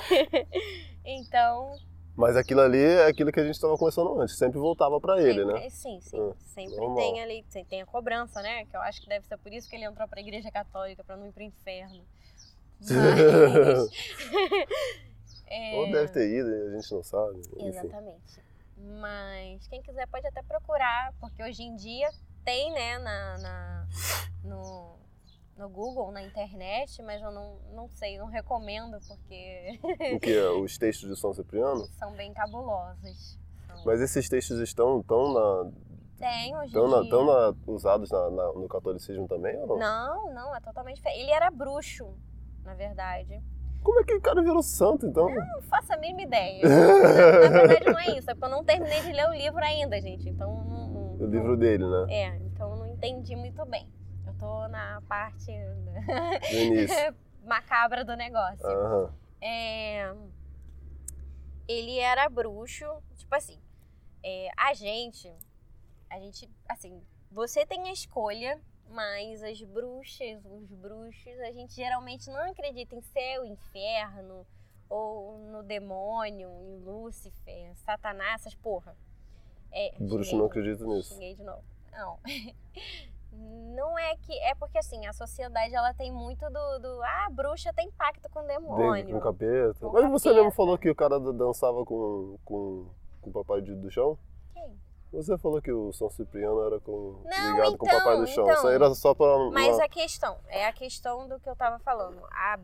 [1.06, 1.76] então.
[2.16, 5.42] Mas aquilo ali é aquilo que a gente estava conversando antes, sempre voltava pra ele,
[5.46, 5.70] sempre, né?
[5.70, 6.20] Sim, sim.
[6.20, 6.96] Hum, sempre normal.
[6.98, 8.66] tem ali, tem- a cobrança, né?
[8.66, 11.16] Que eu acho que deve ser por isso que ele entrou pra igreja católica, pra
[11.18, 12.04] não ir pro inferno.
[12.90, 13.90] Mas.
[15.48, 17.40] É, Ou deve ter ido, a gente não sabe.
[17.58, 17.68] Enfim.
[17.68, 18.44] Exatamente.
[19.00, 22.10] Mas quem quiser pode até procurar, porque hoje em dia
[22.44, 23.88] tem, né, na, na-
[24.44, 24.98] no,
[25.58, 29.80] no Google, na internet, mas eu não, não sei, não recomendo, porque
[30.16, 30.38] O que?
[30.62, 31.88] Os textos de São Cipriano?
[31.98, 33.38] são bem cabulosos.
[33.68, 35.72] São- Mas esses textos estão tão na,
[36.18, 39.78] tem hoje tão em na, tão na- usados na- na- no catolicismo também ou não?
[39.78, 41.22] Não, não, é totalmente diferente.
[41.22, 42.18] Ele era bruxo,
[42.64, 43.42] na verdade.
[43.84, 45.30] Como é que o cara virou santo, então?
[45.30, 46.62] Não faço a mínima ideia.
[46.64, 50.00] na verdade não é isso, é porque eu não terminei de ler o livro ainda,
[50.02, 50.30] gente.
[50.30, 52.06] Então não, não- O livro dele, né?
[52.10, 53.88] É, então eu não entendi muito bem.
[54.26, 55.52] Eu tô na parte
[57.46, 58.66] macabra do negócio.
[58.66, 59.14] Aham.
[59.42, 60.14] É,
[61.68, 62.86] ele era bruxo,
[63.18, 63.60] tipo assim,
[64.24, 65.32] é, a gente,
[66.10, 68.60] a gente, assim, você tem a escolha,
[68.94, 74.46] mas as bruxas, os bruxos, a gente geralmente não acredita em céu, inferno,
[74.90, 78.96] ou no demônio, em Lúcifer, Satanás, essas porra.
[79.72, 81.14] É, Bruxo xinguei não acredita nisso.
[81.14, 81.64] Xinguei de novo.
[81.92, 82.20] Não.
[83.76, 84.32] Não é que.
[84.42, 86.80] É porque assim, a sociedade ela tem muito do.
[86.80, 89.16] do ah, bruxa tem pacto com demônio.
[89.16, 89.80] com capeta.
[89.80, 90.36] Com Mas você capeta.
[90.36, 92.92] mesmo falou que o cara dançava com, com,
[93.22, 94.20] com o papai do chão?
[95.14, 98.44] Você falou que o São Cipriano era com, Não, ligado com o papai do chão.
[98.46, 99.28] então, Isso aí era só pra.
[99.52, 102.20] Mas uma- a questão, é a questão do que eu tava falando.
[102.32, 102.60] A-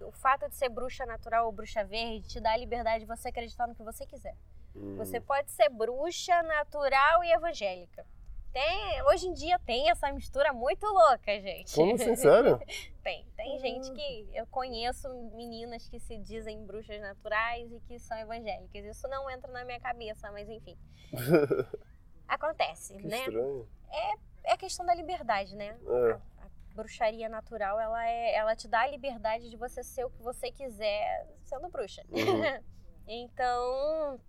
[0.00, 3.28] o fato de ser bruxa natural ou bruxa verde te dá a liberdade de você
[3.28, 4.34] acreditar no que você quiser.
[4.74, 4.96] Hum.
[4.96, 8.06] Você pode ser bruxa natural e evangélica.
[8.52, 11.72] Tem, hoje em dia tem essa mistura muito louca, gente.
[11.74, 12.58] Como assim, sério?
[13.04, 13.24] Tem.
[13.36, 18.84] Tem gente que eu conheço meninas que se dizem bruxas naturais e que são evangélicas.
[18.86, 20.76] Isso não entra na minha cabeça, mas enfim.
[22.30, 23.18] Acontece, que né?
[23.18, 23.68] estranho.
[23.92, 25.76] É a questão da liberdade, né?
[25.86, 26.12] É.
[26.38, 30.22] A bruxaria natural, ela, é, ela te dá a liberdade de você ser o que
[30.22, 32.02] você quiser sendo bruxa.
[32.08, 32.64] Uhum.
[33.06, 34.20] então,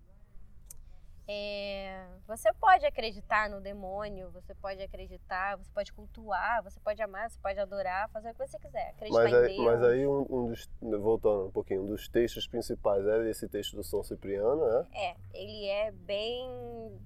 [1.28, 7.30] é, você pode acreditar no demônio, você pode acreditar, você pode cultuar, você pode amar,
[7.30, 8.90] você pode adorar, fazer o que você quiser.
[8.90, 9.64] Acreditar Mas em aí, Deus.
[9.64, 10.68] mas aí um, um dos.
[10.80, 14.86] Voltando um pouquinho, um dos textos principais é esse texto do São Cipriano, né?
[14.92, 17.00] É, ele é bem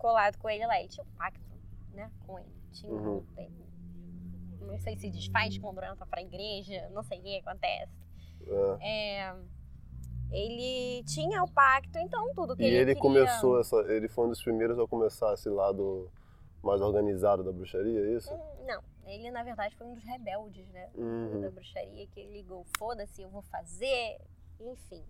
[0.00, 0.78] colado com ele lá.
[0.80, 1.40] Ele tinha um pacto,
[1.92, 2.52] né, com ele.
[2.72, 3.18] Tinha Uhum.
[3.38, 7.92] um Não sei se desfaz quando entra pra igreja, não sei o que acontece.
[8.80, 9.26] É.
[9.28, 9.36] É,
[10.30, 13.00] ele tinha o pacto, então tudo que E ele, ele queria...
[13.02, 13.76] começou essa.
[13.92, 16.10] Ele foi um dos primeiros a começar esse lado
[16.62, 18.32] mais organizado da bruxaria, é isso?
[18.32, 20.88] Hum, Não, ele na verdade foi um dos rebeldes, né?
[20.94, 21.40] Uhum.
[21.40, 24.20] Da bruxaria, que ele ligou, foda-se, eu vou fazer,
[24.60, 25.04] enfim.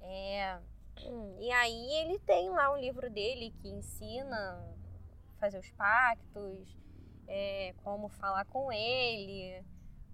[0.00, 0.58] É,
[1.40, 4.62] E aí ele tem lá um livro dele que ensina
[5.38, 6.76] fazer os pactos.
[7.28, 9.60] é, como falar com ele,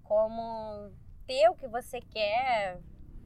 [0.03, 0.91] como
[1.27, 2.81] ter o que você quer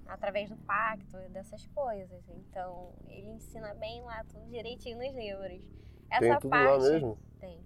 [0.09, 2.28] através do pacto, dessas coisas.
[2.28, 5.62] Então, ele ensina bem lá tudo direitinho nos livros.
[6.11, 7.18] Essa Tem tudo parte, lá mesmo?
[7.38, 7.61] Tem.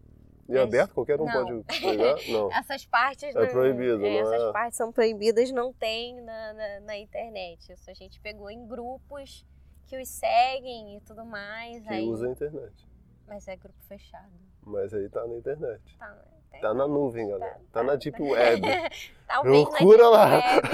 [0.46, 0.92] E é Mas- aberto?
[0.94, 1.32] Qualquer um não.
[1.62, 2.16] pode pegar?
[2.28, 2.52] Não.
[2.52, 4.52] Essas partes É não- proibido, é, não Essas é?
[4.52, 7.72] partes são proibidas, não tem na, na, na internet.
[7.72, 9.46] Isso a gente pegou em grupos
[9.90, 11.82] que os seguem e tudo mais.
[11.82, 12.88] Que aí, usa a internet.
[13.26, 14.30] Mas é grupo fechado.
[14.62, 15.96] Mas aí tá na internet.
[15.98, 16.60] Tá, na internet.
[16.62, 17.54] Tá na nuvem, galera.
[17.54, 18.62] Tá, Tá na Deep Web.
[19.26, 20.24] Talvez na Procura lá.
[20.26, 20.68] Web,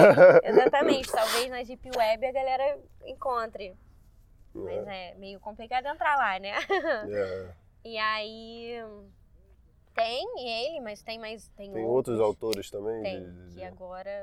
[0.45, 3.75] exatamente, talvez na Deep Web a galera encontre.
[4.55, 6.53] Mas é meio complicado entrar lá, né?
[7.11, 7.53] É.
[7.87, 8.75] E aí
[9.95, 11.47] tem ele, mas tem mais.
[11.51, 13.01] Tem, Tem outros autores também?
[13.01, 14.23] Tem, de- de- que agora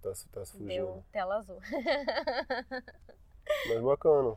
[0.00, 0.68] Tá, tá se fugindo.
[0.68, 1.60] deu tela azul.
[3.68, 4.36] Mas bacana.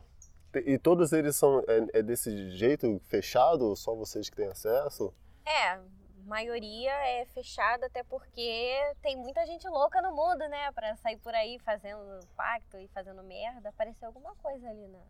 [0.66, 3.74] E todos eles são é, é desse jeito fechado?
[3.74, 5.12] Só vocês que têm acesso?
[5.46, 5.80] É,
[6.26, 10.70] maioria é fechada até porque tem muita gente louca no mundo, né?
[10.72, 13.70] Pra sair por aí fazendo pacto e fazendo merda.
[13.70, 15.00] Apareceu alguma coisa ali na,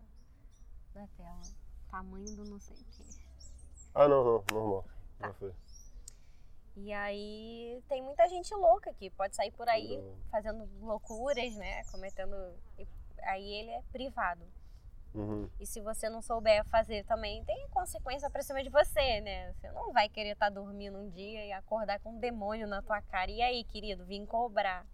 [0.95, 1.43] na tela.
[1.91, 3.05] Tamanho do não sei o quê.
[3.95, 4.85] Ah, não, não, normal.
[5.19, 5.29] Tá.
[5.29, 5.53] Já foi.
[6.77, 10.17] E aí tem muita gente louca que pode sair por aí Não.
[10.31, 11.85] fazendo loucuras, né?
[11.91, 12.35] Cometendo.
[13.25, 14.45] Aí ele é privado.
[15.15, 15.49] Uhum.
[15.61, 19.53] E se você não souber fazer também, tem consequência pra cima de você, né?
[19.53, 23.03] Você não vai querer estar dormindo um dia e acordar com um demônio na tua
[23.03, 23.31] cara.
[23.31, 24.87] E aí, querido, vim cobrar.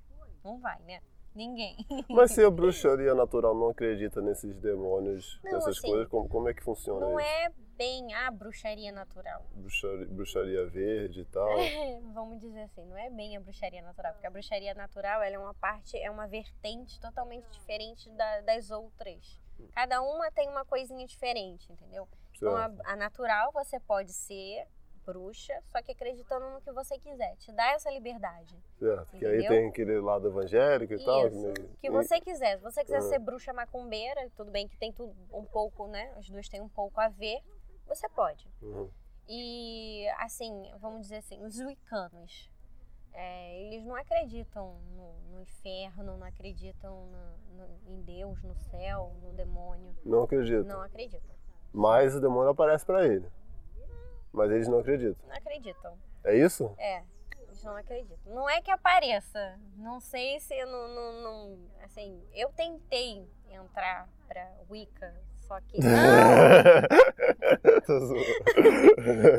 [0.42, 1.00] Não vai, né?
[1.34, 1.76] Ninguém.
[2.08, 6.48] Mas se a bruxaria natural não acredita nesses demônios, Não, nessas assim, coisas, como, como
[6.48, 7.28] é que funciona Não isso?
[7.28, 9.44] é bem a bruxaria natural.
[9.54, 11.48] Bruxaria, bruxaria verde e tal?
[12.12, 15.38] Vamos dizer assim, não é bem a bruxaria natural, porque a bruxaria natural ela é
[15.38, 19.40] uma parte, é uma vertente totalmente diferente da- das outras.
[19.74, 22.06] Cada uma tem uma coisinha diferente, entendeu?
[22.36, 24.66] Então, a, a natural você pode ser
[25.12, 27.34] bruxa, só que acreditando no que você quiser.
[27.36, 28.54] Te dá essa liberdade.
[28.78, 29.16] certo.
[29.16, 31.26] Que aí tem aquele lado evangélico e tal.
[31.28, 31.40] Isso.
[31.40, 32.58] meio- que e- você quiser.
[32.58, 33.02] Se você quiser Ah.
[33.02, 36.12] ser bruxa macumbeira, tudo bem que tem tudo um pouco, né?
[36.16, 37.40] As duas têm um pouco a ver.
[37.86, 38.46] Você pode.
[38.62, 38.88] Uhum.
[39.26, 42.50] E, assim, vamos dizer assim, os wicanos,
[43.12, 49.12] é, eles não acreditam no, no inferno, não acreditam no- no- em Deus, no céu,
[49.22, 49.94] no demônio.
[50.04, 50.66] Não acredito.
[50.66, 51.34] Não acreditam.
[51.72, 53.26] Mas o demônio aparece pra ele.
[54.32, 55.26] Mas eles não acreditam.
[55.28, 55.98] Não acreditam.
[56.24, 56.74] É isso?
[56.78, 57.02] É,
[57.42, 58.34] eles não acreditam.
[58.34, 59.58] Não é que apareça.
[59.76, 65.78] Não sei se não, não, não- assim, eu tentei entrar pra Wicca, só que.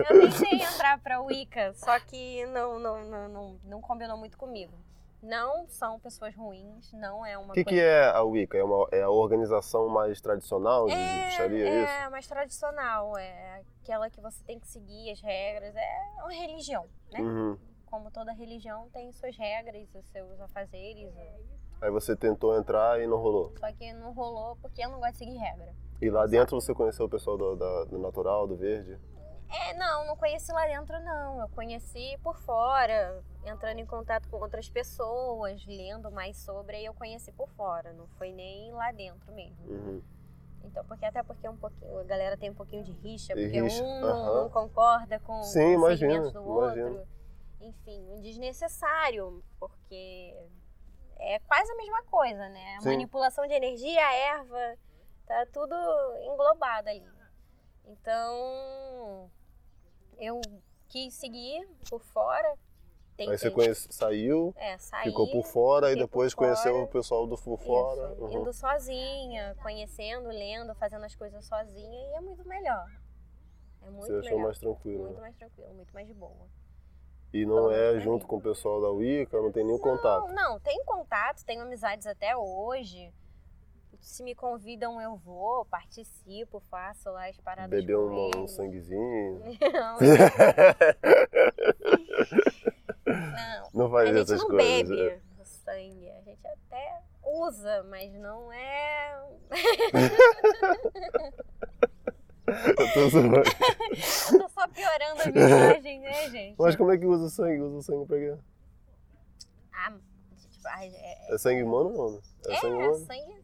[0.09, 4.73] Eu tentei entrar pra Wicca, só que não, não, não, não, não combinou muito comigo.
[5.21, 7.69] Não são pessoas ruins, não é uma O que, coisa...
[7.69, 8.57] que é a Wicca?
[8.57, 11.91] É, uma, é a organização mais tradicional de bruxaria, é, isso?
[11.91, 16.85] é mais tradicional, é aquela que você tem que seguir as regras, é uma religião,
[17.11, 17.19] né?
[17.19, 17.57] Uhum.
[17.85, 21.11] Como toda religião tem suas regras, os seus afazeres,
[21.81, 23.53] Aí você tentou entrar e não rolou.
[23.57, 25.73] só que não rolou porque eu não gosto de seguir regra.
[26.01, 28.97] E lá dentro você conheceu o pessoal do, da- do natural, do verde?
[29.51, 31.41] É, não, não conheci lá dentro, não.
[31.41, 36.93] Eu conheci por fora, entrando em contato com outras pessoas, lendo mais sobre, aí eu
[36.93, 39.65] conheci por fora, não foi nem lá dentro mesmo.
[39.67, 40.01] Uhum.
[40.63, 43.83] Então, porque até porque um pouquinho, a galera tem um pouquinho de rixa, porque rixa,
[43.83, 44.43] um aham.
[44.43, 46.79] não concorda com, Sim, os sentimentos do outro.
[46.79, 47.07] imagino.
[47.61, 50.37] Enfim, um desnecessário, porque
[51.17, 52.77] é quase a mesma coisa, né?
[52.81, 52.89] Sim.
[52.89, 54.77] manipulação de energia, a erva,
[55.25, 55.75] tá tudo
[56.23, 57.07] englobado ali.
[57.85, 59.29] Então,
[60.19, 60.41] eu
[60.87, 62.53] quis seguir por fora.
[63.15, 66.85] Tentei, Aí você conhece, saiu, é, sair, ficou por fora e depois conheceu fora.
[66.85, 68.13] o pessoal do por fora.
[68.13, 68.41] Isso, Uhum.
[68.41, 72.85] indo sozinha, conhecendo, lendo, fazendo as coisas sozinha e é muito melhor.
[73.81, 74.43] É muito Você achou melhor.
[74.43, 75.03] mais tranquilo.
[75.03, 75.21] Muito né?
[75.21, 76.47] mais tranquilo, muito mais de boa.
[77.33, 78.29] E não Pelo é junto mim.
[78.29, 80.27] com o pessoal da Wicca, não tem nenhum contato.
[80.29, 83.13] Não, não, tenho contato, tenho amizades até hoje.
[83.99, 89.41] Se me convidam, eu vou, participo, faço lá as paradas Beber um, um sanguezinho.
[93.05, 93.69] Não, não.
[93.73, 94.89] Não A faz gente essas não coisas.
[94.89, 95.19] bebe é.
[95.39, 99.19] o sangue, a gente até usa, mas não é.
[102.49, 103.35] Eu tô zoando.
[103.37, 103.43] Eu
[104.39, 106.55] tô só piorando a imagem, né, gente?
[106.57, 107.61] Mas como é que usa o sangue?
[107.61, 108.35] Usa o sangue pra quê?
[109.71, 109.91] Ah,
[110.37, 112.21] tipo, ah, é, É sangue humano ou não?
[112.47, 113.05] É, é, sangue é humano?
[113.05, 113.38] sangue da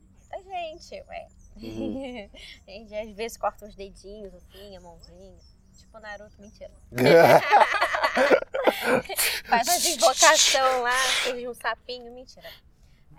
[0.45, 1.27] gente, ué.
[1.57, 2.29] Uhum.
[2.67, 5.35] a gente às vezes corta os dedinhos assim, a mãozinha.
[5.77, 6.71] Tipo Naruto, mentira.
[9.45, 10.91] Faz as invocação lá,
[11.23, 12.47] surge um sapinho, mentira.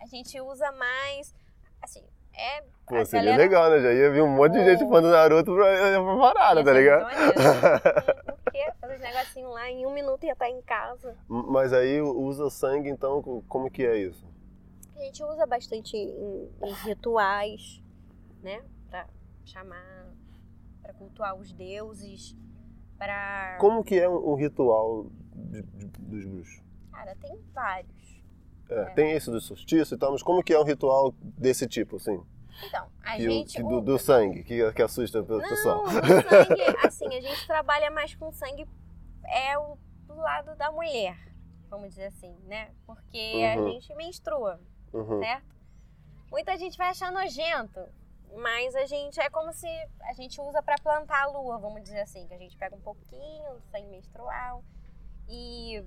[0.02, 1.34] A gente usa mais,
[1.82, 2.02] assim,
[2.34, 2.62] é...
[2.86, 3.80] Pô, a seria galera- legal, né?
[3.80, 4.88] Já ia vir um monte de gente Oh.
[4.88, 7.06] fã do Naruto pra, pra parada, tá ligado?
[8.46, 8.72] O quê?
[8.80, 11.16] Fazer os negocinhos lá, em um minuto ia estar em casa.
[11.28, 14.24] Mas aí usa sangue, então como que é isso?
[14.96, 17.82] A gente usa bastante em, em rituais,
[18.42, 18.62] né?
[18.88, 19.06] Pra
[19.44, 20.06] chamar,
[20.82, 22.36] pra cultuar os deuses,
[22.96, 23.58] pra...
[23.60, 26.62] Como que é um, ritual de, de, dos bruxos?
[26.90, 28.24] Cara, tem vários.
[28.68, 28.84] É, é.
[28.94, 32.20] Tem esse do solstício e tal, mas como que é um ritual desse tipo, assim?
[32.64, 33.56] Então, a que, gente.
[33.56, 35.84] Que do, do, sangue, que, que assusta o pessoal.
[35.84, 38.66] Não, sangue, assim, a gente trabalha mais com sangue,
[39.24, 39.76] é o
[40.06, 41.18] do lado da mulher,
[41.68, 42.70] vamos dizer assim, né?
[42.86, 43.66] Porque uhum.
[43.66, 44.60] a gente menstrua,
[44.96, 45.20] uhum.
[45.20, 45.54] certo?
[46.30, 47.80] Muita gente vai achar nojento,
[48.36, 49.66] mas a gente é como se
[50.02, 52.80] a gente usa para plantar a lua, vamos dizer assim, que a gente pega um
[52.80, 54.62] pouquinho do sangue menstrual
[55.28, 55.84] e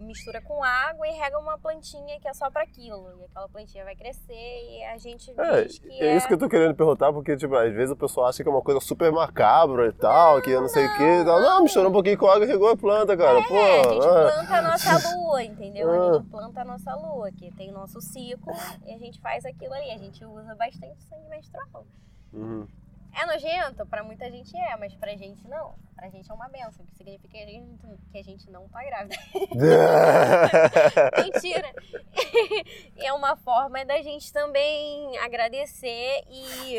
[0.00, 3.12] mistura com água e rega uma plantinha que é só para aquilo.
[3.20, 6.06] E aquela plantinha vai crescer e a gente é, que é...
[6.06, 8.48] É isso que eu tô querendo perguntar, porque tipo, às vezes o pessoal acha que
[8.48, 11.24] é uma coisa super macabra e tal, não, que eu não sei o que.
[11.24, 13.38] Não, não, misturou um pouquinho com água e regou a planta, cara.
[13.38, 14.32] É, Pô, a gente ah.
[14.32, 15.90] planta a nossa lua, entendeu?
[15.90, 16.10] Ah.
[16.10, 18.52] A gente planta a nossa lua, que tem o nosso ciclo,
[18.86, 19.90] e a gente faz aquilo ali.
[19.90, 21.86] A gente usa bastante sangue menstrual.
[22.32, 22.66] Uhum.
[23.12, 23.86] É nojento?
[23.86, 25.74] Pra muita gente é, mas pra gente não.
[25.94, 28.82] Pra gente é uma benção, que significa que a gente, que a gente não tá
[28.84, 29.16] grávida.
[31.22, 31.74] Mentira!
[32.96, 36.76] é uma forma da gente também agradecer e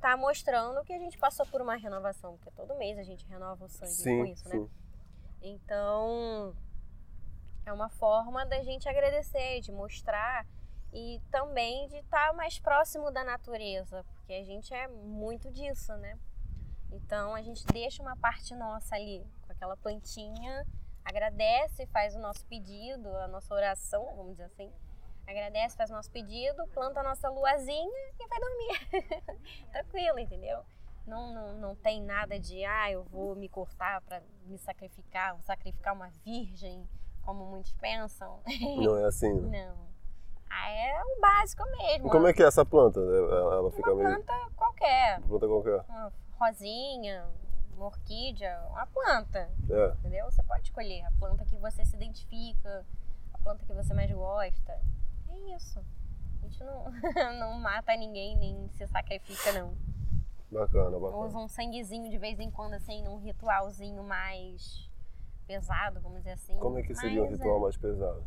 [0.00, 3.64] tá mostrando que a gente passou por uma renovação, porque todo mês a gente renova
[3.64, 4.54] o sangue sim, com isso, né?
[4.54, 4.60] sim.
[4.60, 4.68] né?
[5.42, 6.54] Então,
[7.66, 10.46] é uma forma da gente agradecer, de mostrar
[10.92, 15.92] e também de estar tá mais próximo da natureza, porque a gente é muito disso,
[15.96, 16.16] né?
[16.92, 20.64] Então a gente deixa uma parte nossa ali com aquela plantinha,
[21.04, 24.72] agradece, faz o nosso pedido, a nossa oração, vamos dizer assim.
[25.26, 29.34] Agradece, faz o nosso pedido, planta a nossa luazinha e vai dormir.
[29.72, 30.62] Tranquilo, entendeu?
[31.04, 35.42] Não, não, não tem nada de, ah, eu vou me cortar para me sacrificar, vou
[35.42, 36.88] sacrificar uma virgem,
[37.22, 38.40] como muitos pensam.
[38.76, 39.40] Não é assim?
[39.40, 39.66] Né?
[39.66, 39.89] Não.
[40.50, 42.08] É o básico mesmo.
[42.08, 43.00] E como é que é essa planta?
[43.00, 44.16] Ela, ela fica uma meio...
[44.16, 45.18] planta qualquer.
[45.18, 45.84] Uma planta qualquer.
[45.88, 47.26] Uma rosinha,
[47.76, 49.50] uma orquídea, uma planta.
[49.68, 49.94] É.
[49.98, 50.26] Entendeu?
[50.26, 52.84] Você pode escolher a planta que você se identifica,
[53.32, 54.80] a planta que você mais gosta.
[55.28, 55.80] É isso.
[56.42, 56.84] A gente não,
[57.38, 59.74] não mata ninguém, nem se sacrifica, não.
[60.50, 61.24] Bacana, bacana.
[61.24, 64.90] Usa um sanguezinho de vez em quando, assim, num ritualzinho mais
[65.46, 66.56] pesado, vamos dizer assim.
[66.58, 67.60] Como é que seria Mas, um ritual é...
[67.60, 68.24] mais pesado?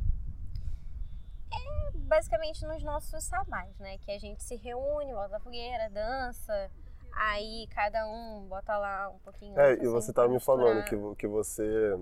[1.53, 3.97] É basicamente nos nossos sabás, né?
[3.99, 6.69] Que a gente se reúne, volta a fogueira, dança,
[7.11, 9.59] aí cada um bota lá um pouquinho.
[9.59, 11.97] É, e você estava me falando que, que você,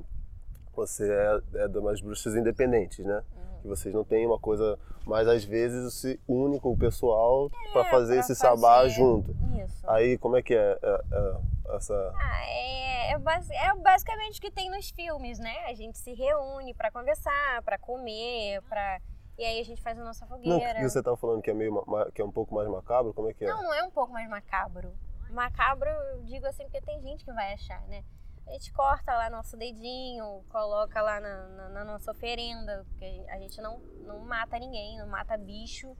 [0.73, 3.23] você é, é de umas bruxas independentes, né?
[3.35, 3.61] Uhum.
[3.61, 7.71] Que vocês não têm uma coisa, mas às vezes se une com o pessoal é,
[7.71, 8.39] para fazer esse fazer...
[8.39, 9.35] sabá junto.
[9.63, 9.89] Isso.
[9.89, 11.93] Aí como é que é, é, é essa.
[12.15, 15.55] Ah, é, é, é basicamente o que tem nos filmes, né?
[15.67, 18.99] A gente se reúne para conversar, para comer, para
[19.41, 20.75] e aí a gente faz a nossa fogueira.
[20.75, 21.83] Não, e você estava falando que é, meio,
[22.13, 23.11] que é um pouco mais macabro?
[23.11, 23.47] Como é que é?
[23.47, 24.93] Não, não é um pouco mais macabro.
[25.31, 28.03] Macabro, eu digo assim, porque tem gente que vai achar, né?
[28.45, 33.39] A gente corta lá nosso dedinho, coloca lá na, na, na nossa oferenda, porque a
[33.39, 35.97] gente não, não mata ninguém, não mata bicho,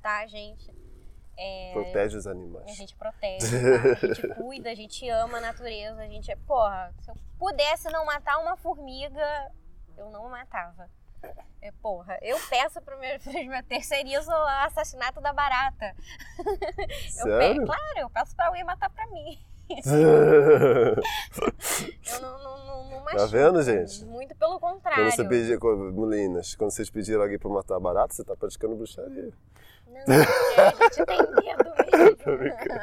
[0.00, 0.74] tá, gente?
[1.36, 2.70] É, protege os animais.
[2.70, 3.92] A gente protege, tá?
[4.02, 6.36] a gente cuida, a gente ama a natureza, a gente é.
[6.36, 9.52] Porra, se eu pudesse não matar uma formiga,
[9.98, 10.88] eu não matava.
[11.60, 15.94] É, porra, eu peço para meus filhos, eu terceirizo o assassinato da barata.
[17.10, 17.62] Sério?
[17.62, 19.38] Eu claro, eu peço para alguém matar para mim.
[19.68, 20.96] eu
[22.22, 24.02] não, não, não, não Tá vendo, gente?
[24.06, 25.04] Muito pelo contrário.
[25.04, 25.58] Quando você pedir,
[25.92, 29.30] meninas, quando vocês pediram alguém para matar barata, você tá praticando bruxaria.
[29.86, 32.78] Não, a gente tem medo mesmo.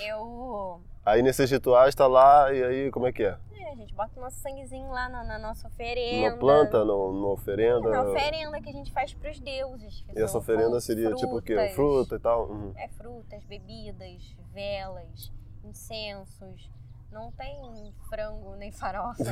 [0.00, 0.80] eu.
[1.04, 3.36] Aí nesses rituais tá lá, e aí como é que é?
[3.64, 6.30] A gente bota o nosso sanguezinho lá na, na nossa oferenda.
[6.30, 7.88] Na planta, no, na oferenda?
[7.88, 10.04] É, na oferenda que a gente faz para os deuses.
[10.14, 11.72] E essa oferenda seria frutas, tipo o quê?
[11.74, 12.48] Fruta e tal?
[12.48, 12.72] Uhum.
[12.76, 15.32] É frutas, bebidas, velas,
[15.64, 16.70] incensos.
[17.10, 19.24] Não tem frango nem farofa.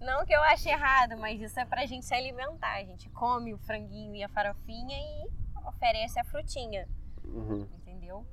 [0.00, 2.76] Não que eu ache errado, mas isso é pra gente se alimentar.
[2.76, 5.30] A gente come o franguinho e a farofinha e
[5.66, 6.88] oferece a frutinha.
[7.24, 7.66] Uhum.
[7.74, 8.26] Entendeu?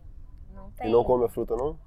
[0.53, 0.87] Não tem.
[0.87, 1.79] E não come a fruta, não?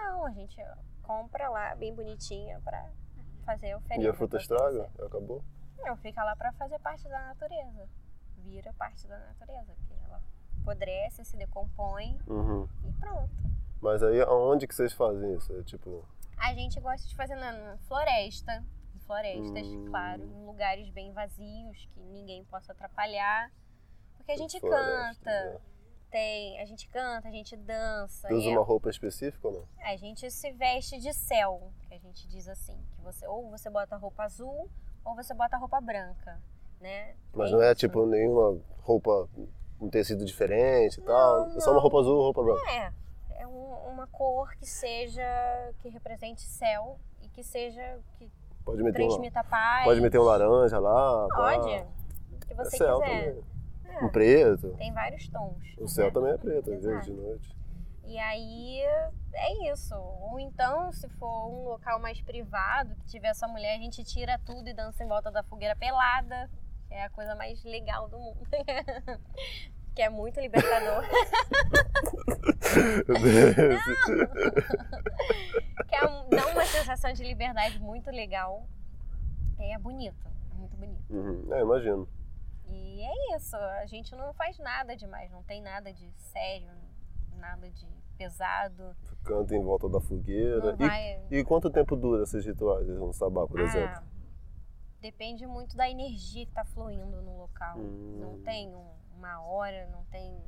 [0.00, 0.56] Não, a gente
[1.02, 2.90] compra lá bem bonitinha para
[3.44, 4.06] fazer oferenda.
[4.06, 4.90] E a fruta estraga?
[5.04, 5.42] Acabou?
[5.78, 7.88] Não, fica lá para fazer parte da natureza.
[8.38, 10.22] Vira parte da natureza, porque ela
[10.60, 12.68] apodrece, se decompõe uhum.
[12.84, 13.30] e pronto.
[13.80, 15.52] Mas aí aonde que vocês fazem isso?
[15.58, 16.06] É tipo...
[16.36, 19.86] A gente gosta de fazer na floresta, em florestas, hum.
[19.90, 23.50] claro, em lugares bem vazios, que ninguém possa atrapalhar.
[24.16, 25.60] Porque a gente floresta, canta, né?
[26.10, 26.60] Tem.
[26.60, 28.28] A gente canta, a gente dança.
[28.28, 29.64] Você usa é- uma roupa específica ou não?
[29.84, 33.70] A gente se veste de céu, que a gente diz assim, que você ou você
[33.70, 34.68] bota roupa azul
[35.04, 36.38] ou você bota roupa branca,
[36.80, 37.14] né?
[37.32, 37.76] Mas não é isso.
[37.80, 39.28] tipo nenhuma roupa,
[39.80, 41.48] um tecido diferente e tal.
[41.48, 41.80] Não, É só uma não.
[41.82, 42.70] roupa azul ou roupa branca.
[42.70, 42.92] É,
[43.42, 45.22] é um- uma cor que seja
[45.80, 48.30] que represente céu e que seja que
[48.64, 49.84] Pode meter, um, transmita paz.
[49.84, 51.26] pode meter um laranja lá.
[51.28, 51.34] pá.
[51.36, 51.84] Pode.
[52.32, 53.34] O que É você céu quiser.
[53.34, 53.44] também.
[53.90, 54.74] É, Um preto.
[54.76, 55.56] Tem vários tons.
[55.78, 56.10] O céu né?
[56.12, 57.56] também é preto, às vezes, de noite.
[58.04, 58.80] E aí
[59.34, 59.94] é isso.
[59.94, 64.36] Ou então, se for um local mais privado, que tiver essa mulher, a gente tira
[64.44, 66.50] tudo e dança em volta da fogueira pelada.
[66.88, 68.40] Que é a coisa mais legal do mundo.
[69.94, 71.04] que é muito libertador.
[75.88, 78.66] que é um- dá uma sensação de liberdade muito legal.
[79.58, 80.26] É bonito.
[80.52, 81.02] É muito bonito.
[81.10, 81.54] Uhum.
[81.54, 82.08] É, imagino.
[82.70, 83.56] E é isso.
[83.56, 85.30] A gente não faz nada demais.
[85.30, 86.70] Não tem nada de sério,
[87.36, 88.94] nada de pesado.
[89.24, 90.74] Canta em volta da fogueira.
[90.76, 91.20] Vai.
[91.30, 93.96] E, e quanto tempo dura esses rituais, um sabá, por exemplo?
[93.96, 94.02] Ah,
[95.00, 97.78] depende muito da energia que tá fluindo no local.
[97.78, 98.18] Hum.
[98.20, 100.38] Não tem um- uma hora, não tem.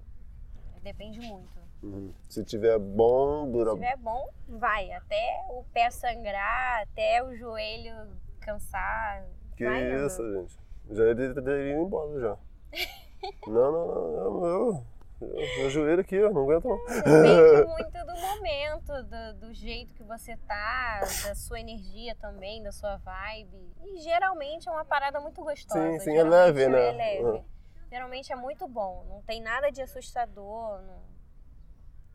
[0.82, 1.60] Depende muito.
[1.82, 2.12] Uhum.
[2.28, 3.70] Se tiver bom, dura.
[3.70, 4.90] Se tiver bom, vai.
[4.92, 7.94] Até o pé sangrar, até o joelho
[8.40, 9.24] cansar.
[9.56, 10.58] Que vai isso, gente.
[10.94, 12.36] Já ter ido embora já.
[13.46, 14.40] não, não, não.
[14.40, 14.84] Meu,
[15.20, 16.84] meu, meu joelho aqui, ó, não aguento não.
[16.86, 22.72] Depende muito do momento, do, do jeito que você tá, da sua energia também, da
[22.72, 23.72] sua vibe.
[23.84, 25.80] E geralmente é uma parada muito gostosa.
[25.92, 26.88] Sim, sim, é Geralmente leve, né?
[26.88, 27.38] É leve.
[27.38, 27.44] Ah.
[27.90, 29.04] Geralmente é muito bom.
[29.08, 30.80] Não tem nada de assustador.
[30.82, 31.02] não-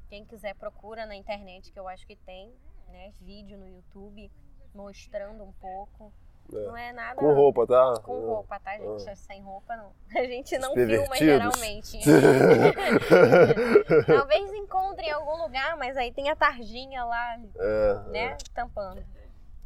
[0.10, 2.54] Quem quiser procura na internet, que eu acho que tem,
[2.90, 3.14] né?
[3.22, 4.32] Vídeo no YouTube
[4.74, 6.12] mostrando um pouco.
[6.54, 6.66] É.
[6.66, 7.16] Não é nada.
[7.20, 7.94] Com roupa, tá?
[8.04, 8.28] Com Ah.
[8.36, 9.10] roupa, tá, gente?
[9.10, 9.16] Ah.
[9.16, 9.92] Sem roupa, não.
[10.16, 12.00] A gente não filma geralmente.
[14.06, 18.38] Talvez encontre em algum lugar, mas aí tem a tarjinha lá, É, né?
[18.54, 19.04] Tampando.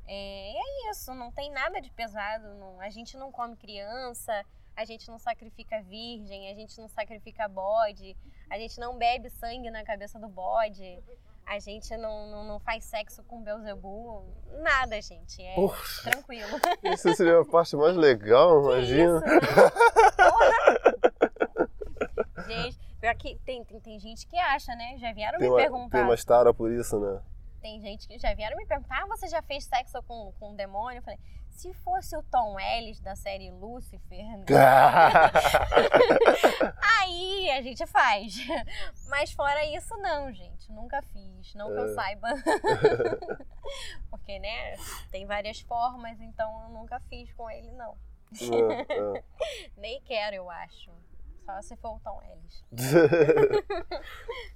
[0.08, 2.48] É, é isso, não tem nada de pesado.
[2.56, 4.44] não- a gente não come criança,
[4.76, 8.16] a gente não sacrifica virgem, a gente não sacrifica bode,
[8.50, 11.02] a gente não bebe sangue na cabeça do bode,
[11.46, 14.24] a gente não, não, não faz sexo com Beuzebu.
[14.62, 15.42] Nada, gente.
[15.42, 16.48] É Poxa, tranquilo.
[16.84, 19.18] isso seria a parte mais legal, imagina.
[19.18, 19.40] Isso, né?
[20.30, 20.72] Porra!
[22.48, 24.98] Gente, pior que tem, tem, tem gente que acha, né?
[24.98, 25.98] Já vieram Tem me uma, perguntar.
[25.98, 27.22] tem uma tara por isso, né?
[27.62, 30.56] Tem gente que já vieram me perguntar: ah, você já fez sexo com, com um
[30.56, 31.00] demônio?
[31.00, 31.20] Eu falei:
[31.52, 34.46] se fosse o Tom Ellis da série Lucifer, né?
[37.00, 38.36] aí a gente faz.
[39.10, 40.72] Mas fora isso, não, gente.
[40.72, 41.54] Nunca fiz.
[41.56, 41.94] Não que eu É.
[41.94, 42.28] saiba.
[44.10, 44.76] Porque, né?
[45.12, 47.96] Tem várias formas, então eu nunca fiz com ele, não.
[48.40, 49.24] É, é.
[49.78, 50.92] Nem quero, eu acho.
[51.46, 52.64] Só se for o Tom Ellis.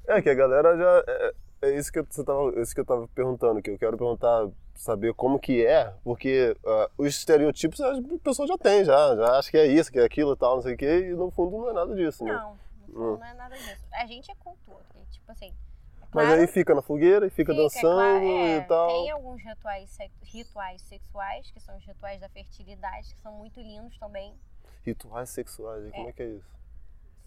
[0.08, 1.04] É que a galera já.
[1.08, 1.34] É,
[1.64, 4.48] é isso, que eu, você tava, isso que eu tava perguntando, que eu quero perguntar,
[4.76, 9.50] saber como que é, porque ah, os estereotipos a pessoa já tem, já, já acha
[9.50, 11.58] que é isso, que é aquilo e tal, não sei o quê, e no fundo
[11.58, 12.34] não é nada disso, né?
[12.34, 12.58] Não,
[12.88, 13.82] no fundo não é nada disso.
[13.94, 14.84] A gente é cultura.
[15.02, 15.50] e, Tipo assim.
[15.50, 18.88] é Mas claro- aí fica na fogueira e fica, Fica, dançando claro, é, e tal.
[18.90, 23.98] Tem alguns rituais, rituais sexuais, que são os rituais da fertilidade, que são muito lindos
[23.98, 24.34] também.
[24.84, 26.50] Rituais sexuais, como é que é isso?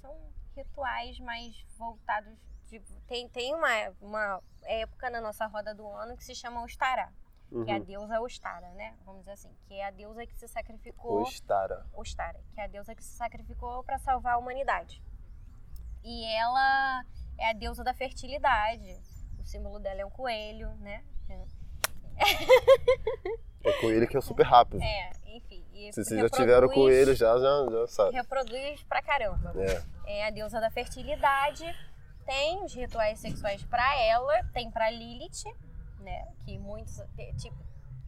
[0.00, 0.14] São
[0.56, 2.32] rituais mais voltados.
[2.68, 3.68] De, tem tem uma,
[4.00, 6.62] uma época na nossa roda do ano que se chama
[7.50, 7.84] Ostará, que é a Uhum.
[7.84, 8.94] deusa Ostara, né?
[9.04, 11.22] Vamos dizer assim, que é a deusa que se sacrificou.
[11.22, 11.86] Ostara.
[11.94, 15.02] Ostara, que é a deusa que se sacrificou para salvar a humanidade.
[16.04, 17.04] E ela
[17.38, 19.00] é a deusa da fertilidade.
[19.38, 21.02] O símbolo dela é um coelho, né?
[23.64, 24.82] É coelho que é super rápido.
[24.82, 25.64] É, enfim.
[25.72, 28.12] E Se vocês já tiveram coelho, já, já, já sabe.
[28.14, 29.52] Reproduz pra caramba.
[29.56, 29.82] É.
[30.20, 31.64] É a deusa da fertilidade.
[32.24, 35.44] Tem os rituais sexuais pra ela, tem pra Lilith,
[36.00, 36.26] né?
[36.44, 37.00] Que muitos.
[37.38, 37.56] Tipo,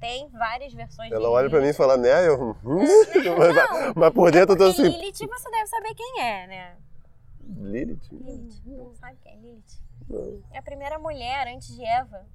[0.01, 2.27] tem várias versões de Ela olha pra mim e fala, né?
[2.27, 4.83] Eu, mas, mas por dentro eu tô assim.
[4.89, 6.77] Lilith você deve saber quem é, né?
[7.59, 8.09] Lilith?
[8.13, 8.63] Lilith.
[8.67, 9.83] Não sabe quem é Lilith?
[10.09, 10.43] Não.
[10.53, 12.27] É a primeira mulher antes de Eva.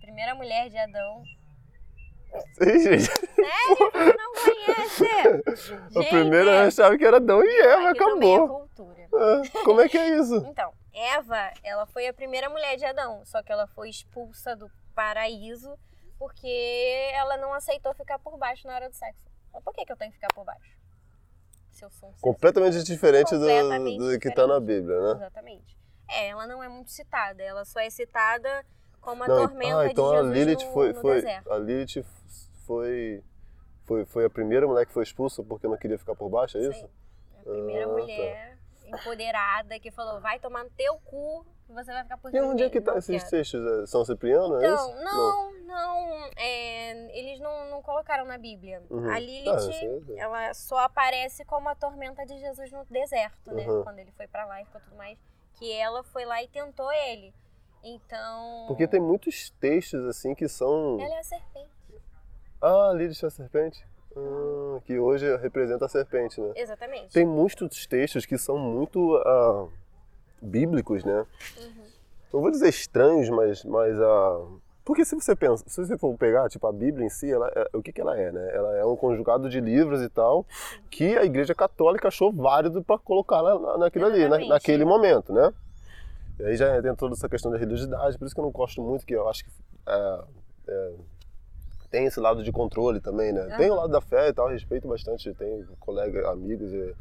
[0.00, 1.22] Primeira mulher de Adão.
[2.54, 3.04] Sim, gente.
[3.06, 3.76] Sério?
[3.92, 5.04] Você não conhece?
[5.96, 8.48] A Gente, primeira eu achava que era Adão e Eva, aqui é acabou.
[8.48, 9.08] cultura.
[9.14, 10.36] Ah, como é que é isso?
[10.48, 14.70] Então, Eva, ela foi a primeira mulher de Adão, só que ela foi expulsa do
[14.96, 15.78] paraíso
[16.18, 19.22] porque ela não aceitou ficar por baixo na hora do sexo.
[19.52, 20.74] Mas por que, que eu tenho que ficar por baixo?
[21.70, 25.10] Se eu sou um Completamente diferente do, Completamente do que tá na Bíblia, né?
[25.16, 25.76] Exatamente.
[26.08, 28.64] É, ela não é muito citada, ela só é citada
[29.00, 31.52] como a Não, tormenta ah, então de a Jesus Lilith no, foi, no foi deserto.
[31.52, 32.02] a Lilith
[32.64, 33.22] foi,
[33.84, 36.62] foi foi a primeira mulher que foi expulsa porque não queria ficar por baixo, é
[36.62, 36.80] isso?
[36.80, 36.88] Sim.
[37.40, 37.92] A primeira Ah, tá.
[37.92, 38.58] mulher.
[38.86, 41.44] empoderada que falou, vai tomar no teu cu
[41.74, 43.60] você vai ficar por E onde é que tá esses textos?
[43.82, 44.90] É São Cipriano, é isso?
[44.90, 48.82] Então, não, não, é, eles não, não colocaram na Bíblia.
[48.90, 49.08] Uhum.
[49.10, 50.02] A Ah, Lilith, eu sei.
[50.16, 53.68] ela só aparece como a tormenta de Jesus no deserto, né?
[53.68, 53.82] Uhum.
[53.82, 55.18] Quando ele foi pra lá e ficou tudo mais.
[55.54, 57.32] Que ela foi lá e tentou ele.
[57.82, 58.64] Então.
[58.66, 60.98] Porque tem muitos textos assim que são.
[61.00, 61.70] Ela é a serpente.
[62.60, 63.86] Ah, Lilith é a serpente?
[64.16, 66.52] Ah, que hoje representa a serpente, né?
[66.56, 67.12] Exatamente.
[67.12, 69.68] Tem muitos textos que são muito ah,
[70.40, 71.26] bíblicos, né?
[71.58, 71.86] Uhum.
[72.32, 74.46] Não vou dizer estranhos, mas, mas ah,
[74.84, 77.68] porque se você pensa, se você for pegar, tipo, a Bíblia em si, ela, é-
[77.76, 78.50] o que, que ela é, né?
[78.54, 80.46] Ela é um conjugado de livros e tal,
[80.90, 84.48] que a Igreja Católica achou válido para colocar na, na- naquilo ali, na, Exatamente.
[84.48, 85.52] naquele momento, né?
[86.38, 88.82] E aí já tem toda essa questão da religiosidade, por isso que eu não gosto
[88.82, 89.50] muito, que eu acho que
[89.88, 90.20] é,
[90.68, 90.92] é,
[91.90, 93.54] tem esse lado de controle também, né?
[93.56, 96.92] Tem o lado da fé e tal, respeito bastante, tem colegas, amigos eh,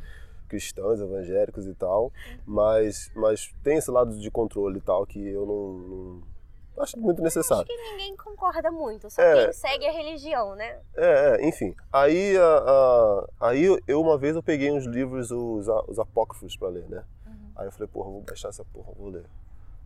[0.60, 2.12] cristãos, evangélicos e tal,
[2.46, 7.22] mas, mas tem esse lado de controle e tal que eu não, não acho muito
[7.22, 7.66] necessário.
[7.70, 9.46] Acho que ninguém concorda muito, só É.
[9.46, 10.78] quem segue a religião, né?
[10.96, 11.76] É, é, enfim.
[11.92, 16.70] Aí, a, a- aí eu- uma vez eu peguei uns livros, os, os apócrifos pra
[16.70, 17.04] ler, né?
[17.28, 17.34] Uhum.
[17.58, 19.26] Aí eu falei, porra, vou baixar essa porra, vou ler.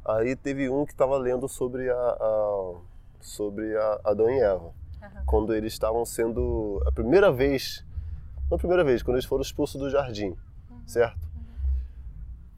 [0.05, 2.74] Aí teve um que tava lendo sobre a, a-
[3.22, 4.72] sobre a Adão e Eva,
[5.26, 7.86] quando eles estavam sendo a primeira vez,
[8.49, 10.36] não a primeira vez, quando eles foram expulsos do jardim,
[10.90, 11.28] certo?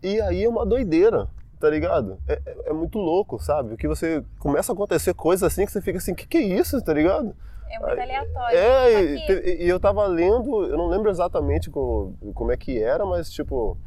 [0.01, 1.27] E aí é uma doideira,
[1.59, 2.17] tá ligado?
[2.27, 3.77] É, é- é muito louco, sabe?
[3.77, 6.81] Que você começa a acontecer coisas assim que você fica assim, que que é isso,
[6.83, 7.35] tá ligado?
[7.69, 8.57] É muito aleatório.
[8.57, 13.05] É, e, e eu tava lendo, eu não lembro exatamente como, como é que era,
[13.05, 13.77] mas tipo,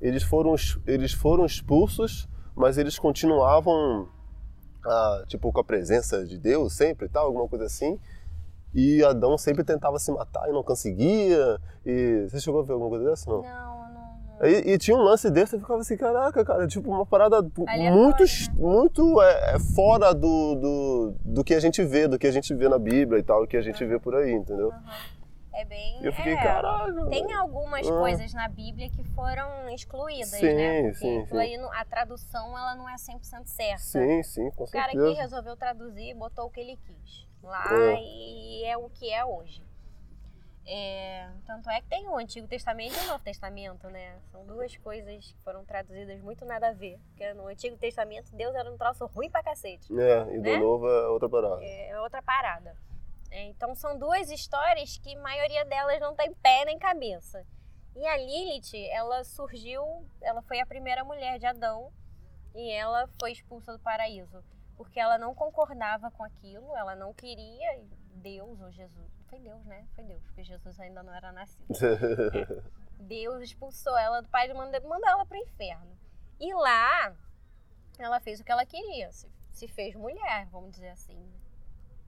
[0.00, 0.54] eles foram,
[0.86, 4.08] eles foram expulsos, mas eles continuavam,
[4.84, 7.98] ah, tipo, com a presença de Deus sempre e tal, alguma coisa assim.
[8.74, 11.60] E Adão sempre tentava se matar e não conseguia.
[11.86, 13.30] E você chegou a ver alguma coisa dessa?
[13.30, 13.73] Não, não.
[14.44, 18.22] E, e tinha um lance desse, eu ficava assim, caraca, cara, tipo, uma parada muito,
[18.24, 18.30] né?
[18.54, 22.54] muito é, é, fora do, do, do que a gente vê, do que a gente
[22.54, 24.72] vê na Bíblia e tal, do que a gente vê por aí, entendeu?
[25.56, 26.00] É bem.
[26.02, 27.08] Eu fiquei, é, caralho.
[27.08, 27.90] Tem algumas Ah.
[27.90, 30.82] coisas na Bíblia que foram excluídas, Sim, né?
[30.82, 31.38] Porque sim, sim.
[31.38, 33.78] aí a tradução ela não é 100% certa.
[33.78, 35.22] Sim, sim, com O cara aqui certeza.
[35.22, 37.94] resolveu traduzir e botou o que ele quis lá É.
[38.00, 39.62] e é o que é hoje.
[40.66, 44.18] É, tanto é que tem o Antigo Testamento e o Novo Testamento, né?
[44.32, 46.98] São duas coisas que foram traduzidas muito nada a ver.
[47.08, 49.92] Porque no Antigo Testamento Deus era um troço ruim pra cacete.
[49.98, 50.56] É, e do né?
[50.56, 51.62] novo é outra parada.
[51.62, 52.74] É outra parada.
[53.30, 57.44] É, então são duas histórias que a maioria delas não tem pé nem cabeça.
[57.96, 59.82] E a Lilith, ela surgiu,
[60.20, 61.92] ela foi a primeira mulher de Adão
[62.54, 64.42] e ela foi expulsa do paraíso.
[64.76, 67.80] Porque ela não concordava com aquilo, ela não queria
[68.14, 69.12] Deus ou Jesus.
[69.34, 69.84] Foi Deus, né?
[69.96, 71.66] Foi Deus, porque Jesus ainda não era nascido.
[73.00, 75.90] Deus expulsou ela do pai e mandou, mandou ela pro inferno.
[76.38, 77.12] E lá,
[77.98, 79.10] ela fez o que ela queria.
[79.10, 81.18] Se, se fez mulher, vamos dizer assim.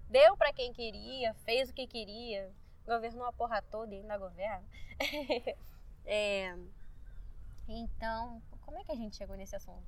[0.09, 2.49] Deu pra quem queria, fez o que queria,
[2.87, 4.65] governou a porra toda e ainda governa.
[6.09, 6.57] É,
[7.67, 9.83] então, como é que a gente chegou nesse assunto?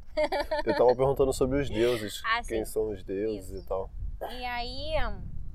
[0.66, 2.72] Eu tava perguntando sobre os deuses, Ah, quem sim.
[2.72, 3.62] são os deuses Isso.
[3.64, 3.88] e tal.
[4.20, 4.96] E aí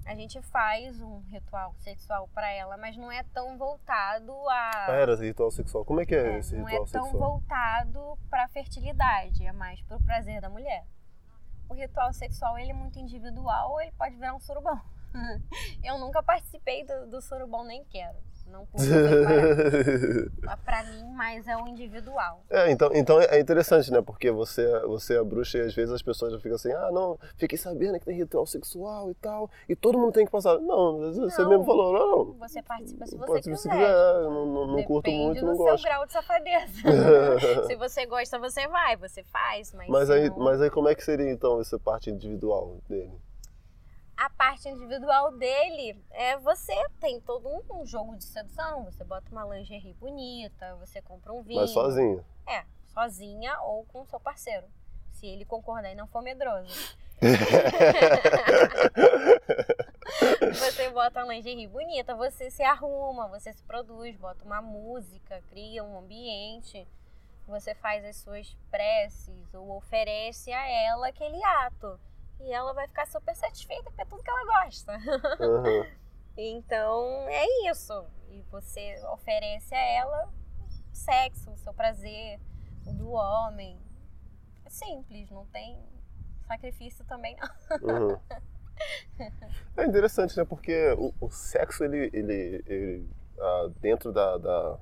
[0.06, 4.72] a gente faz um ritual sexual pra ela, mas não é tão voltado a.
[4.88, 5.86] Ah, era ritual sexual.
[5.86, 7.32] Como é que é, É, esse não é ritual tão sexual?
[7.32, 10.86] voltado para fertilidade, é mais pro prazer da mulher.
[11.70, 14.80] O ritual sexual ele é muito individual, ele pode virar um surubão.
[15.84, 18.18] Eu nunca participei do, do surubão, nem quero.
[18.54, 18.80] Não por
[20.64, 22.43] Pra mim, mais é o individual.
[22.51, 23.99] É, então, então é interessante, né?
[24.01, 27.18] Porque você, você é bruxa e às vezes as pessoas já ficam assim, ah, não,
[27.36, 30.60] fiquei sabendo que tem ritual sexual e tal, e todo mundo tem que passar.
[30.60, 31.49] Não, você Não.
[31.49, 32.34] mesmo falou, não.
[32.47, 33.58] Você participa se você Pode quiser.
[33.58, 33.89] se quiser,
[34.24, 35.84] eu não, não, não curto Depende muito, do não seu gosto.
[35.84, 36.74] grau de safadeza.
[37.68, 40.93] se você gosta, você vai, você faz, mas, Mas aí, não- mas aí como é
[40.95, 43.12] que seria então essa parte individual dele?
[44.24, 48.86] A parte individual dele é você tem todo um, um jogo de sedução.
[48.86, 51.59] Você bota uma lingerie bonita, você compra um vinho.
[51.59, 52.24] Mas sozinho.
[52.47, 52.63] É,
[52.93, 54.65] sozinha ou com seu parceiro.
[55.11, 56.74] Se ele concordar e não for medroso.
[60.53, 65.84] você bota uma lingerie bonita, você se arruma, você se produz, bota uma música, cria
[65.84, 66.88] um ambiente,
[67.45, 71.99] você faz as suas preces ou oferece a ela aquele ato.
[72.40, 74.94] E ela vai ficar super satisfeita porque é tudo que ela gosta.
[75.40, 75.86] Aham.
[76.36, 77.94] Então é isso.
[78.30, 80.34] E você oferece a ela
[80.92, 82.40] sexo, o seu prazer,
[82.86, 83.80] o do homem.
[84.66, 85.78] É simples, não tem
[86.48, 88.10] sacrifício também não.
[88.10, 88.18] Uhum.
[89.78, 90.44] É interessante, né?
[90.44, 93.10] Porque o, o sexo, ele, ele, ele,
[93.40, 94.80] ah, dentro da, da,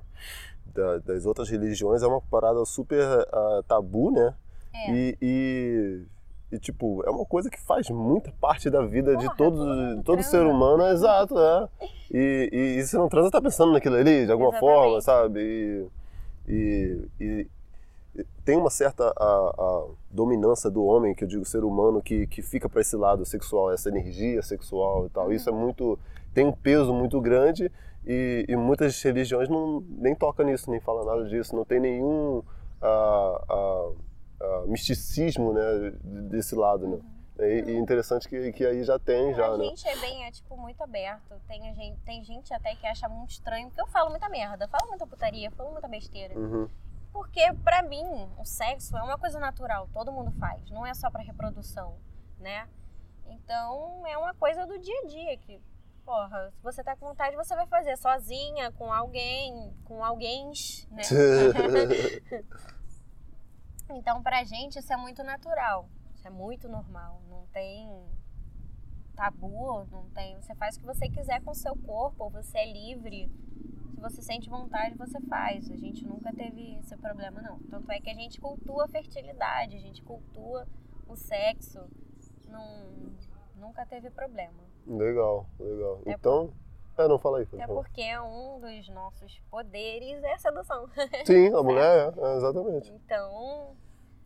[0.64, 4.34] da, das outras religiões é uma parada super uh, tabu, né?
[4.74, 4.90] É.
[4.90, 6.06] E, e,
[6.52, 9.66] e, tipo, é uma coisa que faz muita parte da vida Porra, de todo, todo
[9.66, 10.30] mundo todo transa.
[10.30, 11.68] ser humano, é exato, é.
[12.10, 14.74] E, e, e se não transa, tá pensando naquilo ali, de alguma Exatamente.
[14.74, 15.88] forma, sabe?
[16.46, 17.46] E, e,
[18.44, 22.42] tem uma certa a, a dominância do homem, que eu digo ser humano, que, que
[22.42, 25.32] fica para esse lado sexual, essa energia sexual e tal.
[25.32, 25.98] Isso é muito.
[26.34, 27.72] tem um peso muito grande
[28.06, 31.56] e, e muitas religiões não, nem tocam nisso, nem falam nada disso.
[31.56, 32.42] Não tem nenhum
[32.82, 33.90] ah, ah,
[34.42, 35.92] ah, misticismo né,
[36.28, 36.98] desse lado, né?
[37.38, 39.64] E, e interessante que, que aí já tem, já, a né?
[39.64, 41.40] gente é bem, é tipo, muito aberto.
[41.46, 44.88] Tem, gente, tem gente até que acha muito estranho, porque eu falo muita merda, falo
[44.88, 46.38] muita putaria, falo muita besteira.
[46.38, 46.68] Uhum.
[47.12, 51.10] Porque, pra mim, o sexo é uma coisa natural, todo mundo faz, não é só
[51.10, 51.96] pra reprodução,
[52.38, 52.68] né?
[53.26, 55.60] Então, é uma coisa do dia a dia que,
[56.04, 60.52] porra, se você tá com vontade, você vai fazer sozinha, com alguém, com alguém,
[60.90, 61.02] né?
[63.90, 65.88] Então, pra gente, isso é muito natural.
[66.14, 67.20] Isso é muito normal.
[67.28, 67.88] Não tem
[69.14, 70.40] tabu, não tem.
[70.40, 73.30] Você faz o que você quiser com o seu corpo, você é livre.
[73.94, 75.70] Se você sente vontade, você faz.
[75.70, 77.58] A gente nunca teve esse problema, não.
[77.70, 80.66] Tanto é que a gente cultua a fertilidade, a gente cultua
[81.06, 81.80] o sexo.
[82.48, 83.14] Não,
[83.56, 84.62] nunca teve problema.
[84.86, 86.02] legal, legal.
[86.06, 86.52] É então.
[86.98, 87.46] É, não fala aí.
[87.46, 87.66] Fala.
[87.66, 90.88] porque um dos nossos poderes é a sedução.
[91.24, 92.90] Sim, a mulher é, é, exatamente.
[92.92, 93.76] Então,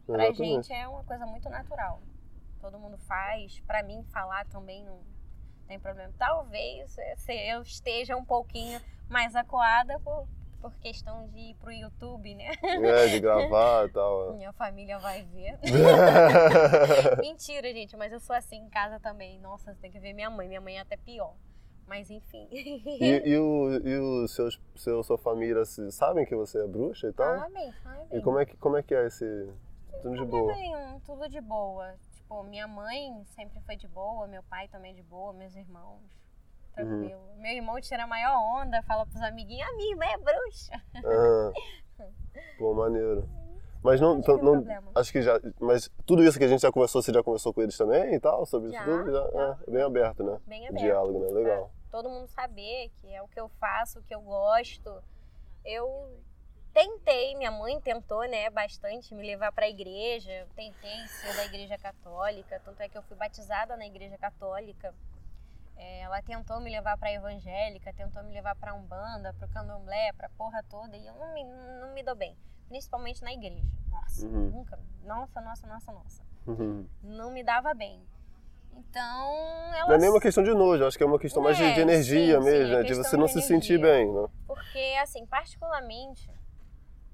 [0.07, 0.67] Pra exatamente.
[0.69, 2.01] gente é uma coisa muito natural.
[2.61, 3.61] Todo mundo faz.
[3.67, 4.99] Pra mim, falar também não
[5.69, 6.13] tem problema.
[6.19, 10.27] Talvez se eu esteja um pouquinho mais acuada por,
[10.61, 12.51] por questão de ir pro YouTube, né?
[12.63, 14.31] É, de gravar e tal.
[14.31, 14.37] é.
[14.37, 15.59] Minha família vai ver.
[17.21, 19.39] Mentira, gente, mas eu sou assim em casa também.
[19.41, 20.49] Nossa, você tem que ver minha mãe.
[20.49, 21.35] Minha mãe é até pior.
[21.87, 22.49] Mas enfim.
[22.51, 22.61] E,
[23.31, 27.39] e, o, e os seus, seu, sua família sabem que você é bruxa e tal?
[27.39, 28.19] Sabem, sabem.
[28.19, 29.49] E como é que, como é, que é esse.
[30.03, 30.53] Tudo de boa.
[30.53, 31.95] Nenhum, tudo de boa.
[32.15, 36.01] Tipo, minha mãe sempre foi de boa, meu pai também de boa, meus irmãos.
[36.75, 37.21] Tranquilo.
[37.21, 37.41] Uhum.
[37.41, 40.83] Meu irmão tira a maior onda, fala pros amiguinhos, a minha irmã é bruxa.
[41.05, 41.53] Aham.
[42.59, 43.27] Pô, maneiro.
[43.83, 44.91] Mas não, Não tive não, problema.
[44.97, 45.41] acho que já.
[45.61, 48.21] Mas tudo isso que a gente já conversou, você já conversou com eles também e
[48.21, 48.45] tal?
[48.45, 49.13] Sobre Já, isso tudo?
[49.13, 49.41] Já, já.
[49.41, 50.39] É, é bem aberto, né?
[50.45, 50.83] Bem aberto.
[50.83, 51.31] diálogo, né?
[51.31, 51.71] Legal.
[51.71, 55.03] pra Todo mundo saber que é o que eu faço, o que eu gosto.
[55.65, 56.21] Eu
[56.73, 60.31] tentei, minha mãe tentou, né, bastante me levar pra igreja.
[60.31, 64.95] Eu tentei ser da igreja católica, tanto é que eu fui batizada na igreja católica.
[65.77, 70.29] É, ela tentou me levar pra evangélica, tentou me levar pra umbanda, pro candomblé, pra
[70.31, 72.35] porra toda, e eu não me, não me dou bem,
[72.69, 73.67] principalmente na igreja.
[73.91, 74.51] Nossa, Uhum.
[74.51, 74.79] nunca.
[75.03, 76.23] Nossa, nossa, nossa, nossa.
[76.47, 76.87] Uhum.
[77.03, 78.03] Não me dava bem.
[78.77, 81.57] Então, ela Não é nem uma questão de nojo, acho que é uma questão mais
[81.57, 82.83] de, É, de energia sim, mesmo, sim, é né?
[82.83, 84.27] De você não se sentir bem, né?
[84.47, 86.31] Porque, assim, particularmente,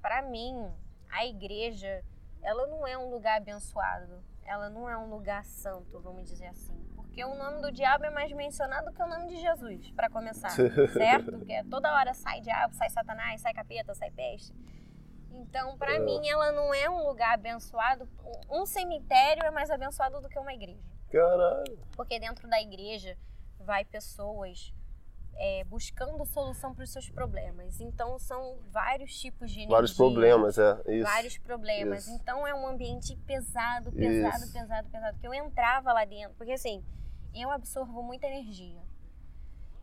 [0.00, 0.68] pra mim,
[1.10, 2.02] a igreja,
[2.42, 4.22] ela não é um lugar abençoado.
[4.44, 6.74] Ela não é um lugar santo, vamos dizer assim.
[6.96, 10.50] Porque o nome do diabo é mais mencionado que o nome de Jesus, pra começar.
[10.92, 11.38] certo?
[11.44, 14.52] Que é toda hora sai diabo, sai satanás, sai capeta, sai peste.
[15.30, 15.98] Então, pra É.
[15.98, 18.08] mim, ela não é um lugar abençoado.
[18.50, 20.80] Um cemitério é mais abençoado do que uma igreja.
[21.12, 21.78] Caralho.
[21.94, 23.16] Porque dentro da igreja
[23.58, 24.72] vai pessoas
[25.36, 27.80] é, buscando solução para os seus problemas.
[27.80, 29.76] Então são vários tipos de energia.
[29.76, 30.82] Vários problemas, é.
[30.88, 31.04] Isso.
[31.04, 32.06] Vários problemas.
[32.06, 32.14] Isso.
[32.14, 34.52] Então é um ambiente pesado, pesado, Isso.
[34.52, 35.18] pesado, pesado.
[35.18, 36.34] Que eu entrava lá dentro.
[36.36, 36.84] Porque assim,
[37.34, 38.82] eu absorvo muita energia.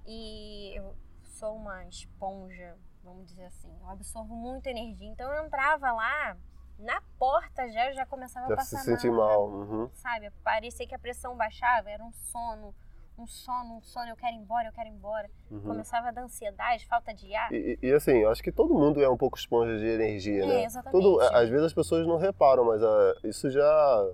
[0.06, 3.72] E eu sou uma esponja, vamos dizer assim.
[3.80, 5.08] Eu absorvo muita energia.
[5.08, 6.38] Então eu entrava lá,
[6.80, 9.48] na porta já, já começava a Já se passar sentir mal.
[9.50, 9.90] Uhum.
[9.94, 10.32] sabe?
[10.44, 12.74] Parecia que a pressão baixava, era um sono,
[13.18, 15.30] um sono, um sono, eu quero ir embora, eu quero ir embora.
[15.51, 15.60] Uhum.
[15.62, 17.51] Começava a dar ansiedade, falta de ar.
[17.51, 20.64] E, e- assim, acho que todo mundo é um pouco esponja de energia, É, né?
[20.64, 20.92] exatamente.
[21.04, 24.10] Todo, a- às vezes as pessoas não reparam, mas ah, isso já.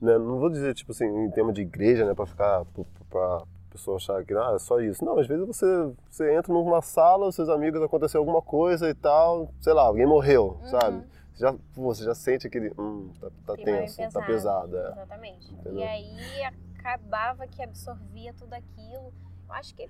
[0.00, 2.64] né, não vou dizer, tipo assim, em termos de igreja, né, pra ficar.
[2.66, 5.04] pra, pra pessoa achar que ah, é só isso.
[5.04, 5.66] Não, às vezes você,
[6.10, 10.06] você entra numa sala, os seus amigos aconteceu alguma coisa e tal, sei lá, alguém
[10.06, 10.66] morreu, Uhum.
[10.68, 11.04] sabe?
[11.38, 12.72] Você já, você já sente aquele.
[12.76, 14.76] Hum, tá, tá tenso, tá pesado.
[14.76, 14.90] É.
[14.90, 15.52] Exatamente.
[15.52, 15.78] Entendeu?
[15.78, 16.44] E aí
[16.76, 19.14] acabava que absorvia tudo aquilo.
[19.46, 19.88] Eu acho que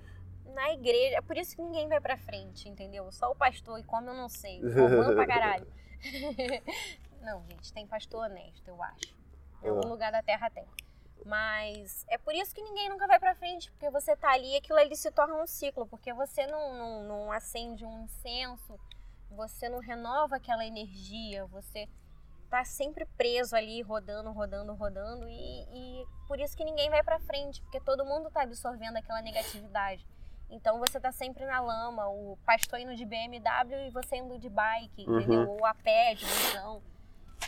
[0.53, 3.11] na igreja, é por isso que ninguém vai pra frente, entendeu?
[3.11, 5.67] Só o pastor, e como eu não sei, roubando pra caralho.
[7.21, 9.17] não, gente, tem pastor honesto, eu acho.
[9.63, 9.91] Em algum É.
[9.91, 10.67] lugar da terra tem.
[11.25, 14.57] Mas é por isso que ninguém nunca vai pra frente, porque você tá ali e
[14.57, 18.79] aquilo ali se torna um ciclo, porque você não, não, não acende um incenso,
[19.31, 21.87] você não renova aquela energia, você
[22.49, 25.63] tá sempre preso ali, rodando, rodando, rodando, e,
[26.01, 30.05] e por isso que ninguém vai pra frente, porque todo mundo tá absorvendo aquela negatividade.
[30.49, 34.49] Então você tá sempre na lama, o pastor indo de BMW e você indo de
[34.49, 35.19] bike, Uhum.
[35.19, 35.49] entendeu?
[35.51, 36.81] Ou a pé, de busão.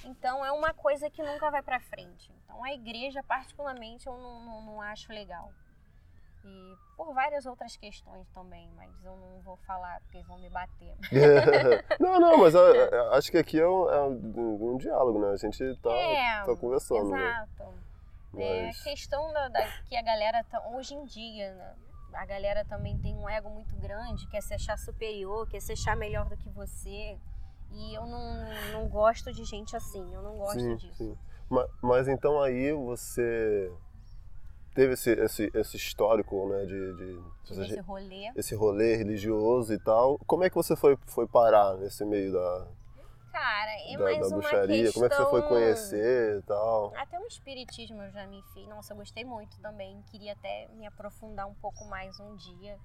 [0.05, 2.31] Então é uma coisa que nunca vai pra frente.
[2.43, 5.51] Então a igreja, particularmente, eu não, não, não acho legal.
[6.43, 10.95] E por várias outras questões também, mas eu não vou falar porque vão me bater.
[11.99, 12.55] não, não, mas
[13.13, 15.31] acho que aqui é um, é um- um diálogo, né?
[15.31, 17.27] A gente tá, É, tá conversando, né?
[17.29, 17.73] Exato.
[18.37, 18.83] É a Mas...
[18.83, 21.75] questão da, da- que a galera, tá, hoje em dia, né?
[22.13, 25.95] A galera também tem um ego muito grande, quer se achar superior, quer se achar
[25.95, 27.17] melhor do que você.
[27.73, 30.97] E eu não, não gosto de gente assim, eu não gosto sim, disso.
[30.97, 31.17] sim.
[31.49, 33.71] Ma- Mas, então aí você
[34.73, 36.65] teve esse, esse, esse histórico, né?
[36.65, 38.31] De, de- Tive esse rolê.
[38.35, 40.17] esse rolê religioso e tal.
[40.25, 42.67] Como é que você foi, foi parar nesse meio da,
[43.31, 44.83] Cara, é da, mais da uma bruxaria?
[44.83, 44.93] questão...
[44.93, 46.93] Como é que você foi conhecer e tal?
[46.95, 48.67] Até o espiritismo eu já me fiz.
[48.67, 50.01] Nossa, eu gostei muito também.
[50.11, 52.77] Queria até me aprofundar um pouco mais um dia.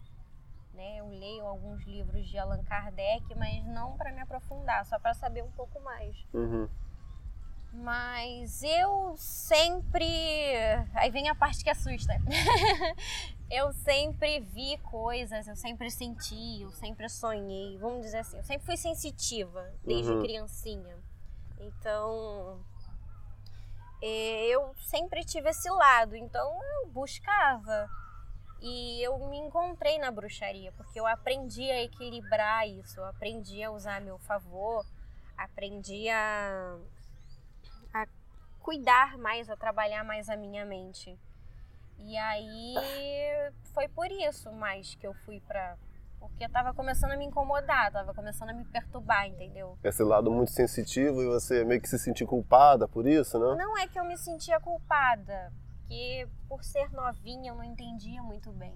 [0.75, 0.99] Né?
[0.99, 5.43] Eu leio alguns livros de Allan Kardec, mas não para me aprofundar, só para saber
[5.43, 6.15] um pouco mais.
[6.35, 6.69] Uhum.
[7.79, 10.05] Mas eu sempre.
[10.95, 12.13] Aí vem a parte que assusta.
[13.51, 17.77] eu sempre vi coisas, eu sempre senti, eu sempre sonhei.
[17.79, 20.23] Vamos dizer assim, eu sempre fui sensitiva desde Uhum.
[20.23, 20.97] criancinha.
[21.61, 22.61] Então.
[24.03, 27.89] eh, Eu sempre tive esse lado, então eu buscava.
[28.61, 33.71] E eu me encontrei na bruxaria, porque eu aprendi a equilibrar isso, eu aprendi a
[33.71, 34.85] usar a meu favor,
[35.37, 36.96] aprendi a a
[38.67, 41.17] cuidar mais, a trabalhar mais a minha mente.
[42.01, 42.75] E aí
[43.73, 45.77] foi por isso mais que eu fui pra.
[46.19, 49.79] Porque eu tava começando a me incomodar, tava começando a me perturbar, entendeu?
[49.85, 53.55] Esse lado muito sensitivo e você meio que se sentir culpada por isso, né?
[53.57, 58.51] Não é que eu me sentia culpada, porque por ser novinha eu não entendia muito
[58.51, 58.75] bem.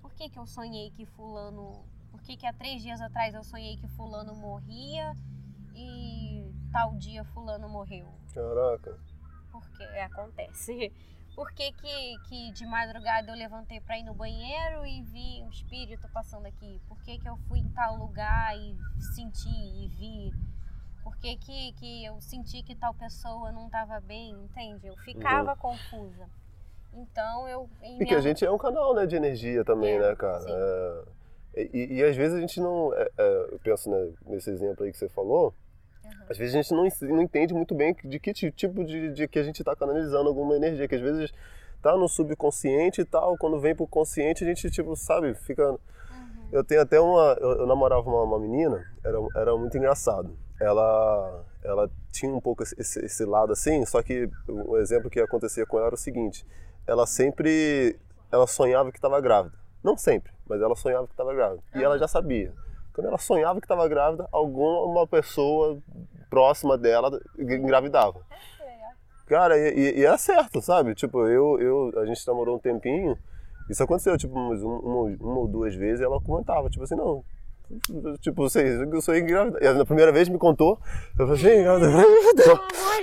[0.00, 1.84] Por que, que eu sonhei que fulano.
[2.12, 5.16] Por que, que há três dias atrás eu sonhei que fulano morria
[5.74, 8.06] e tal dia fulano morreu?
[8.32, 8.96] Caraca.
[9.60, 10.92] Porque acontece.
[11.36, 15.50] Por que, que, que de madrugada eu levantei pra ir no banheiro e vi um
[15.50, 16.80] espírito passando aqui?
[16.88, 18.74] Por que, que eu fui em tal lugar e
[19.14, 20.32] senti e vi?
[21.04, 24.30] Por que, que, que eu senti que tal pessoa não estava bem?
[24.30, 24.86] Entende?
[24.86, 26.26] Eu ficava confusa.
[26.94, 27.68] Então eu.
[27.82, 30.42] E que a gente é um canal né, de energia também, É, né, cara?
[30.48, 32.94] É, e, e às vezes a gente não.
[32.94, 35.54] é, é, eu penso né, nesse exemplo aí que você falou,
[36.12, 36.26] Aham.
[36.30, 39.28] às vezes a gente não, não entende muito bem de que ti- tipo de, de
[39.28, 41.32] que a gente está canalizando alguma energia, que às vezes
[41.82, 45.70] tá no subconsciente e tal, quando vem pro consciente a gente, tipo, sabe, fica.
[45.72, 45.78] Uhum.
[46.52, 47.36] Eu tenho até uma.
[47.40, 50.36] Eu, eu namorava uma, uma menina, era, era muito engraçado.
[50.60, 52.74] Ela, ela tinha um pouco esse,
[53.04, 56.46] esse- lado assim, só que o exemplo que acontecia com ela era o seguinte:
[56.86, 57.98] ela sempre.
[58.32, 59.54] Ela sonhava que estava grávida.
[59.84, 61.62] Não sempre, mas ela sonhava que estava grávida.
[61.74, 62.52] E ela já sabia.
[62.96, 65.78] Quando ela sonhava que estava grávida, alguma pessoa
[66.30, 68.18] próxima dela engravidava.
[69.26, 70.94] Cara, e, e, e era certo, sabe?
[70.94, 73.14] Tipo, eu, eu, a gente namorou um tempinho,
[73.68, 77.22] isso aconteceu, tipo, um- uma, uma ou duas vezes, e ela comentava, tipo assim, não,
[78.20, 79.64] tipo, vocês, eu sou engravidada.
[79.64, 80.78] E na primeira vez me contou,
[81.18, 82.06] eu falei assim, engravidada.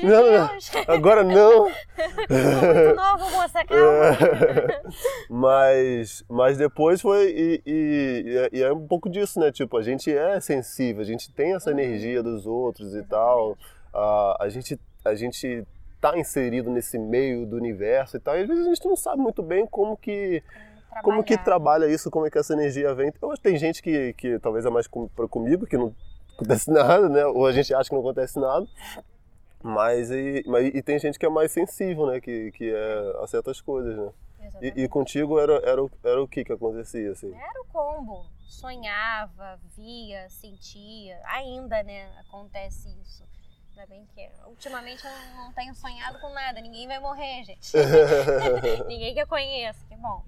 [0.04, 0.50] Não, não.
[0.88, 1.66] Agora não.
[2.30, 4.18] Muito novo, moça, calma.
[5.30, 9.52] mas, mas depois foi, e, e, e é um pouco disso, né?
[9.52, 13.58] Tipo, a gente é sensível, a gente tem essa energia dos outros e tal,
[13.94, 15.66] a, a gente, a gente
[16.02, 19.22] tá inserido nesse meio do universo e tal, e às vezes a gente não sabe
[19.22, 20.44] muito bem como que,
[21.02, 21.44] como que Trabalhar.
[21.44, 23.12] trabalha isso, como é que essa energia vem.
[23.22, 25.96] Eu acho que tem gente que, que talvez é mais com, comigo, que não
[26.36, 27.26] acontece nada, né?
[27.26, 28.66] Ou a gente acha que não acontece nada.
[29.62, 32.20] Mas e, mas, e tem gente que é mais sensível, né?
[32.20, 34.12] Que, que é a certas coisas, né?
[34.62, 37.34] E, e contigo era, era, o- era o que que acontecia, assim?
[37.34, 38.26] Era o combo.
[38.46, 41.18] Sonhava, via, sentia.
[41.28, 42.10] Ainda, né?
[42.28, 43.24] Acontece isso.
[43.72, 46.60] Ainda bem que ultimamente eu não tenho sonhado com nada.
[46.60, 47.72] Ninguém vai morrer, gente.
[48.88, 50.24] Ninguém que eu conheço, que bom.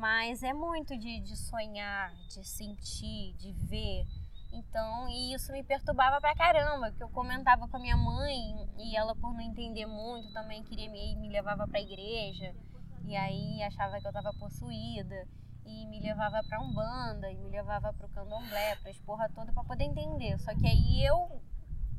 [0.00, 4.06] Mas é muito de, de sonhar, de sentir, de ver.
[4.50, 8.96] Então, e isso me perturbava pra caramba, que eu comentava com a minha mãe e
[8.96, 12.54] ela, por não entender muito, também queria me, me levava pra igreja.
[13.04, 15.28] E aí achava que eu tava possuída.
[15.66, 19.84] E me levava pra Umbanda, e me levava pro candomblé, pra esporra toda, pra poder
[19.84, 20.38] entender.
[20.38, 21.40] Só que aí eu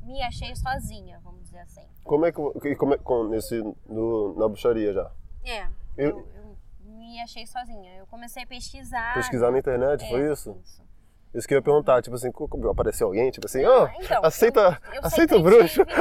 [0.02, 1.86] me achei sozinha, vamos dizer assim.
[2.02, 5.10] Como é que como é, com, nesse, no, na bruxaria já?
[5.44, 6.41] É, Eu- eu,
[7.12, 7.94] me achei sozinha.
[7.96, 9.14] Eu comecei a pesquisar.
[9.14, 10.58] Pesquisar na internet, É, foi isso?
[10.64, 10.82] Isso.
[11.34, 12.30] Isso que eu ia perguntar, tipo assim,
[12.70, 15.82] apareceu alguém, tipo assim, ah, Então, aceita, eu- eu aceita o bruxo.
[15.84, 15.92] tive-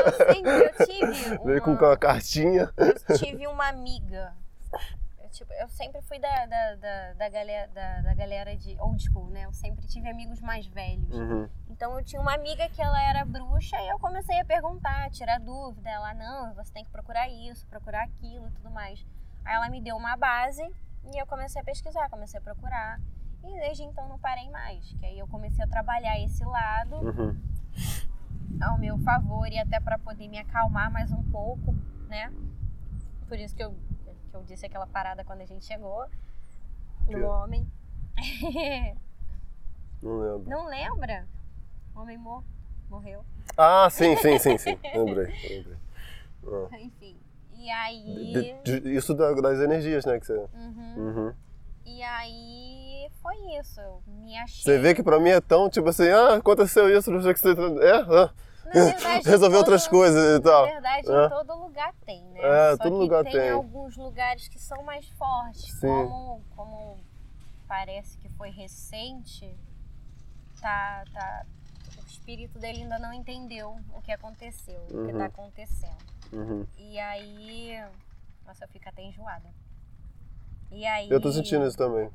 [0.00, 2.72] Eu sempre eu tive Veio com uma, uma cartinha.
[2.76, 4.34] eu tive uma amiga.
[5.22, 9.00] Eu tipo, eu sempre fui da, da, da, da galera, da, da galera de old
[9.02, 9.44] school, né?
[9.44, 11.14] Eu sempre tive amigos mais velhos.
[11.14, 11.48] Uhum.
[11.70, 15.38] Então eu tinha uma amiga que ela era bruxa e eu comecei a perguntar, tirar
[15.38, 15.88] dúvida.
[15.90, 19.04] Ela, não, você tem que procurar isso, procurar aquilo e tudo mais.
[19.46, 20.62] Aí ela me deu uma base
[21.04, 23.00] e eu comecei a pesquisar, comecei a procurar.
[23.44, 24.92] E desde então não parei mais.
[24.94, 27.40] Que aí eu comecei a trabalhar esse lado Uhum.
[28.60, 31.72] ao meu favor e até para poder me acalmar mais um pouco,
[32.08, 32.32] né?
[33.28, 33.72] Por isso que eu,
[34.30, 36.06] que eu disse aquela parada quando a gente chegou
[37.08, 37.66] no homem.
[40.02, 40.50] Não lembro.
[40.50, 41.26] Não lembra?
[41.94, 42.44] O homem mor
[42.90, 43.24] morreu.
[43.56, 44.78] Ah, sim, sim, sim, sim.
[44.94, 45.76] Lembrei, lembrei.
[46.48, 46.78] Ah.
[46.78, 47.18] Enfim.
[47.66, 48.54] E aí.
[48.62, 50.20] De- de- isso da- das energias, né?
[50.20, 50.34] Que você...
[50.54, 50.94] Uhum.
[50.96, 51.34] Uhum.
[51.84, 53.80] E aí foi isso.
[53.80, 54.62] Eu me achei.
[54.62, 57.34] Você vê que pra mim é tão tipo assim, ah, aconteceu isso, não sei o
[57.34, 57.50] que você.
[57.50, 58.30] É, ah.
[58.72, 60.66] Verdade, Resolver todo- outras coisas e tal.
[60.66, 61.26] Na verdade, É.
[61.26, 62.40] em todo lugar tem, né?
[62.40, 63.32] É, Só todo que lugar tem.
[63.32, 63.50] tem.
[63.50, 65.72] alguns lugares que são mais fortes.
[65.74, 65.86] Sim.
[65.88, 66.96] Como, como
[67.66, 69.56] parece que foi recente,
[70.60, 71.46] tá, tá,
[71.98, 75.18] o espírito dele ainda não entendeu o que aconteceu, o que Uhum.
[75.18, 76.15] tá acontecendo.
[76.32, 76.66] Uhum.
[76.78, 77.80] E aí.
[78.46, 79.48] Nossa, eu fico até enjoada.
[80.70, 81.10] E aí.
[81.10, 82.10] Eu tô sentindo isso também.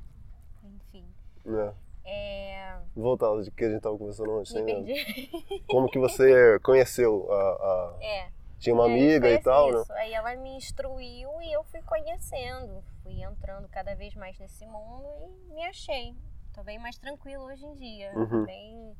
[0.63, 1.05] Enfim.
[1.45, 1.73] Né?
[2.03, 2.77] É.
[2.95, 5.61] Voltar de que a gente tava conversando antes, Me né?
[5.67, 7.35] Como que você conheceu a.
[7.35, 8.41] a- É.
[8.59, 9.81] Tinha uma aí amiga e tal, né?
[9.81, 9.91] isso.
[9.93, 15.07] Aí ela me instruiu e eu fui conhecendo, fui entrando cada vez mais nesse mundo
[15.49, 16.15] e me achei.
[16.53, 18.11] Tô bem mais tranquila hoje em dia.
[18.15, 18.45] Uhum.
[18.45, 18.95] Bem.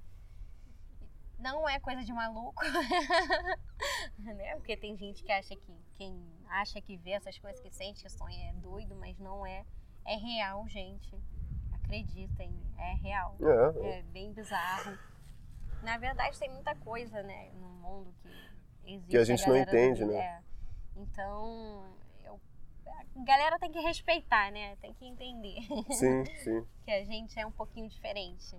[1.42, 2.62] Não é coisa de maluco,
[4.20, 4.56] né?
[4.56, 8.10] Porque tem gente que acha que quem acha que vê essas coisas que sente, que
[8.10, 9.66] sonha é doido, mas não é.
[10.06, 11.16] É real, gente.
[11.74, 13.36] Acreditem, é real.
[13.42, 14.98] É, É bem bizarro.
[15.84, 19.10] Na verdade, tem muita coisa, né, no mundo que existe.
[19.10, 20.20] Que a gente não galera entende, não- né?
[20.20, 20.42] é.
[20.96, 21.84] Então,
[23.16, 24.76] a galera tem que respeitar, né?
[24.78, 25.62] Tem que entender
[25.92, 26.68] sim, sim.
[26.86, 28.56] que a gente é um pouquinho diferente.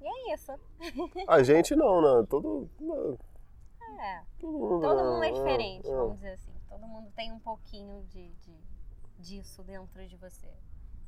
[0.00, 0.52] E é isso.
[1.28, 2.26] A gente não, né?
[2.28, 2.68] Todo.
[4.00, 4.20] É.
[4.40, 5.32] Todo mundo, Todo mundo é né?
[5.32, 5.94] diferente, É, é.
[5.96, 6.52] vamos dizer assim.
[6.68, 8.64] Todo mundo tem um pouquinho de, de-
[9.18, 10.48] disso dentro de você.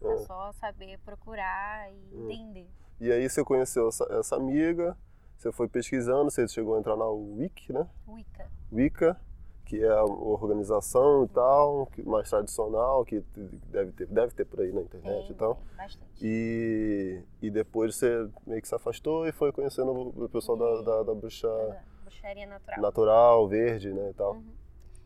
[0.03, 0.17] É É.
[0.19, 2.31] só saber procurar e Hum.
[2.31, 2.69] entender.
[3.01, 4.97] E aí você conheceu essa, essa amiga,
[5.37, 7.87] você foi pesquisando, você chegou a entrar na Wiki, né?
[8.09, 8.51] Wicca.
[8.73, 9.21] Wicca,
[9.67, 13.21] que é a organização e tal, mais tradicional, que
[13.69, 15.59] deve ter, deve ter por aí na internet Tem, e tal.
[15.77, 15.99] bastante.
[16.23, 16.86] E,
[17.47, 21.15] e depois você meio que se afastou e foi conhecendo o pessoal da, da, da
[21.15, 22.81] bruxa Da Bruxaria natural.
[22.81, 24.33] natural, verde, né, e tal.
[24.33, 24.45] Uhum.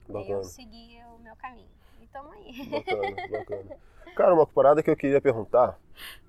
[0.09, 1.69] E Bacana, eu segui o meu caminho.
[2.01, 2.69] E tamo aí.
[2.69, 3.77] bacana, bacana.
[4.17, 5.79] Cara, uma parada que eu queria perguntar,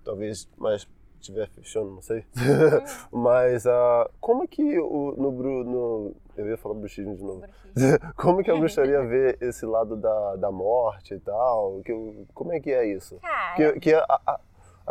[0.03, 0.87] talvez mais
[1.21, 2.25] estiver fechando, não sei.
[3.11, 5.31] Mas ah, como é que o, no,
[5.63, 6.15] no.
[6.35, 7.39] Eu ia falar bruxismo de novo.
[7.39, 7.99] Bruxismo.
[8.17, 11.81] Como que a bruxaria vê esse lado da, da morte e tal?
[11.85, 13.17] Que, como é que é isso?
[13.17, 14.39] Cara, Que, que a, a,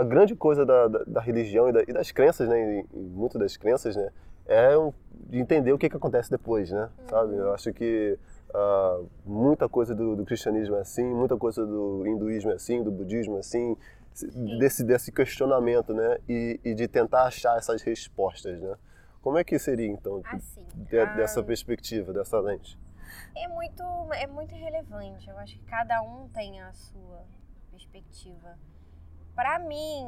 [0.01, 2.59] a grande coisa da, da, da religião e, da- e das crenças, né?
[2.81, 4.11] E, e muito das crenças, né?
[4.47, 4.93] É um-
[5.29, 6.89] de entender o que, que acontece depois, né?
[7.09, 7.35] Sabe?
[7.37, 8.19] Eu acho que
[8.55, 12.91] ah, muita coisa do, do cristianismo é assim, muita coisa do hinduísmo é assim, do
[12.91, 13.77] budismo é assim,
[14.13, 14.27] se-
[14.59, 16.19] desse, desse questionamento, né?
[16.29, 18.75] E, e de tentar achar essas respostas, né?
[19.23, 22.79] Como é que seria, então, assim, de- a- dessa perspectiva, dessa lente?
[23.37, 23.83] é muito,
[24.15, 25.29] é muito irrelevante.
[25.29, 27.23] Eu acho que cada um tem a sua
[27.71, 28.59] perspectiva.
[29.41, 30.07] Pra mim,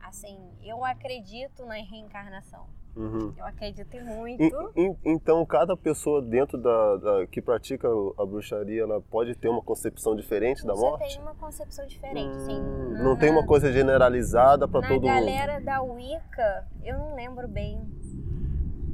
[0.00, 2.64] assim, eu acredito na reencarnação.
[2.94, 3.34] Uhum.
[3.36, 4.72] Eu acredito em E- muito.
[4.76, 9.60] e- então, cada pessoa dentro da, da- que pratica a bruxaria, ela pode ter uma
[9.62, 11.08] concepção diferente da Você morte?
[11.14, 12.36] tem uma concepção diferente.
[12.52, 15.12] Hum, na- não tem uma coisa generalizada para Na todo mundo.
[15.12, 17.80] galera da Wicca, eu não lembro bem.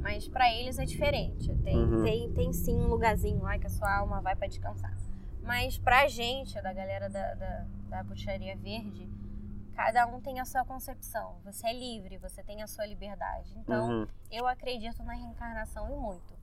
[0.01, 1.53] Mas pra eles é diferente.
[1.63, 2.03] Tem, Uhum.
[2.03, 4.97] tem, tem sim um lugarzinho lá que a sua alma vai pra descansar.
[5.43, 9.07] Mas pra gente, da galera da, da, da bruxaria verde,
[9.75, 11.39] cada um tem a sua concepção.
[11.43, 13.53] Você é livre, você tem a sua liberdade.
[13.57, 14.07] Então, Uhum.
[14.31, 16.33] eu acredito na reencarnação e muito.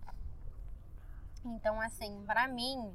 [1.45, 2.95] Então, assim, pra mim,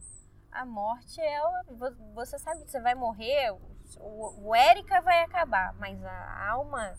[0.51, 1.39] a morte é.
[1.69, 3.51] vo- Você sabe que você vai morrer,
[3.99, 6.93] o, o Érica vai acabar, mas a alma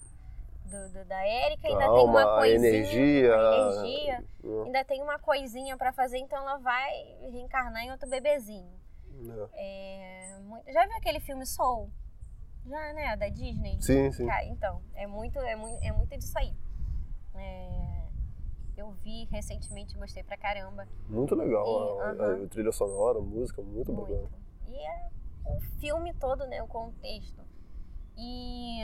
[0.67, 2.69] do, do- da Érica ainda tem uma coisinha.
[2.69, 6.91] energia, a energia, Hum, ainda tem uma coisinha pra fazer, então ela vai
[7.33, 8.79] reencarnar em outro bebezinho.
[9.55, 10.29] é.
[10.67, 11.91] É, já viu aquele filme Soul?
[12.69, 13.17] Já, né?
[13.17, 13.79] Da Disney?
[13.81, 14.27] Sim, sim.
[14.27, 16.55] Cara, então, é muito, é muito, é muito disso aí.
[17.35, 18.03] É,
[18.77, 20.87] eu vi recentemente, gostei pra caramba.
[21.09, 21.65] Muito legal.
[21.67, 22.45] E- a, a- aham.
[22.45, 24.11] a trilha sonora, a música, muito, Muito.
[24.13, 24.29] bacana.
[24.67, 25.09] E é
[25.47, 26.63] o filme todo, né?
[26.63, 27.41] O contexto.
[28.17, 28.81] E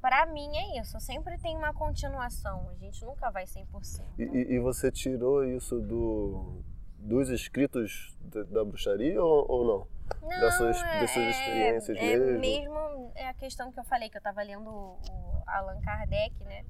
[0.00, 0.98] pra mim é isso.
[1.00, 2.68] Sempre tem uma continuação.
[2.70, 4.04] A gente nunca vai 100%.
[4.18, 6.62] E, e, e você tirou isso do,
[6.98, 9.98] dos escritos da, da bruxaria ou, ou não?
[10.22, 12.24] Não, das suas, é, das suas experiências é, mesmo?
[12.24, 15.80] É mesmo é a questão que eu falei, que eu tava lendo o, o Allan
[15.80, 16.64] Kardec, né?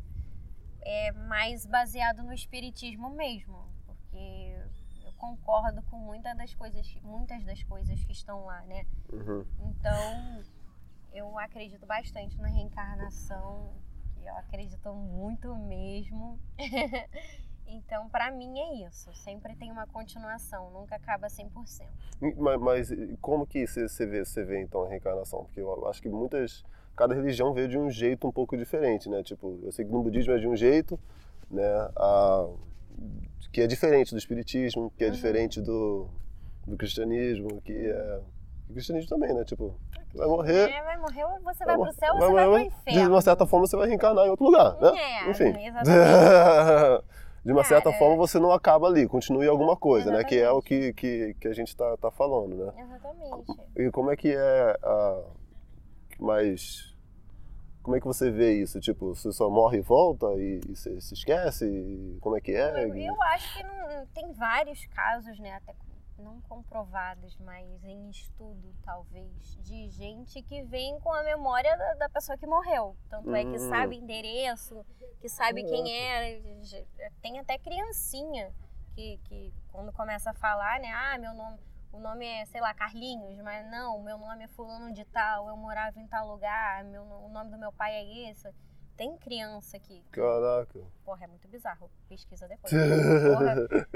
[0.80, 4.56] É mais baseado no espiritismo mesmo, porque
[5.04, 8.86] eu concordo com muitas das coisas, muitas das coisas que estão lá, né?
[9.12, 9.44] Uhum.
[9.60, 10.42] Então,
[11.12, 13.74] eu acredito bastante na reencarnação,
[14.24, 16.38] eu acredito muito mesmo.
[17.68, 21.86] então, para mim é isso, sempre tem uma continuação, nunca acaba 100%.
[22.36, 22.88] Mas, mas
[23.20, 25.44] como que você vê, você vê então a reencarnação?
[25.44, 26.64] Porque eu acho que muitas,
[26.96, 29.22] cada religião vê de um jeito um pouco diferente, né?
[29.22, 30.98] Tipo, eu sei que no budismo é de um jeito,
[31.50, 31.62] né?
[31.96, 32.46] A,
[33.52, 35.12] que é diferente do espiritismo, que é Uhum.
[35.12, 36.08] diferente do,
[36.66, 38.20] do cristianismo, que é
[38.68, 39.44] o cristianismo também, né?
[39.44, 39.74] Tipo,
[40.14, 42.50] vai morrer, É, vai morrer ou você vai, mor- pro céu ou você vai pro
[42.52, 43.00] morrer, inferno.
[43.02, 44.90] De uma certa forma você vai reencarnar em outro lugar, né?
[44.98, 45.66] É, Enfim.
[45.66, 47.08] exatamente.
[47.48, 47.98] de uma certa Cara.
[47.98, 50.22] forma você não acaba ali, continue alguma coisa, né?
[50.22, 50.92] Que é o Exatamente.
[50.92, 52.74] que, que, que a gente tá, tá falando, né?
[52.76, 53.58] Exatamente.
[53.74, 55.22] E como é que é a.
[56.20, 56.94] Mas.
[57.82, 58.78] Como é que você vê isso?
[58.80, 61.64] Tipo, você só morre e volta e, e você se esquece?
[61.64, 62.84] E como é que é?
[62.84, 65.72] Eu, eu acho que não, tem vários casos, né, até
[66.18, 72.08] não comprovados, mas em estudo, talvez, de gente que vem com a memória da, da
[72.08, 72.96] pessoa que morreu.
[73.08, 73.68] Tanto é que Hum.
[73.68, 74.84] sabe endereço,
[75.20, 76.42] que sabe quem era.
[77.22, 78.52] Tem até criancinha
[78.94, 81.58] que, que quando começa a falar, né, ah, meu nome.
[81.90, 85.56] O nome é, sei lá, Carlinhos, mas não, meu nome é fulano de tal, eu
[85.56, 88.46] morava em tal lugar, meu, o nome do meu pai é esse.
[88.98, 90.80] Tem criança que, Caraca.
[91.04, 91.88] Porra, é muito bizarro.
[92.08, 92.72] Pesquisa depois.
[93.32, 93.54] Porra,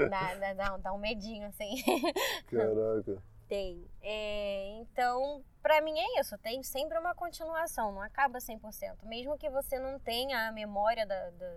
[0.09, 1.75] dá, dá, dá, um medinho, assim.
[2.47, 3.21] Caraca.
[3.49, 3.85] Tem.
[4.01, 6.37] É, então, pra mim é isso.
[6.37, 9.03] Tem sempre uma continuação, não acaba 100%.
[9.03, 11.55] Mesmo que você não tenha a memória da, da,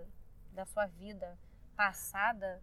[0.51, 1.37] da sua vida
[1.73, 2.61] passada,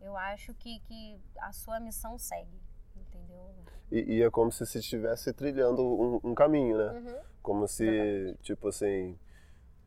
[0.00, 2.58] eu acho que, que a sua missão segue.
[2.96, 3.54] Entendeu?
[3.92, 6.92] E, e é como se você estivesse trilhando um, um caminho, né?
[6.92, 7.20] Uhum.
[7.42, 9.18] Como se, tipo assim,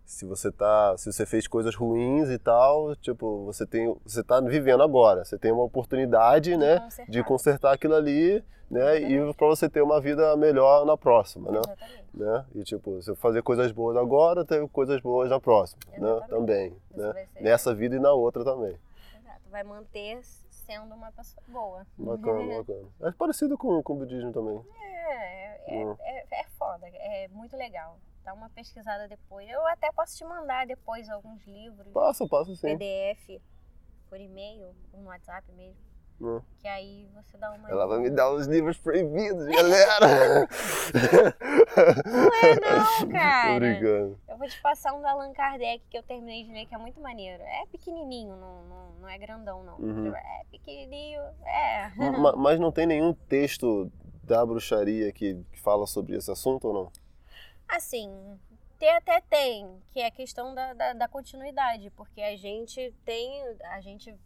[0.09, 4.41] se você tá, se você fez coisas ruins e tal, tipo, você tem, você tá
[4.41, 7.11] vivendo agora, você tem uma oportunidade, né, consertar.
[7.11, 9.37] de consertar aquilo ali, né, e Exatamente.
[9.37, 11.59] para você ter uma vida melhor na próxima, né?
[11.59, 12.03] Exatamente.
[12.11, 12.45] né?
[12.55, 15.97] E tipo, você fazer coisas boas agora, ter coisas boas na próxima, né?
[15.97, 16.29] Exatamente.
[16.29, 17.13] Também, Você né?
[17.13, 18.75] ser- Nessa vida e na outra também.
[19.15, 19.41] Exato.
[19.51, 20.19] Vai manter
[20.49, 21.85] sendo uma pessoa boa.
[21.97, 22.87] Bacana, bacana.
[23.01, 24.59] É parecido com, com o budismo também.
[24.81, 25.95] É, é, Hum.
[25.99, 27.97] é, é foda, é muito legal.
[28.23, 29.49] Dá uma pesquisada depois.
[29.49, 32.77] Eu até posso te mandar depois alguns livros, Passa, passa sim.
[32.77, 33.41] PDF,
[34.09, 35.77] por e-mail, ou no WhatsApp mesmo.
[36.59, 37.69] Que aí você dá uma.
[37.69, 40.45] Ela vai me dar os livros proibidos, galera!
[42.05, 42.55] Não é
[43.03, 43.59] não, cara.
[43.59, 44.19] brincando.
[44.27, 46.77] Eu vou te passar um do Allan Kardec que eu terminei de ler, que é
[46.77, 47.41] muito maneiro.
[47.41, 49.77] É pequenininho, não, não, não é grandão, não.
[49.77, 50.13] Uhum.
[50.13, 51.89] É pequenininho, é.
[51.97, 53.89] Ma- Mas não tem nenhum texto
[54.23, 56.91] da bruxaria que, que fala sobre esse assunto ou não?
[57.69, 58.39] Assim,
[58.77, 63.43] tem até tem, que é a questão da, da, da continuidade, porque a gente tem,
[63.65, 64.17] a gente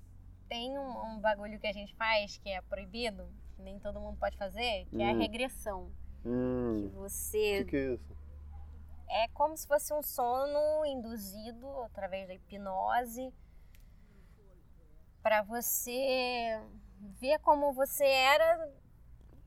[0.48, 4.18] tem um, um bagulho que a gente faz que é proibido, que nem todo mundo
[4.18, 5.18] pode fazer, que é a Hum.
[5.18, 5.92] regressão.
[6.22, 8.18] Que Hum, o você que, que é isso?
[9.10, 13.34] é como se fosse um sono induzido através da hipnose
[15.22, 16.62] para você
[17.20, 18.72] ver como você era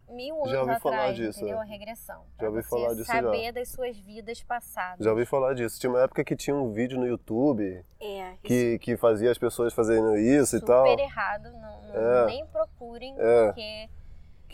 [0.09, 1.59] mil anos Já ouvi atrás, falar disso, entendeu?
[1.59, 1.61] é.
[1.61, 2.23] A regressão.
[2.41, 3.23] Já ouvi falar disso já.
[3.23, 5.05] saber das suas vidas passadas.
[5.05, 5.79] Já ouvi falar disso.
[5.81, 9.73] Tinha uma época que tinha um vídeo no YouTube É, que, que fazia as pessoas
[9.75, 10.87] fazendo isso e super tal.
[10.99, 12.27] errado, não, não- É.
[12.27, 13.47] nem procurem, É.
[13.47, 13.89] porque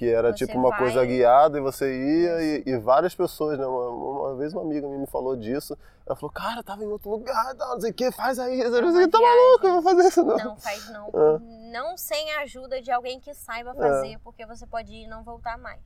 [0.02, 3.56] Que era Você tipo uma vai- coisa guiada e você ia e, e várias pessoas,
[3.56, 3.64] né?
[3.64, 5.78] Uma, uma vez uma amiga minha me falou disso.
[6.04, 8.60] Ela falou, cara, tava em outro lugar, tal, não sei o que, faz aí.
[8.60, 10.36] Eu É uma falei, tá maluco, eu vou fazer isso não.
[10.38, 11.06] não faz não.
[11.14, 11.72] É.
[11.72, 15.22] Não sem a ajuda de alguém que saiba fazer, porque você pode ir e não
[15.22, 15.80] voltar mais.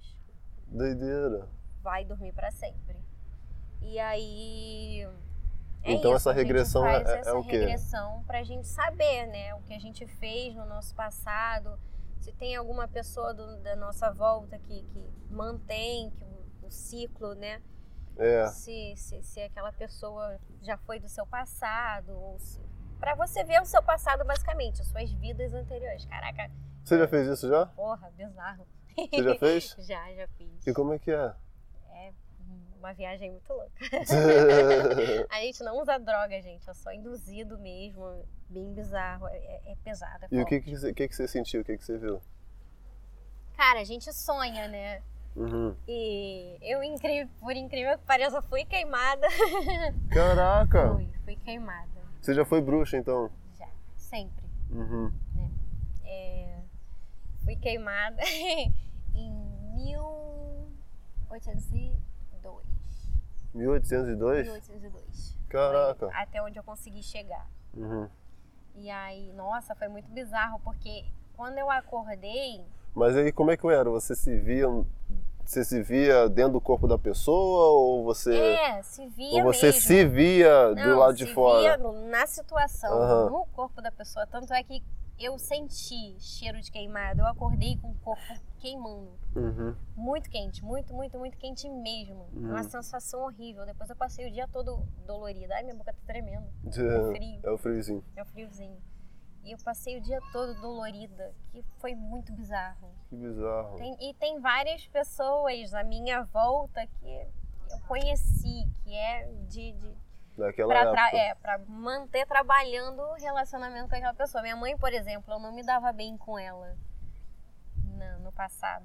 [0.66, 1.46] Doideira.
[1.82, 2.96] vai dormir para sempre.
[3.82, 5.06] E aí.
[5.84, 7.58] é Então isso, essa a gente regressão faz é- é essa o quê?
[7.58, 9.54] regressão pra gente saber, né?
[9.54, 11.78] O que a gente fez no nosso passado.
[12.20, 17.34] Se tem alguma pessoa do- da nossa volta que, que mantém que o, o ciclo,
[17.34, 17.62] né?
[18.18, 18.46] É.
[18.48, 22.10] Se, se, se aquela pessoa já foi do seu passado.
[22.12, 22.60] Ou se...
[22.98, 26.04] Pra você ver o seu passado, basicamente, as suas vidas anteriores.
[26.06, 26.50] Caraca,
[26.82, 27.66] Você já fez isso já?
[27.66, 28.66] porra, bizarro.
[28.96, 29.76] Você já fez?
[29.86, 30.66] já, já fiz.
[30.66, 31.10] E como é que?
[31.10, 31.34] É
[32.78, 33.70] uma viagem muito louca.
[35.30, 36.68] A gente não usa droga, gente.
[36.68, 38.24] É só induzido mesmo.
[38.48, 39.26] Bem bizarro.
[39.28, 40.24] É, é- é pesado.
[40.24, 41.60] é e o que, que, você, que, que você sentiu?
[41.62, 42.20] O que, que você viu?
[43.56, 45.02] Cara, a gente sonha, né?
[45.34, 45.76] Uhum.
[45.86, 46.80] E eu,
[47.40, 49.26] por incrível que pareça, fui queimada.
[50.10, 50.94] Caraca!
[50.94, 51.90] Fui, fui queimada.
[52.20, 53.30] Você já foi bruxa então?
[53.58, 53.68] Já.
[53.96, 54.44] Sempre.
[54.70, 55.12] Uhum.
[56.04, 56.58] É,
[57.44, 58.22] fui queimada
[59.14, 59.30] em
[59.74, 60.26] mil.
[63.56, 64.46] 1802.
[64.46, 64.46] 1802?
[64.46, 65.36] 1802.
[65.48, 66.06] Caraca.
[66.06, 67.46] Foi até onde eu consegui chegar.
[67.74, 68.08] Uhum.
[68.74, 71.04] E aí, nossa, foi muito bizarro, porque
[71.36, 72.62] quando eu acordei.
[72.94, 73.88] Mas aí como é que era?
[73.90, 74.66] Você se via.
[75.44, 78.36] Você se via dentro do corpo da pessoa ou você.
[78.36, 79.44] É, se via.
[79.44, 79.80] Ou você mesmo.
[79.80, 81.60] se via do Não, lado de se fora?
[81.60, 83.30] Via no- na situação, Aham.
[83.30, 84.26] no corpo da pessoa.
[84.26, 84.82] Tanto é que
[85.18, 87.20] eu senti cheiro de queimado.
[87.20, 88.22] Eu acordei com o corpo
[88.58, 89.18] queimando.
[89.34, 89.74] Uhum.
[89.96, 92.26] Muito quente, muito, muito, muito quente mesmo.
[92.32, 92.50] Uhum.
[92.50, 93.64] Uma sensação horrível.
[93.66, 95.54] Depois eu passei o dia todo dolorida.
[95.54, 96.46] Ai, minha boca tá tremendo.
[96.64, 97.40] De- frio.
[97.44, 98.04] É o friozinho.
[98.16, 98.76] É o friozinho.
[99.44, 102.90] E eu passei o dia todo dolorida, que foi muito bizarro.
[103.08, 103.76] Que bizarro.
[103.76, 107.06] Tem- e tem várias pessoas à minha volta que
[107.70, 109.94] eu conheci, que é de, de
[110.36, 111.16] Daquela pra, época.
[111.16, 114.42] é, pra manter trabalhando o relacionamento com aquela pessoa.
[114.42, 116.74] Minha mãe, por exemplo, eu não me dava bem com ela
[117.96, 118.84] na- no passado.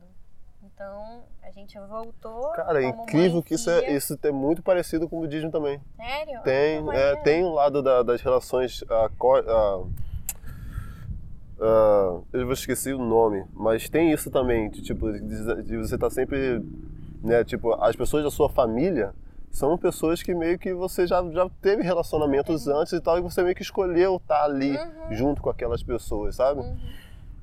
[0.63, 2.51] Então, a gente voltou.
[2.51, 5.81] Cara, é incrível que isso é, isso é muito parecido com o budismo também.
[5.95, 6.41] Sério?
[6.43, 7.23] Tem, Não é, sabia.
[7.23, 8.83] tem um lado da- das relações.
[8.89, 9.09] ah,
[11.59, 16.09] ah, eu esqueci o nome, mas tem isso também, de, tipo, de, de você estar
[16.09, 16.63] sempre.
[17.23, 19.13] Né, tipo, as pessoas da sua família
[19.51, 23.43] são pessoas que meio que você já, já teve relacionamentos antes e tal, e você
[23.43, 25.13] meio que escolheu estar ali Uhum.
[25.13, 26.61] junto com aquelas pessoas, sabe?
[26.61, 26.77] Uhum.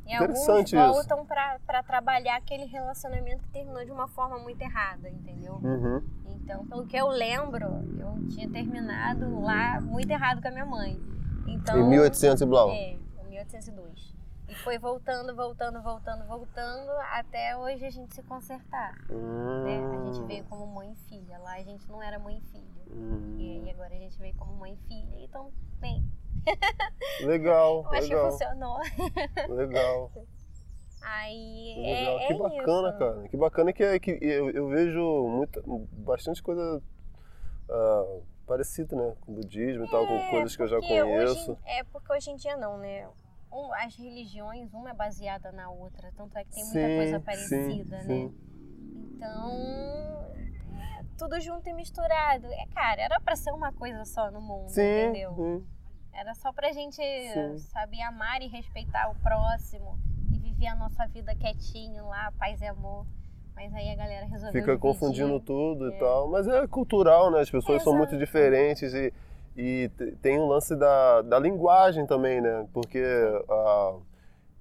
[0.07, 5.07] E Interessante alguns voltam pra trabalhar aquele relacionamento que terminou de uma forma muito errada,
[5.11, 5.61] entendeu?
[5.63, 6.03] Uhum.
[6.27, 7.67] Então, pelo que eu lembro,
[7.99, 10.99] eu tinha terminado lá muito errado com a minha mãe.
[11.47, 12.71] Então, Em 1800 e blau.
[12.71, 14.15] É, em 1802.
[14.49, 18.95] E foi voltando, voltando, voltando, voltando, até hoje a gente se consertar.
[19.09, 19.79] Né?
[19.79, 20.27] A gente Hum.
[20.27, 21.39] veio como mãe e filha.
[21.39, 22.83] Lá a gente não era mãe e filha.
[22.91, 23.37] Hum.
[23.39, 25.17] E aí agora a gente veio como mãe e filha.
[25.25, 26.03] Então, bem,
[27.21, 28.79] Legal, eu acho que legal, funcionou.
[29.49, 30.13] legal.
[31.03, 32.99] Aí Legal, é, que é bacana, isso.
[32.99, 33.29] cara.
[33.29, 35.63] Que bacana que, é, que eu, eu vejo muita,
[35.93, 36.83] bastante coisa
[37.71, 39.15] ah, parecida, né?
[39.21, 41.53] Com o budismo e tal, com É, coisas que eu já conheço.
[41.53, 43.07] Hoje, é porque hoje em dia não, né?
[43.51, 46.13] Um, as religiões, uma é baseada na outra.
[46.17, 48.03] Tanto é que tem muita Sim, coisa sim, parecida, né?
[48.05, 48.35] sim.
[49.17, 49.51] Então,
[51.17, 52.47] tudo junto e misturado.
[52.47, 55.35] É, cara, era pra ser uma coisa só no mundo, Sim, entendeu?
[55.35, 55.67] sim.
[56.13, 57.59] Era só pra gente, Sim.
[57.59, 59.99] saber amar e respeitar o próximo
[60.33, 63.07] e viver a nossa vida quietinho lá, paz e amor.
[63.55, 64.81] Mas aí a galera resolveu Fica dividir.
[64.81, 65.97] confundindo tudo É.
[65.97, 66.29] e tal.
[66.29, 67.41] Mas é cultural, né?
[67.41, 68.25] As pessoas são muito Exato.
[68.25, 69.13] diferentes e,
[69.59, 72.65] e te- tem o lance da, da linguagem também, né?
[72.73, 73.03] Porque
[73.51, 73.97] ah,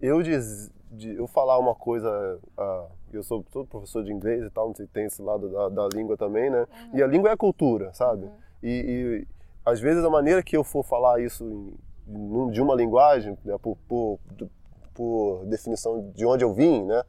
[0.01, 2.39] eu, diz, de, eu falar uma coisa.
[2.57, 6.17] ah, eu sou, sou professor de inglês e tal, tem esse lado da, da língua
[6.17, 6.65] também, né?
[6.93, 8.25] E a língua é cultura, sabe?
[8.25, 8.31] Uhum.
[8.63, 9.27] E, e
[9.63, 11.45] às vezes a maneira que eu for falar isso
[12.07, 14.19] em, de uma linguagem, né, por, por,
[14.93, 17.03] por definição de onde eu vim, né,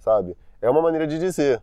[0.00, 1.62] sabe, é uma maneira de dizer.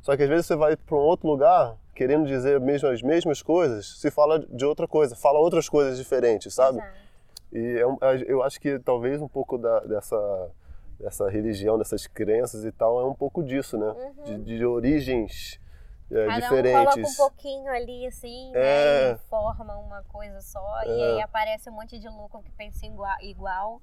[0.00, 2.58] Só que às vezes você vai para um outro lugar querendo dizer
[2.90, 6.78] as mesmas coisas, se fala de outra coisa, fala outras coisas diferentes, sabe?
[6.78, 6.96] Exato.
[7.52, 10.50] E é um- eu acho que talvez um pouco da- dessa
[10.98, 14.12] dessa religião, dessas crenças e tal, é um pouco disso, né?
[14.24, 15.58] De, de origens
[16.10, 16.80] é, Cada diferentes.
[16.80, 19.12] um coloca um pouquinho ali, assim, É.
[19.12, 19.12] né?
[19.12, 20.82] E forma uma coisa só.
[20.84, 21.04] E É.
[21.12, 23.80] aí aparece um monte de louco que pensa igual, igual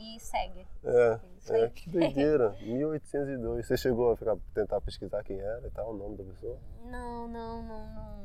[0.00, 0.66] e segue.
[0.82, 1.20] É,
[1.50, 1.60] aí.
[1.62, 2.56] é, que doideira.
[2.62, 3.66] 1802.
[3.66, 6.58] Você chegou a ficar, tentar pesquisar quem era e tal, o nome da pessoa?
[6.84, 8.20] Não, não, não, não.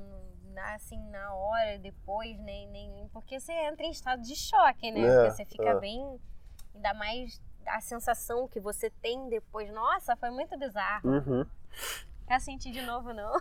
[0.74, 3.10] Assim, na hora, depois, nem, nem.
[3.10, 5.02] Porque você entra em estado de choque, né?
[5.02, 5.80] É, Porque você fica é.
[5.80, 6.20] bem.
[6.74, 9.72] Ainda mais a sensação que você tem depois.
[9.72, 11.10] Nossa, foi muito bizarro.
[11.10, 11.46] Uhum.
[12.28, 13.34] Quer sentir de novo, não?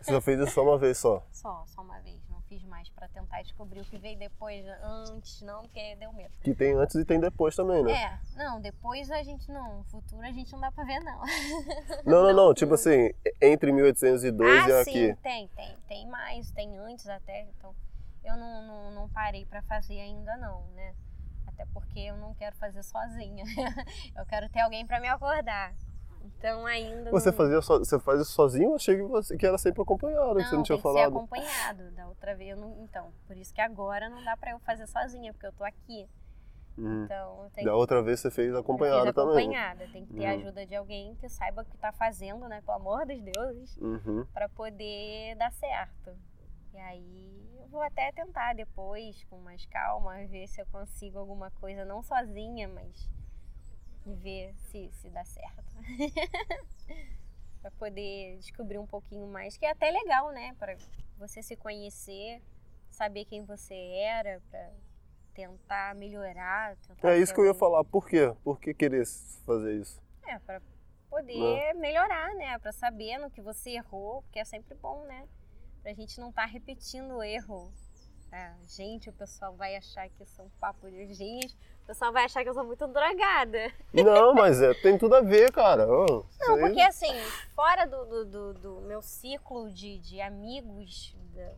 [0.00, 1.24] Você só fez isso só uma vez só.
[1.30, 2.20] Só, só uma vez.
[2.50, 6.32] Fiz mais pra tentar descobrir o que veio depois, antes, não, porque deu medo.
[6.42, 7.92] Que tem antes e tem depois também, né?
[7.92, 11.20] É, não, depois a gente não, futuro a gente não dá pra ver não.
[12.04, 12.52] Não, não, não.
[12.52, 15.22] Tipo assim, entre 1802 ah, e sim, aqui.
[15.22, 17.72] tem, tem, tem mais, tem antes até, então
[18.24, 20.92] eu não, não, não parei pra fazer ainda não, né?
[21.46, 23.44] Até porque eu não quero fazer sozinha.
[24.16, 25.72] eu quero ter alguém pra me acordar.
[26.22, 27.36] Então ainda Você não...
[27.36, 28.70] fazia so, você faz isso sozinho?
[28.70, 30.94] Eu achei que, você, que era sempre acompanhado, que você não tinha tem que ser
[30.94, 31.16] falado.
[31.16, 31.90] acompanhado.
[31.92, 32.82] Da outra vez eu não.
[32.82, 36.08] Então, por isso que agora não dá pra eu fazer sozinha, porque eu tô aqui.
[36.78, 37.04] Uhum.
[37.04, 39.36] Então eu tenho Da outra vez você fez acompanhado fiz também.
[39.38, 39.88] acompanhada.
[39.92, 40.38] Tem que ter a Uhum.
[40.40, 42.62] ajuda de alguém que saiba o que tá fazendo, né?
[42.64, 44.24] Pelo amor dos deuses, Uhum.
[44.32, 46.12] pra poder dar certo.
[46.72, 51.50] E aí eu vou até tentar depois, com mais calma, ver se eu consigo alguma
[51.50, 53.10] coisa, não sozinha, mas
[54.06, 55.74] ver se, se dá certo.
[57.60, 60.54] pra poder descobrir um pouquinho mais, que é até legal, né?
[60.58, 60.76] Pra
[61.18, 62.42] você se conhecer,
[62.90, 64.70] saber quem você era, pra
[65.34, 66.76] tentar melhorar.
[66.76, 67.84] tentar É isso que eu ia falar.
[67.84, 68.34] Por quê?
[68.42, 69.06] Por que querer
[69.44, 70.02] fazer isso?
[70.26, 70.60] É, pra
[71.08, 72.58] poder melhorar, né?
[72.58, 75.28] Pra saber no que você errou, porque é sempre bom, né?
[75.82, 77.72] Pra gente não estar repetindo o erro.
[78.32, 82.24] É, gente, o pessoal vai achar que sou um papo de gente, o pessoal vai
[82.24, 83.72] achar que eu sou muito drogada.
[83.92, 85.86] Não, mas é, tem tudo a ver, cara.
[85.88, 87.12] Ô, Não, aí- porque assim,
[87.54, 91.52] fora do, do, do- do meu ciclo de, de amigos, da-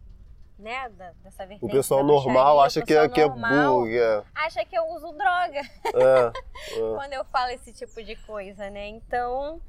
[0.59, 4.65] né, da- dessa vertente O pessoal normal acha que é, que é burro, é, Acha
[4.65, 6.33] que eu uso droga é,
[6.79, 6.95] é.
[6.97, 8.87] quando eu falo esse tipo de coisa, né?
[8.89, 9.61] Então.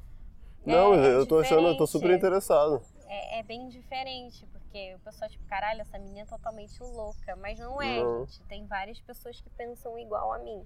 [0.65, 2.81] Não, é eu tô achando, eu tô super interessado.
[3.09, 7.35] É, é bem diferente, porque o pessoal, tipo, caralho, essa menina é totalmente louca.
[7.39, 8.25] Mas não é, Não.
[8.25, 8.41] gente.
[8.49, 10.65] Tem várias pessoas que pensam igual a mim.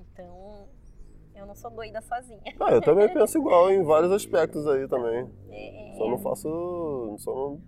[0.00, 0.66] Então,
[1.32, 2.40] eu não sou doida sozinha.
[2.58, 5.30] Ah, eu também penso igual em vários aspectos aí também.
[5.52, 7.16] É, Só não faço.
[7.20, 7.60] Só não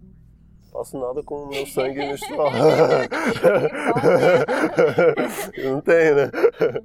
[0.73, 2.51] faço nada com o meu sangue menstrual.
[5.65, 6.31] não tem, né?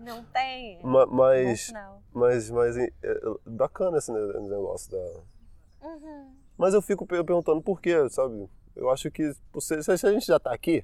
[0.05, 0.79] não tem.
[0.83, 1.73] Ma- Mas,
[2.13, 5.87] mas, mas é, é bacana esse ne- negócio da.
[5.89, 6.31] Uhum.
[6.55, 8.47] Mas eu fico per- perguntando por quê, sabe?
[8.75, 10.83] Eu acho que se, a gente já tá aqui,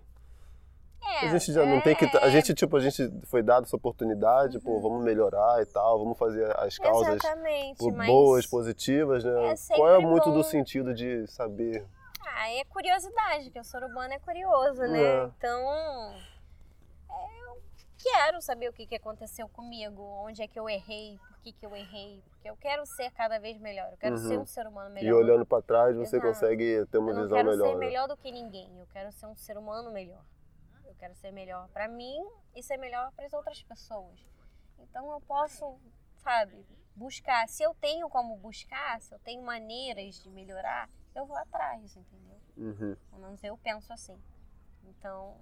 [1.01, 2.05] É, a gente já não tem que.
[2.05, 2.31] A é, Uhum.
[2.31, 6.45] gente, tipo, a gente foi dado essa oportunidade, pô, vamos melhorar e tal, vamos fazer
[6.59, 7.19] as causas
[8.05, 9.53] boas, positivas, né?
[9.53, 10.35] é Qual é muito bom.
[10.35, 11.85] do sentido de saber?
[12.35, 15.01] Ah, é curiosidade, que o ser humano é curioso, né?
[15.03, 15.29] É.
[15.37, 16.38] Então, é, eu
[18.01, 21.65] quero saber o que, que aconteceu comigo, onde é que eu errei, por que, que
[21.65, 24.27] eu errei, porque eu quero ser cada vez melhor, eu quero Uhum.
[24.27, 25.09] ser um ser humano melhor.
[25.09, 26.27] E olhando pra trás, você Exato.
[26.33, 27.67] consegue ter uma eu não visão quero melhor.
[27.67, 27.79] ser né?
[27.85, 30.23] melhor do que ninguém, eu quero ser um ser humano melhor.
[30.85, 32.17] Eu quero ser melhor pra mim
[32.55, 34.19] e ser melhor para as outras pessoas.
[34.79, 35.77] Então eu posso,
[36.17, 36.65] sabe,
[36.95, 37.47] buscar.
[37.47, 42.39] Se eu tenho como buscar, se eu tenho maneiras de melhorar, eu vou atrás, entendeu?
[42.57, 42.95] Uhum.
[43.09, 44.17] Pelo menos eu penso assim.
[44.83, 45.37] Então,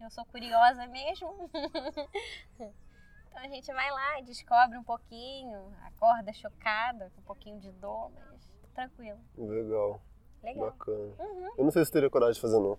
[0.00, 1.50] eu sou curiosa mesmo.
[2.56, 2.72] então
[3.42, 8.40] a gente vai lá, descobre um pouquinho, acorda chocada, com um pouquinho de dor, mas
[8.74, 9.18] tranquilo.
[9.36, 10.00] Legal,
[10.42, 10.66] Legal.
[10.70, 11.12] bacana.
[11.18, 11.50] Uhum.
[11.58, 12.78] Eu não sei se teria coragem de fazer, não.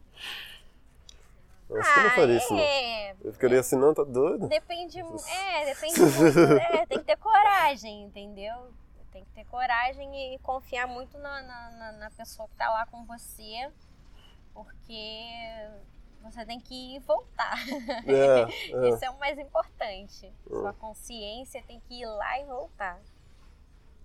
[1.69, 2.59] Eu acho que eu não faria isso, não.
[2.59, 3.15] é.
[3.23, 4.47] Eu ficaria assim, não, tá doido?
[4.49, 8.73] Depende, é, depende muito, é, tem que ter coragem, entendeu?
[9.13, 12.85] Tem que ter coragem e confiar muito na, na, na- na pessoa que tá lá
[12.87, 13.69] com você,
[14.53, 15.69] porque
[16.21, 17.55] você tem que ir e voltar.
[18.05, 18.41] É,
[18.85, 18.89] é.
[18.89, 20.31] Isso é o mais importante.
[20.47, 22.99] Sua consciência tem que ir lá e voltar.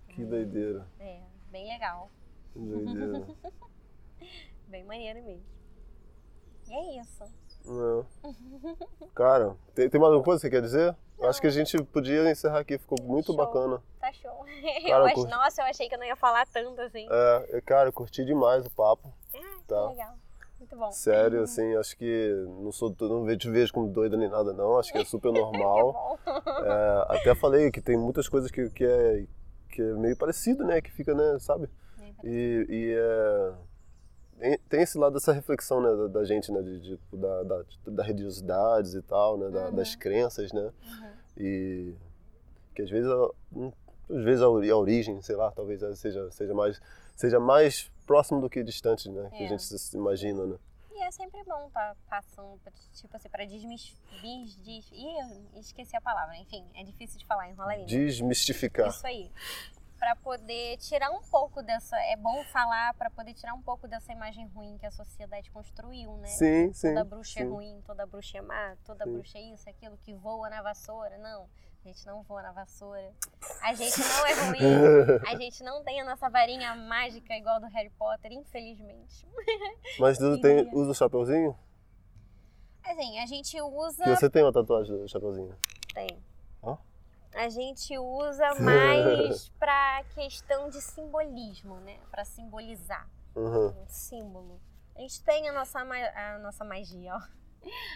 [0.09, 0.87] Que doideira.
[0.99, 1.21] É,
[1.51, 2.11] bem legal.
[2.53, 3.27] Que doideira.
[4.69, 5.45] Bem maneiro mesmo.
[6.69, 7.23] E é isso.
[7.65, 8.05] Não.
[9.15, 10.97] Cara, tem, tem mais alguma coisa que você quer dizer?
[11.19, 13.37] Eu Acho que a gente podia encerrar aqui, ficou muito Show.
[13.37, 13.81] bacana.
[14.01, 14.33] Tá show.
[14.45, 15.15] Cara, eu eu ach...
[15.15, 15.31] curti.
[15.31, 17.07] Nossa, eu achei que eu não ia falar tanto assim.
[17.09, 19.13] É, cara, eu curti demais o papo.
[19.35, 19.83] Ah, Tá.
[19.83, 20.19] que legal.
[20.69, 20.91] Muito bom.
[20.91, 24.79] Sério, assim, acho que não sou, não te vejo como doida nem nada, não.
[24.79, 26.19] Acho que é super normal.
[26.27, 29.25] É, até falei que tem muitas coisas que, que, é,
[29.69, 30.81] que é meio parecido, né?
[30.81, 31.69] Que fica, né, sabe?
[32.25, 32.95] E, e
[34.41, 36.61] é, tem- esse lado dessa reflexão, né, da, da gente, né?
[36.63, 39.49] De, de- da, da, da religiosidades e tal, né?
[39.51, 39.75] da- Uhum.
[39.77, 40.63] Das crenças, né?
[40.63, 41.11] Uhum.
[41.39, 41.95] E
[42.75, 43.31] que às vezes, a,
[44.11, 46.81] às vezes a origem, sei lá, talvez seja, seja, mais,
[47.15, 49.29] seja mais próximo do que distante, né?
[49.31, 49.47] Que É.
[49.47, 50.57] a gente se imagina, né?
[50.93, 54.21] E é sempre bom estar passando, pra, tipo assim, pra desmistificar.
[54.23, 54.91] Des...
[54.91, 56.37] Ih, esqueci a palavra.
[56.39, 57.89] Enfim, é difícil de falar, enrola a língua.
[57.89, 58.89] Desmistificar.
[58.89, 59.31] Isso aí.
[59.99, 61.97] Pra poder tirar um pouco dessa.
[62.13, 66.17] É bom falar pra poder tirar um pouco dessa imagem ruim que a sociedade construiu,
[66.19, 66.29] né?
[66.29, 66.89] Sim, sim.
[66.89, 67.49] toda bruxa é sim.
[67.51, 69.13] ruim, toda bruxa é má, toda Sim.
[69.13, 71.17] bruxa é isso, aquilo, que voa na vassoura.
[71.19, 71.47] Não,
[71.87, 73.13] a gente não voa na vassoura.
[73.63, 75.21] A gente não é ruim.
[75.29, 79.25] A gente não tem a nossa varinha mágica igual do Harry Potter, infelizmente.
[80.01, 81.57] Mas tu tem, usa o chapeuzinho?
[82.85, 84.03] Assim, a gente usa.
[84.05, 85.57] Que você tem uma tatuagem do chapeuzinho.
[85.95, 86.09] Tem.
[87.35, 91.99] A gente usa mais pra questão de simbolismo, né?
[92.11, 93.67] Pra simbolizar Uhum.
[93.69, 94.59] um símbolo.
[94.97, 97.21] A gente tem a nossa, a nossa magia, ó.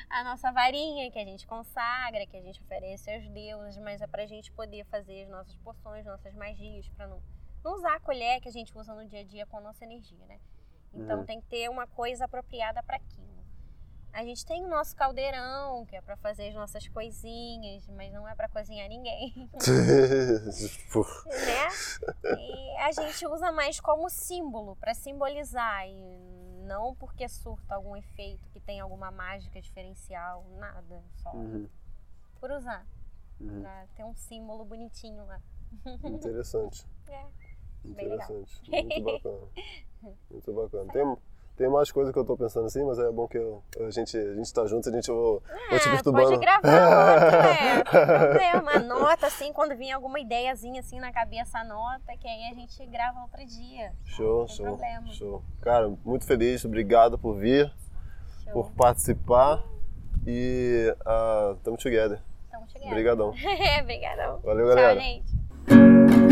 [0.08, 4.06] A nossa varinha que a gente consagra, que a gente oferece aos deuses, mas é
[4.06, 7.22] pra gente poder fazer as nossas poções, nossas magias, pra não,
[7.62, 9.84] não usar a colher que a gente usa no dia a dia com a nossa
[9.84, 10.38] energia, né?
[10.92, 11.24] Então Uhum.
[11.24, 13.30] tem que ter uma coisa apropriada para aquilo.
[14.12, 18.26] A gente tem o nosso caldeirão, que é pra fazer as nossas coisinhas, mas não
[18.26, 19.32] é pra cozinhar ninguém,
[21.28, 21.68] né?
[22.36, 26.39] E a gente usa mais como símbolo, pra simbolizar e
[26.70, 31.68] não porque surta algum efeito que tem alguma mágica diferencial, nada, só uhum,
[32.38, 32.86] por usar,
[33.40, 33.60] uhum.
[33.60, 35.40] pra ter um símbolo bonitinho lá.
[36.04, 36.86] Interessante.
[37.10, 37.26] É.
[37.88, 38.70] Interessante.
[38.70, 39.48] Muito bacana.
[40.30, 40.92] Muito bacana.
[40.92, 41.16] Tem,
[41.60, 44.16] Tem mais coisa que eu tô pensando assim, mas é bom que eu, a, gente,
[44.16, 46.28] a gente tá junto, a gente vou, É, vou te perturbando.
[46.40, 47.84] pode gravar outro, é.
[47.84, 48.70] Problema.
[48.76, 53.20] Anota assim, quando vir alguma ideiazinha assim na cabeça, anota, que aí a gente grava
[53.20, 53.92] outro dia.
[54.06, 55.06] Show, show, problema.
[55.08, 55.42] show.
[55.60, 57.70] Cara, muito feliz, obrigado por vir,
[58.44, 58.54] Show.
[58.54, 59.62] por participar
[60.26, 62.22] e uh, tamo together.
[62.48, 62.88] Então, cheguei.
[62.88, 63.34] Obrigadão.
[63.82, 64.40] Obrigadão.
[64.42, 64.98] Valeu, Tchau, galera.
[64.98, 66.29] gente.